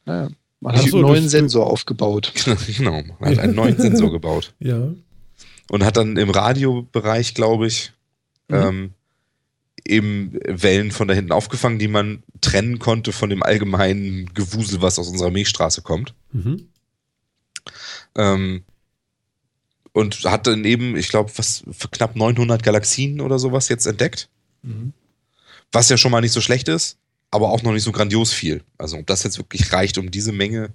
[0.04, 0.28] Ja,
[0.58, 2.32] man hat so, einen neuen Sensor aufgebaut.
[2.76, 4.52] genau, man hat einen neuen Sensor gebaut.
[4.60, 4.92] Ja.
[5.70, 7.92] Und hat dann im Radiobereich, glaube ich,
[8.48, 8.54] Mhm.
[8.56, 8.90] ähm,
[9.84, 14.98] eben Wellen von da hinten aufgefangen, die man trennen konnte von dem allgemeinen Gewusel, was
[14.98, 16.14] aus unserer Milchstraße kommt.
[16.32, 16.68] Mhm.
[18.16, 18.64] Ähm,
[19.92, 24.28] und hat dann eben, ich glaube, was für knapp 900 Galaxien oder sowas jetzt entdeckt.
[24.62, 24.92] Mhm.
[25.70, 26.98] Was ja schon mal nicht so schlecht ist,
[27.30, 28.62] aber auch noch nicht so grandios viel.
[28.78, 30.72] Also ob das jetzt wirklich reicht, um diese Menge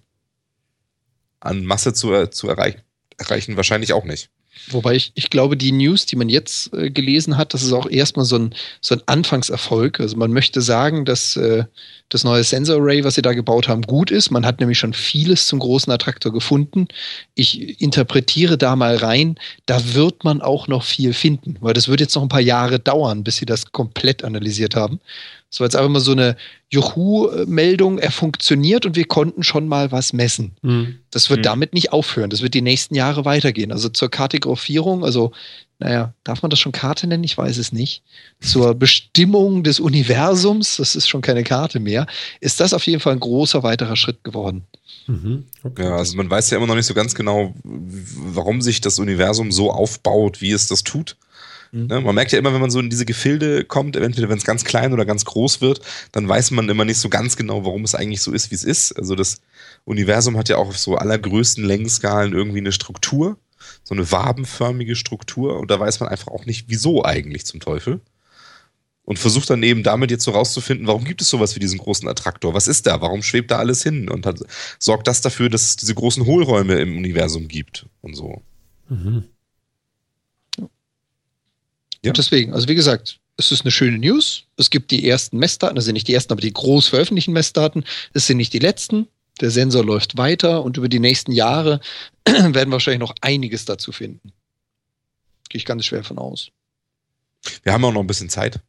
[1.40, 2.82] an Masse zu, er- zu erreichen,
[3.18, 4.30] erreichen, wahrscheinlich auch nicht.
[4.70, 7.90] Wobei ich, ich glaube, die News, die man jetzt äh, gelesen hat, das ist auch
[7.90, 10.00] erstmal so ein, so ein Anfangserfolg.
[10.00, 11.66] Also man möchte sagen, dass äh,
[12.10, 14.32] das neue Sensor Array, was sie da gebaut haben, gut ist.
[14.32, 16.88] Man hat nämlich schon vieles zum großen Attraktor gefunden.
[17.36, 19.36] Ich interpretiere da mal rein,
[19.66, 22.80] da wird man auch noch viel finden, weil das wird jetzt noch ein paar Jahre
[22.80, 25.00] dauern, bis sie das komplett analysiert haben.
[25.60, 26.36] War jetzt einfach mal so eine
[26.70, 30.56] Juhu-Meldung, er funktioniert und wir konnten schon mal was messen.
[30.62, 31.00] Mhm.
[31.10, 31.44] Das wird Mhm.
[31.44, 32.30] damit nicht aufhören.
[32.30, 33.72] Das wird die nächsten Jahre weitergehen.
[33.72, 35.32] Also zur Kartografierung, also
[35.80, 37.24] naja, darf man das schon Karte nennen?
[37.24, 38.02] Ich weiß es nicht.
[38.42, 42.08] Zur Bestimmung des Universums, das ist schon keine Karte mehr,
[42.40, 44.64] ist das auf jeden Fall ein großer weiterer Schritt geworden.
[45.06, 45.84] Mhm, okay.
[45.84, 49.52] Ja, also man weiß ja immer noch nicht so ganz genau, warum sich das Universum
[49.52, 51.16] so aufbaut, wie es das tut.
[51.72, 51.88] Mhm.
[51.88, 54.46] Ne, man merkt ja immer, wenn man so in diese Gefilde kommt, entweder wenn es
[54.46, 55.82] ganz klein oder ganz groß wird,
[56.12, 58.64] dann weiß man immer nicht so ganz genau, warum es eigentlich so ist, wie es
[58.64, 58.94] ist.
[58.94, 59.42] Also das
[59.86, 63.38] Universum hat ja auch auf so allergrößten Längenskalen irgendwie eine Struktur,
[63.84, 68.02] so eine wabenförmige Struktur und da weiß man einfach auch nicht, wieso eigentlich zum Teufel.
[69.04, 72.10] Und versucht dann eben damit jetzt so rauszufinden, warum gibt es sowas wie diesen großen
[72.10, 72.54] Attraktor?
[72.54, 73.00] Was ist da?
[73.00, 74.10] Warum schwebt da alles hin?
[74.10, 74.42] Und hat,
[74.80, 78.42] sorgt das dafür, dass es diese großen Hohlräume im Universum gibt und so.
[78.90, 79.24] Mhm.
[82.04, 82.12] Ja.
[82.12, 84.46] Und deswegen, also wie gesagt, es ist eine schöne News.
[84.58, 87.86] Es gibt die ersten Messdaten, das sind nicht die ersten, aber die groß veröffentlichten Messdaten.
[88.14, 89.08] Es sind nicht die letzten.
[89.40, 91.80] Der Sensor läuft weiter und über die nächsten Jahre
[92.26, 94.34] werden wir wahrscheinlich noch einiges dazu finden.
[95.50, 96.50] Gehe ich ganz schwer von aus.
[97.64, 98.60] Wir haben auch noch ein bisschen Zeit.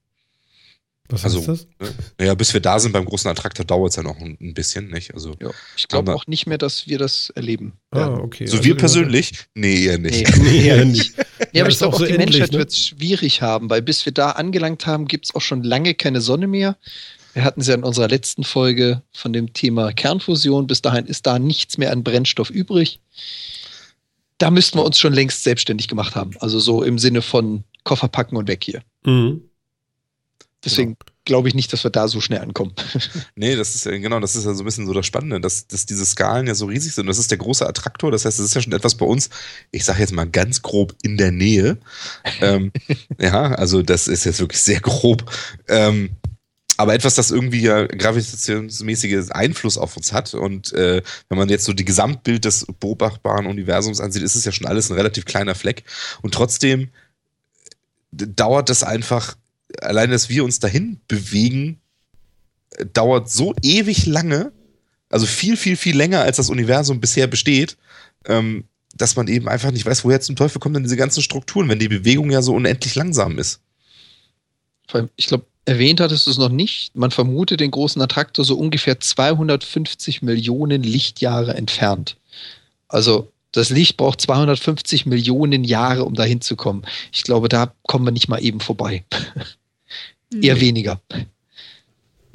[1.10, 1.66] Was also, heißt das?
[1.80, 4.52] Ne, naja, bis wir da sind beim großen Attraktor dauert es ja noch ein, ein,
[4.52, 5.14] bisschen, nicht?
[5.14, 7.72] Also, ja, ich glaube auch nicht mehr, dass wir das erleben.
[7.90, 8.46] Ah, okay.
[8.46, 9.32] So also wir persönlich?
[9.54, 10.36] Nee, eher nicht.
[10.36, 11.14] Nee, nee eher nicht.
[11.52, 12.58] ja, aber ich glaube auch, so die endlich, Menschheit ne?
[12.58, 15.94] wird es schwierig haben, weil bis wir da angelangt haben, gibt es auch schon lange
[15.94, 16.76] keine Sonne mehr.
[17.32, 20.66] Wir hatten es ja in unserer letzten Folge von dem Thema Kernfusion.
[20.66, 23.00] Bis dahin ist da nichts mehr an Brennstoff übrig.
[24.38, 26.32] Da müssten wir uns schon längst selbstständig gemacht haben.
[26.40, 28.82] Also so im Sinne von Koffer packen und weg hier.
[29.04, 29.47] Mhm.
[30.64, 31.12] Deswegen genau.
[31.24, 32.74] glaube ich nicht, dass wir da so schnell ankommen.
[33.36, 35.68] nee, das ist ja, genau, das ist ja so ein bisschen so das Spannende, dass,
[35.68, 37.06] dass diese Skalen ja so riesig sind.
[37.06, 39.30] Das ist der große Attraktor, das heißt, das ist ja schon etwas bei uns,
[39.70, 41.78] ich sage jetzt mal ganz grob in der Nähe.
[42.40, 42.72] ähm,
[43.20, 45.30] ja, also das ist jetzt wirklich sehr grob.
[45.68, 46.10] Ähm,
[46.78, 50.32] aber etwas, das irgendwie ja gravitationsmäßiges Einfluss auf uns hat.
[50.34, 54.52] Und äh, wenn man jetzt so die Gesamtbild des beobachtbaren Universums ansieht, ist es ja
[54.52, 55.82] schon alles ein relativ kleiner Fleck.
[56.22, 56.90] Und trotzdem
[58.12, 59.36] dauert das einfach
[59.80, 61.80] allein, dass wir uns dahin bewegen,
[62.92, 64.52] dauert so ewig lange,
[65.10, 67.76] also viel, viel, viel länger, als das Universum bisher besteht,
[68.26, 68.64] ähm,
[68.94, 71.78] dass man eben einfach nicht weiß, woher zum Teufel kommen denn diese ganzen Strukturen, wenn
[71.78, 73.60] die Bewegung ja so unendlich langsam ist.
[75.16, 76.96] Ich glaube, erwähnt hattest du es noch nicht.
[76.96, 82.16] Man vermutet den großen Attraktor so ungefähr 250 Millionen Lichtjahre entfernt.
[82.88, 86.82] Also das Licht braucht 250 Millionen Jahre, um dahin zu kommen.
[87.12, 89.04] Ich glaube, da kommen wir nicht mal eben vorbei.
[90.32, 90.60] Eher nee.
[90.60, 91.00] weniger.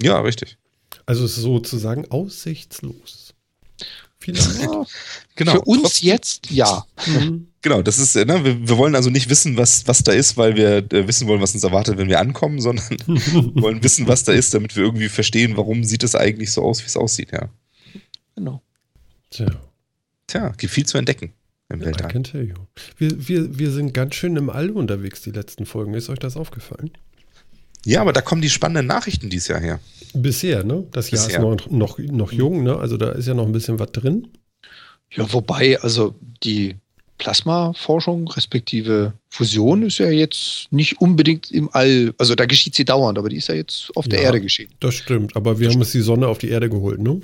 [0.02, 0.58] Ja, richtig.
[1.06, 3.34] Also sozusagen aussichtslos.
[4.26, 4.86] Ja,
[5.36, 5.52] genau.
[5.52, 6.08] Für uns Trotzdem.
[6.08, 6.86] jetzt ja.
[7.06, 7.48] Mhm.
[7.62, 10.56] Genau, das ist, ne, wir, wir, wollen also nicht wissen, was, was da ist, weil
[10.56, 12.86] wir äh, wissen wollen, was uns erwartet, wenn wir ankommen, sondern
[13.56, 16.82] wollen wissen, was da ist, damit wir irgendwie verstehen, warum sieht es eigentlich so aus,
[16.82, 17.50] wie es aussieht, ja.
[18.36, 18.62] Genau.
[19.30, 19.48] Tja.
[20.28, 21.34] Tja, gibt viel zu entdecken
[21.70, 22.54] im ja, Weltall.
[22.98, 25.94] Wir, wir, wir sind ganz schön im All unterwegs, die letzten Folgen.
[25.94, 26.92] Ist euch das aufgefallen?
[27.86, 29.80] Ja, aber da kommen die spannenden Nachrichten dieses Jahr her.
[30.14, 30.86] Bisher, ne?
[30.92, 31.40] Das Jahr Bisher.
[31.40, 32.78] ist noch, noch, noch jung, ne?
[32.78, 34.28] Also da ist ja noch ein bisschen was drin.
[35.12, 36.76] Ja, wobei, also die
[37.18, 43.18] Plasmaforschung respektive Fusion ist ja jetzt nicht unbedingt im All, also da geschieht sie dauernd,
[43.18, 44.70] aber die ist ja jetzt auf der Erde geschehen.
[44.80, 47.22] Das stimmt, aber wir das haben es die Sonne auf die Erde geholt, ne?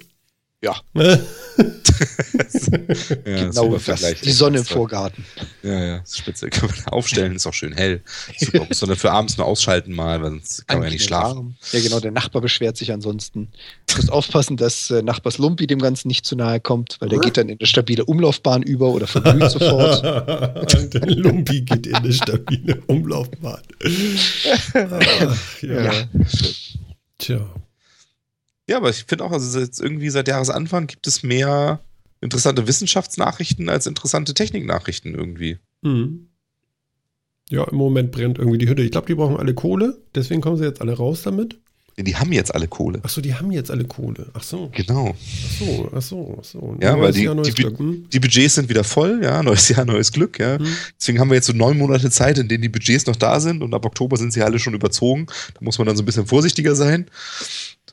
[0.62, 0.76] Ja.
[0.94, 1.18] ja
[3.24, 5.26] genau, das, die Sonne im Vorgarten.
[5.64, 6.50] Ja, ja, das ist spitze.
[6.50, 8.02] Kann man aufstellen, ist auch schön hell.
[8.38, 8.66] Super.
[8.66, 11.58] Muss man für abends nur ausschalten mal, weil sonst kann man ja nicht schlafen.
[11.72, 13.50] Ja, genau, der Nachbar beschwert sich ansonsten.
[13.88, 17.20] Du musst aufpassen, dass äh, Nachbars Lumpi dem Ganzen nicht zu nahe kommt, weil der
[17.20, 20.04] geht dann in eine stabile Umlaufbahn über oder verglüht sofort.
[20.04, 23.62] der Lumpi geht in eine stabile Umlaufbahn.
[24.74, 25.84] Ach, ja.
[25.84, 25.92] ja.
[27.18, 27.50] Tja.
[28.70, 31.80] Ja, aber ich finde auch, also jetzt irgendwie seit Jahresanfang gibt es mehr
[32.22, 35.58] interessante Wissenschaftsnachrichten als interessante Techniknachrichten irgendwie.
[35.82, 36.28] Mhm.
[37.50, 38.84] Ja, im Moment brennt irgendwie die Hütte.
[38.84, 41.60] Ich glaube, die brauchen alle Kohle, deswegen kommen sie jetzt alle raus damit.
[42.04, 43.00] Die haben jetzt alle Kohle.
[43.04, 44.28] Ach so, die haben jetzt alle Kohle.
[44.34, 44.70] Ach so.
[44.74, 45.16] Genau.
[45.16, 46.78] Ach so, ach so, ach so.
[46.82, 48.10] Ja, neues weil die, Jahr, die, hm?
[48.12, 50.58] die, Budgets sind wieder voll, ja, neues Jahr, neues Glück, ja.
[50.58, 50.68] Hm.
[51.00, 53.62] Deswegen haben wir jetzt so neun Monate Zeit, in denen die Budgets noch da sind
[53.62, 55.28] und ab Oktober sind sie alle schon überzogen.
[55.54, 57.06] Da muss man dann so ein bisschen vorsichtiger sein.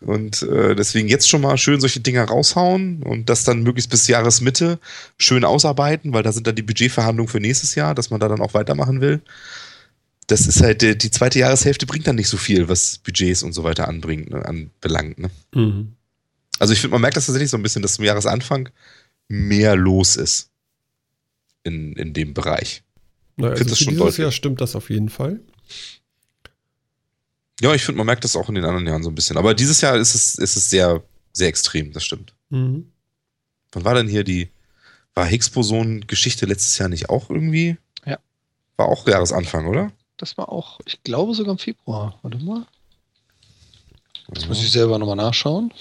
[0.00, 4.06] Und äh, deswegen jetzt schon mal schön solche Dinger raushauen und das dann möglichst bis
[4.08, 4.78] Jahresmitte
[5.18, 8.40] schön ausarbeiten, weil da sind dann die Budgetverhandlungen für nächstes Jahr, dass man da dann
[8.40, 9.22] auch weitermachen will.
[10.28, 13.62] Das ist halt, die zweite Jahreshälfte bringt dann nicht so viel, was Budgets und so
[13.62, 15.18] weiter anbringt, ne, anbelangt.
[15.18, 15.30] Ne?
[15.54, 15.92] Mhm.
[16.58, 18.70] Also ich finde, man merkt das tatsächlich so ein bisschen, dass zum Jahresanfang
[19.28, 20.50] mehr los ist
[21.62, 22.82] in, in dem Bereich.
[23.36, 24.18] Na, also für dieses deutlich.
[24.18, 25.40] Jahr stimmt das auf jeden Fall.
[27.60, 29.36] Ja, ich finde, man merkt das auch in den anderen Jahren so ein bisschen.
[29.36, 32.34] Aber dieses Jahr ist es, ist es sehr, sehr extrem, das stimmt.
[32.50, 32.90] Mhm.
[33.72, 34.50] Wann war denn hier die,
[35.14, 37.76] war Higgs-Boson-Geschichte letztes Jahr nicht auch irgendwie?
[38.04, 38.18] Ja.
[38.76, 39.92] War auch Jahresanfang, oder?
[40.16, 42.18] Das war auch, ich glaube sogar im Februar.
[42.22, 42.66] Warte mal.
[44.28, 45.72] Das muss ich selber nochmal nachschauen.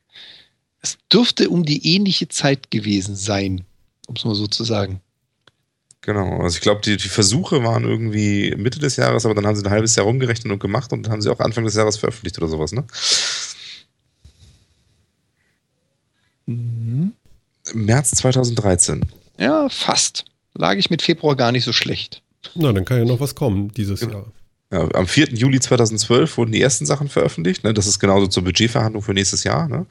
[0.80, 3.64] es dürfte um die ähnliche Zeit gewesen sein,
[4.06, 5.00] um es mal so zu sagen.
[6.00, 9.56] Genau, also ich glaube, die, die Versuche waren irgendwie Mitte des Jahres, aber dann haben
[9.56, 11.96] sie ein halbes Jahr rumgerechnet und gemacht und dann haben sie auch Anfang des Jahres
[11.96, 12.84] veröffentlicht oder sowas, ne?
[16.46, 17.12] Mhm.
[17.74, 19.04] März 2013.
[19.38, 20.24] Ja, fast.
[20.54, 22.22] Lag ich mit Februar gar nicht so schlecht.
[22.54, 24.12] Na, dann kann ja noch was kommen dieses Genau.
[24.18, 24.32] Jahr.
[24.72, 25.28] Ja, am 4.
[25.34, 27.62] Juli 2012 wurden die ersten Sachen veröffentlicht.
[27.62, 27.72] Ne?
[27.72, 29.68] Das ist genauso zur Budgetverhandlung für nächstes Jahr.
[29.68, 29.86] Ne?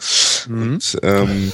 [0.50, 0.62] Mhm.
[0.74, 1.54] Und, ähm,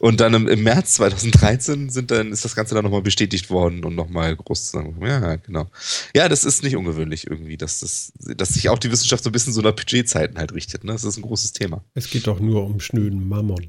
[0.00, 3.84] und dann im, im März 2013 sind dann, ist das Ganze dann nochmal bestätigt worden
[3.84, 4.96] und nochmal groß zusammen.
[5.00, 5.66] Ja, genau.
[6.14, 9.32] Ja, das ist nicht ungewöhnlich irgendwie, dass, das, dass sich auch die Wissenschaft so ein
[9.32, 10.82] bisschen so nach Budgetzeiten halt richtet.
[10.82, 10.92] Ne?
[10.92, 11.84] Das ist ein großes Thema.
[11.94, 13.68] Es geht doch nur um schnöden Mammon.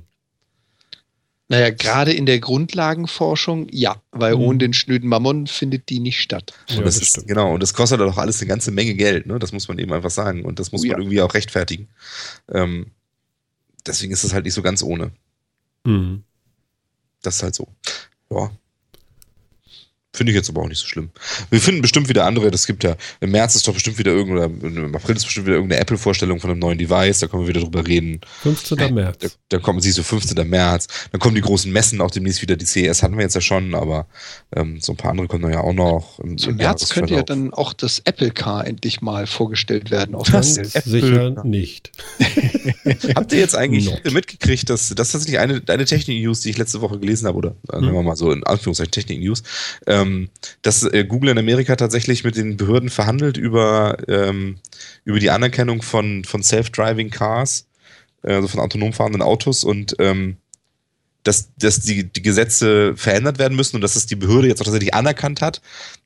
[1.48, 4.42] Naja, gerade in der Grundlagenforschung, ja, weil Mhm.
[4.42, 6.54] ohne den schnöden Mammon findet die nicht statt.
[6.70, 7.28] Und Ja, das, das ist, stimmt.
[7.28, 9.38] genau, und das kostet doch alles eine ganze Menge Geld, ne?
[9.38, 10.44] Das muss man eben einfach sagen.
[10.44, 10.98] Und das muss Oh man ja.
[10.98, 11.88] irgendwie auch rechtfertigen.
[12.52, 12.88] Ähm,
[13.86, 15.12] deswegen ist es halt nicht so ganz ohne.
[15.84, 16.24] Mhm.
[17.22, 17.68] Das ist halt so.
[18.32, 18.50] Ja.
[20.16, 21.10] Finde ich jetzt aber auch nicht so schlimm.
[21.50, 22.52] Wir finden bestimmt wieder andere.
[22.52, 25.56] Das gibt ja, im März ist doch bestimmt wieder irgendeine, im April ist bestimmt wieder
[25.58, 27.20] irgendeine Apple-Vorstellung von einem neuen Device.
[27.20, 28.22] Da können wir wieder drüber reden.
[28.44, 28.78] 15.
[28.78, 29.38] Da, März.
[29.50, 30.48] da kommen, siehst du, 15.
[30.50, 30.88] März.
[31.12, 32.56] Dann kommen die großen Messen auch demnächst wieder.
[32.56, 34.08] Die CES hatten wir jetzt ja schon, aber
[34.56, 36.20] ähm, so ein paar andere kommen dann ja auch noch.
[36.20, 40.16] Im, im März könnte ja dann auch das Apple Car endlich mal vorgestellt werden.
[40.16, 40.76] Auf Welt.
[40.76, 41.92] Apple- sicher nicht.
[43.16, 44.14] Habt ihr jetzt eigentlich Not.
[44.14, 47.94] mitgekriegt, dass das tatsächlich eine, eine Technik-News, die ich letzte Woche gelesen habe, oder nehmen
[47.94, 49.44] wir mal so in Anführungszeichen Technik-News,
[49.88, 50.05] ähm,
[50.62, 54.58] dass äh, Google in Amerika tatsächlich mit den Behörden verhandelt über, ähm,
[55.04, 57.68] über die Anerkennung von, von Self-Driving Cars,
[58.24, 60.38] äh, also von autonom fahrenden Autos und ähm,
[61.24, 64.66] dass, dass die, die Gesetze verändert werden müssen und dass es die Behörde jetzt auch
[64.66, 65.62] tatsächlich anerkannt hat,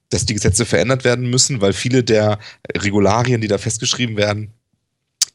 [0.09, 2.39] dass die Gesetze verändert werden müssen, weil viele der
[2.75, 4.53] Regularien, die da festgeschrieben werden,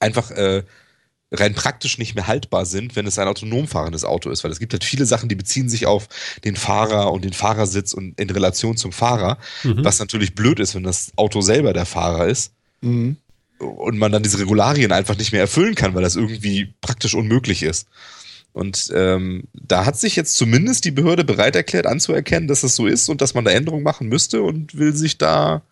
[0.00, 0.64] einfach äh,
[1.35, 4.44] rein praktisch nicht mehr haltbar sind, wenn es ein autonom fahrendes Auto ist.
[4.44, 6.09] Weil es gibt halt viele Sachen, die beziehen sich auf
[6.44, 9.85] den Fahrer und den Fahrersitz und in Relation zum Fahrer, Mhm.
[9.85, 13.16] was natürlich blöd ist, wenn das Auto selber der Fahrer ist Mhm.
[13.59, 17.62] und man dann diese Regularien einfach nicht mehr erfüllen kann, weil das irgendwie praktisch unmöglich
[17.62, 17.86] ist.
[18.52, 22.86] Und ähm, da hat sich jetzt zumindest die Behörde bereit erklärt, anzuerkennen, dass es so
[22.86, 25.62] ist und dass man da Änderungen machen müsste und will sich da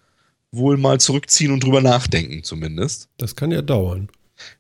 [0.50, 3.08] wohl mal zurückziehen und drüber nachdenken, zumindest.
[3.18, 4.08] Das kann ja dauern.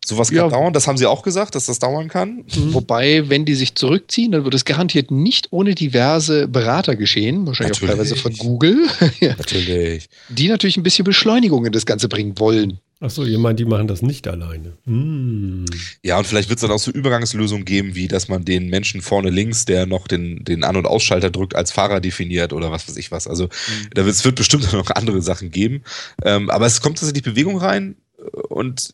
[0.04, 0.48] Sowas kann Ja.
[0.48, 2.44] dauern, das haben sie auch gesagt, dass das dauern kann.
[2.70, 7.76] Wobei, wenn die sich zurückziehen, dann wird es garantiert nicht ohne diverse Berater geschehen, wahrscheinlich
[7.78, 8.10] auch Natürlich.
[8.10, 8.86] teilweise von Google,
[9.20, 10.08] Natürlich.
[10.28, 12.78] die natürlich ein bisschen Beschleunigung in das Ganze bringen wollen.
[13.00, 14.74] Achso, ihr meint, die machen das nicht alleine.
[14.86, 15.64] Hm.
[16.04, 19.02] Ja, und vielleicht wird es dann auch so Übergangslösungen geben, wie dass man den Menschen
[19.02, 22.88] vorne links, der noch den, den An- und Ausschalter drückt, als Fahrer definiert oder was
[22.88, 23.26] weiß ich was.
[23.26, 23.48] Also
[23.92, 25.82] da wird, es wird bestimmt noch andere Sachen geben.
[26.24, 27.96] Ähm, aber es kommt tatsächlich Bewegung rein
[28.48, 28.92] und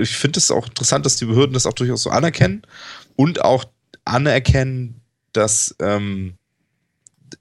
[0.00, 2.62] ich finde es auch interessant, dass die Behörden das auch durchaus so anerkennen
[3.16, 3.64] und auch
[4.04, 5.00] anerkennen,
[5.32, 6.34] dass, ähm,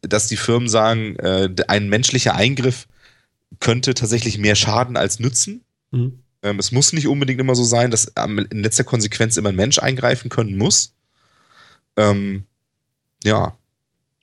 [0.01, 2.87] dass die Firmen sagen, äh, ein menschlicher Eingriff
[3.59, 5.63] könnte tatsächlich mehr schaden als nützen.
[5.91, 6.19] Hm.
[6.43, 9.79] Ähm, es muss nicht unbedingt immer so sein, dass in letzter Konsequenz immer ein Mensch
[9.79, 10.93] eingreifen können muss.
[11.97, 12.45] Ähm,
[13.23, 13.57] ja.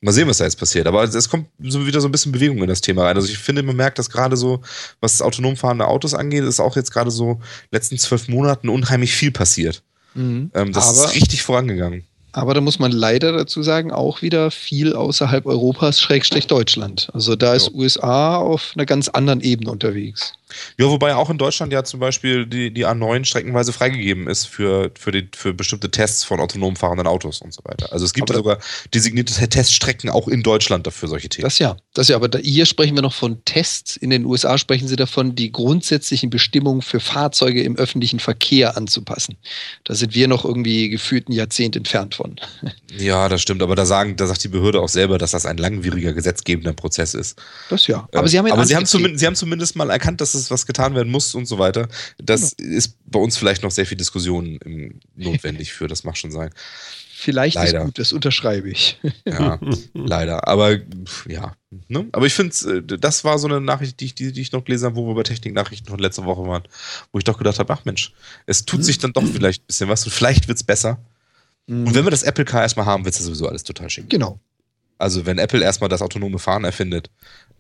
[0.05, 0.87] Mal sehen, was da jetzt passiert.
[0.89, 3.17] Aber es kommt so wieder so ein bisschen Bewegung in das Thema rein.
[3.17, 4.61] Also ich finde, man merkt, dass gerade so,
[5.01, 9.31] was autonom fahrende Autos angeht, ist auch jetzt gerade so letzten zwölf Monaten unheimlich viel
[9.31, 9.83] passiert.
[10.17, 12.05] Ähm, das Aber- ist richtig vorangegangen.
[12.35, 17.11] Aber da muss man leider dazu sagen, auch wieder viel außerhalb Europas, Schrägstrich Deutschland.
[17.13, 17.75] Also da ist Ja.
[17.75, 20.33] USA auf einer ganz anderen Ebene unterwegs.
[20.79, 24.91] Ja, wobei auch in Deutschland ja zum Beispiel die, die A9 streckenweise freigegeben ist für,
[24.99, 27.93] für, die, für bestimmte Tests von autonom fahrenden Autos und so weiter.
[27.93, 28.59] Also es gibt Aber sogar
[28.95, 31.45] designierte Teststrecken auch in Deutschland dafür solche Themen.
[31.45, 33.97] Das ja, das ja, aber da, hier sprechen wir noch von Tests.
[33.97, 39.37] In den USA sprechen sie davon, die grundsätzlichen Bestimmungen für Fahrzeuge im öffentlichen Verkehr anzupassen.
[39.85, 42.37] Da sind wir noch irgendwie gefühlt ein Jahrzehnt entfernt von.
[42.99, 43.63] Ja, das stimmt.
[43.63, 47.15] Aber da sagen, da sagt die Behörde auch selber, dass das ein langwieriger gesetzgebender Prozess
[47.15, 47.41] ist.
[47.71, 48.07] Das ja.
[48.13, 50.67] Äh, Aber sie haben aber sie haben, sie haben zumindest mal erkannt, dass es was
[50.67, 51.89] getan werden muss und so weiter.
[52.19, 52.77] Das Genau.
[52.77, 55.87] ist bei uns vielleicht noch sehr viel Diskussion im, notwendig für.
[55.89, 56.51] Das mag schon sein.
[57.15, 57.79] Vielleicht Leider.
[57.81, 58.99] ist gut, das unterschreibe ich.
[59.25, 59.61] Ja,
[59.95, 60.49] leider.
[60.49, 60.77] Aber
[61.29, 61.55] ja.
[61.87, 62.07] Ne?
[62.11, 64.87] Aber ich finde, das war so eine Nachricht, die ich, die, die ich noch gelesen
[64.87, 66.65] habe, wo wir bei Technik-Nachrichten von letzter Woche waren,
[67.13, 68.13] wo ich doch gedacht habe, ach Mensch,
[68.47, 70.99] es tut sich dann doch vielleicht ein bisschen was und vielleicht wird es besser.
[71.69, 74.11] Und wenn wir das Apple Car erstmal haben, wird es ja sowieso alles total schick.
[74.11, 74.41] genau.
[74.99, 77.09] Also wenn Apple erstmal das autonome Fahren erfindet,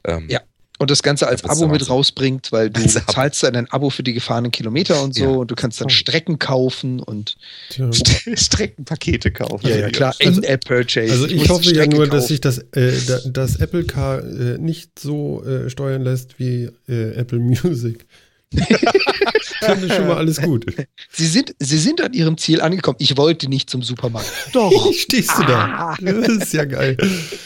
[0.04, 0.40] ähm, Ja.
[0.82, 3.88] Und das Ganze als Ja, das Abo mit rausbringt, weil du zahlst dann ein Abo
[3.88, 5.28] für die gefahrenen Kilometer und so Ja.
[5.30, 5.90] und du kannst dann Oh.
[5.90, 7.36] Strecken kaufen und
[7.70, 7.88] Tja.
[8.36, 9.68] Streckenpakete kaufen.
[9.68, 11.12] ja, ja klar, Also- In-App-Purchase.
[11.12, 14.24] Also Ich ich muss hoffe ja nur, dass sich das, äh, da, das Apple Car
[14.24, 18.04] äh, nicht so äh, steuern lässt wie äh, Apple Music.
[19.60, 20.66] Dann ist schon mal alles gut.
[21.10, 22.96] Sie sind, sie sind an ihrem Ziel angekommen.
[23.00, 24.28] Ich wollte nicht zum Supermarkt.
[24.52, 25.94] Doch, Stehst du da?
[26.00, 26.96] Das ist ja geil.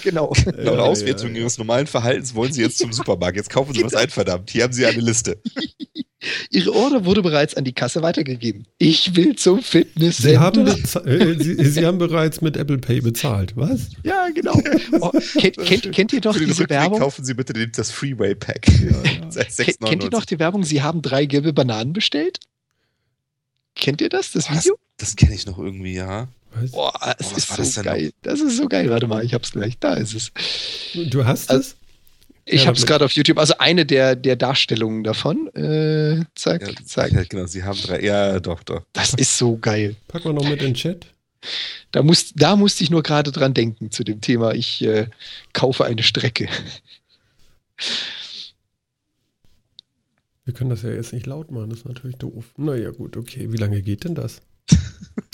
[0.03, 0.33] genau.
[0.57, 1.41] Laut Ja, Auswertung ja, ja.
[1.43, 3.37] ihres normalen Verhaltens wollen sie jetzt zum Supermarkt.
[3.37, 4.51] Jetzt kaufen sie was ein, verdammt.
[4.51, 5.41] Hier haben sie eine Liste.
[6.51, 8.67] Ihre Order wurde bereits an die Kasse weitergegeben.
[8.79, 10.17] Ich will zum Fitness.
[10.17, 13.53] Sie haben, äh, Sie, Sie haben bereits mit Apple Pay bezahlt.
[13.55, 13.91] Was?
[14.03, 14.61] ja, genau.
[15.01, 16.99] Oh, kennt, kennt, kennt ihr noch Für den diese Rückweg Werbung?
[17.01, 18.67] kaufen sie bitte das Freeway Pack.
[19.29, 20.27] Seit Kennt, kennt ihr noch 6,99.
[20.29, 20.65] die Werbung?
[20.65, 22.39] Sie haben drei gelbe Bananen bestellt?
[23.75, 24.79] Kennt ihr das, das das Video?
[24.97, 26.29] das kenne ich noch irgendwie, ja.
[26.55, 26.71] Was?
[26.71, 28.13] Boah, es Boah, was ist war so das denn geil.
[28.23, 28.89] Das ist so geil.
[28.89, 29.79] Warte mal, ich hab's gleich.
[29.79, 30.33] Da ist es.
[31.11, 31.77] Du hast Also- es?
[32.49, 33.39] Ich Ja, hab's damit- gerade auf YouTube.
[33.39, 35.49] Also eine der, der Darstellungen davon.
[35.55, 37.11] Äh, zack, Ja, zack.
[37.13, 38.01] ja, genau, sie haben drei.
[38.03, 38.83] Ja, doch, doch.
[38.93, 39.97] Das ist so geil.
[40.07, 41.07] Pack mal noch mit in den Chat.
[41.91, 44.55] Da, muss, da musste ich nur gerade dran denken zu dem Thema.
[44.55, 45.09] Ich äh,
[45.53, 46.49] kaufe eine Strecke.
[50.47, 52.55] Wir können das ja jetzt nicht laut machen, das ist natürlich doof.
[52.57, 53.53] Naja, gut, okay.
[53.53, 54.43] Wie lange geht denn das?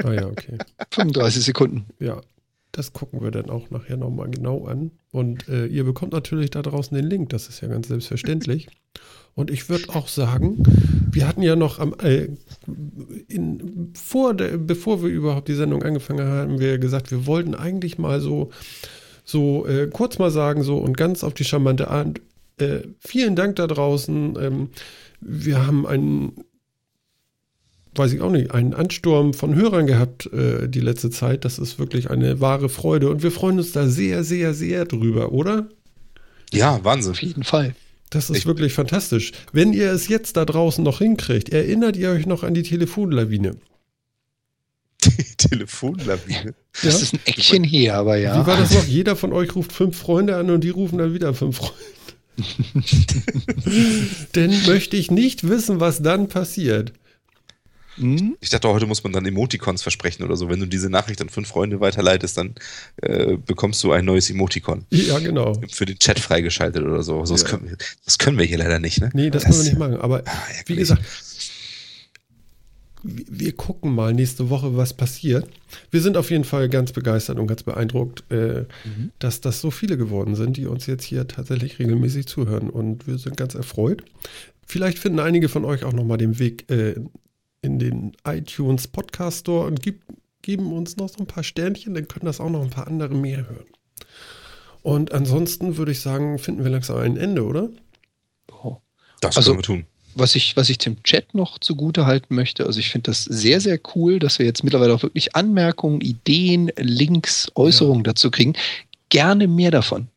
[0.02, 0.56] Ah ja, okay.
[0.90, 1.84] 35 Sekunden.
[2.00, 2.22] Ja,
[2.72, 4.90] das gucken wir dann auch nachher nochmal genau an.
[5.10, 8.68] Und äh, ihr bekommt natürlich da draußen den Link, das ist ja ganz selbstverständlich.
[9.34, 10.62] Und ich würde auch sagen,
[11.10, 12.28] wir hatten ja noch am, äh,
[13.28, 17.98] in, vor der, bevor wir überhaupt die Sendung angefangen haben, wir gesagt, wir wollten eigentlich
[17.98, 18.50] mal so,
[19.24, 22.20] so äh, kurz mal sagen, so und ganz auf die charmante Art,
[22.58, 24.36] äh, vielen Dank da draußen.
[24.40, 24.68] Ähm,
[25.20, 26.44] wir haben einen
[27.94, 31.44] weiß ich auch nicht, einen Ansturm von Hörern gehabt äh, die letzte Zeit.
[31.44, 35.32] Das ist wirklich eine wahre Freude und wir freuen uns da sehr, sehr, sehr drüber,
[35.32, 35.68] oder?
[36.54, 37.12] Ja, Wahnsinn.
[37.12, 37.74] Auf jeden Fall.
[38.08, 39.32] Das ist Ich- wirklich fantastisch.
[39.52, 43.56] Wenn ihr es jetzt da draußen noch hinkriegt, erinnert ihr euch noch an die Telefonlawine?
[45.04, 46.54] Die Telefonlawine.
[46.82, 47.02] Das Ja?
[47.02, 48.40] ist ein Eckchen her, aber ja.
[48.42, 48.84] Wie war das noch?
[48.86, 51.74] Jeder von euch ruft fünf Freunde an und die rufen dann wieder fünf Freunde.
[54.34, 56.92] Denn möchte ich nicht wissen, was dann passiert.
[57.96, 58.36] Hm?
[58.40, 60.48] Ich dachte, heute muss man dann Emoticons versprechen oder so.
[60.48, 62.54] Wenn du diese Nachricht an fünf Freunde weiterleitest, dann
[63.02, 64.86] äh, bekommst du ein neues Emoticon.
[64.90, 65.60] Ja, genau.
[65.70, 67.24] Für den Chat freigeschaltet oder so.
[67.26, 67.48] so das, Ja.
[67.48, 67.76] können wir,
[68.06, 69.10] das können wir hier leider nicht, ne?
[69.12, 69.96] Nee, das können wir nicht machen.
[69.96, 70.64] Aber ärgerlich.
[70.68, 71.02] Wie gesagt,
[73.04, 75.48] wir gucken mal nächste Woche, was passiert.
[75.90, 78.64] Wir sind auf jeden Fall ganz begeistert und ganz beeindruckt, äh,
[79.18, 82.70] dass das so viele geworden sind, die uns jetzt hier tatsächlich regelmäßig zuhören.
[82.70, 84.04] Und wir sind ganz erfreut.
[84.66, 86.94] Vielleicht finden einige von euch auch nochmal den Weg äh,
[87.62, 90.02] in den iTunes Podcast Store und gib,
[90.42, 93.14] geben uns noch so ein paar Sternchen, dann können das auch noch ein paar andere
[93.14, 93.66] mehr hören.
[94.82, 97.70] Und ansonsten würde ich sagen, finden wir langsam ein Ende, oder?
[98.50, 98.78] Oh.
[99.20, 99.84] Das Also- können wir tun.
[100.14, 103.60] Was ich, was ich dem Chat noch zugute halten möchte, also ich finde das sehr,
[103.60, 108.54] sehr cool, dass wir jetzt mittlerweile auch wirklich Anmerkungen, Ideen, Links, Äußerungen dazu kriegen.
[109.08, 110.08] Gerne mehr davon.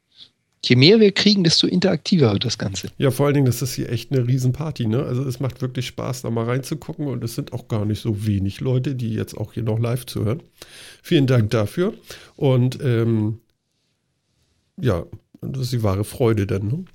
[0.65, 2.89] Je mehr wir kriegen, desto interaktiver wird das Ganze.
[2.97, 5.03] Ja, vor allen Dingen, das ist hier echt eine Riesenparty, ne?
[5.03, 8.25] Also es macht wirklich Spaß, da mal reinzugucken und es sind auch gar nicht so
[8.25, 10.41] wenig Leute, die jetzt auch hier noch live zuhören.
[11.03, 11.93] Vielen Dank dafür.
[12.35, 13.39] Und ähm,
[14.81, 15.05] ja,
[15.41, 16.85] das ist die wahre Freude dann, ne?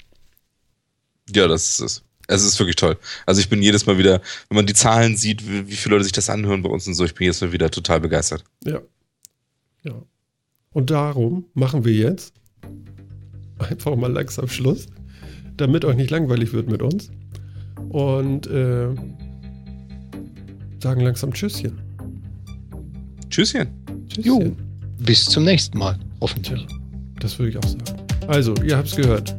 [1.32, 2.02] Ja, das ist es.
[2.30, 2.96] Es ist wirklich toll.
[3.26, 6.04] Also ich bin jedes Mal wieder, wenn man die Zahlen sieht, wie, wie viele Leute
[6.04, 8.44] sich das anhören bei uns und so, ich bin jedes Mal wieder total begeistert.
[8.64, 8.80] Ja.
[9.82, 9.94] Ja.
[10.72, 12.34] Und darum machen wir jetzt
[13.58, 14.86] einfach mal langsam Schluss,
[15.56, 17.10] damit euch nicht langweilig wird mit uns.
[17.88, 18.88] Und äh,
[20.80, 21.80] sagen langsam Tschüsschen.
[23.28, 23.68] Tschüsschen.
[24.08, 24.56] Tschüsschen.
[24.98, 26.66] Bis zum nächsten Mal, hoffentlich.
[27.18, 28.06] Das würde ich auch sagen.
[28.28, 29.34] Also, ihr habt es gehört.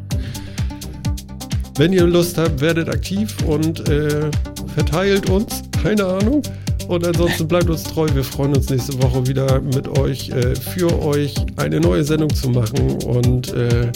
[1.81, 4.29] Wenn ihr Lust habt, werdet aktiv und äh,
[4.75, 5.63] verteilt uns.
[5.81, 6.43] Keine Ahnung.
[6.87, 8.07] Und ansonsten bleibt uns treu.
[8.13, 12.51] Wir freuen uns nächste Woche wieder mit euch, äh, für euch eine neue Sendung zu
[12.51, 13.01] machen.
[13.03, 13.91] Und äh,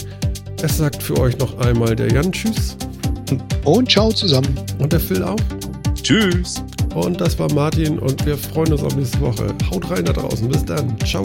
[0.64, 2.76] es sagt für euch noch einmal der Jan Tschüss
[3.64, 4.52] Und ciao zusammen.
[4.80, 5.38] und der Phil auch.
[6.02, 6.56] Tschüss.
[6.92, 9.54] Und das war Martin und wir freuen uns auf nächste Woche.
[9.70, 10.48] Haut rein da draußen.
[10.48, 10.98] Bis dann.
[11.06, 11.22] Ciao.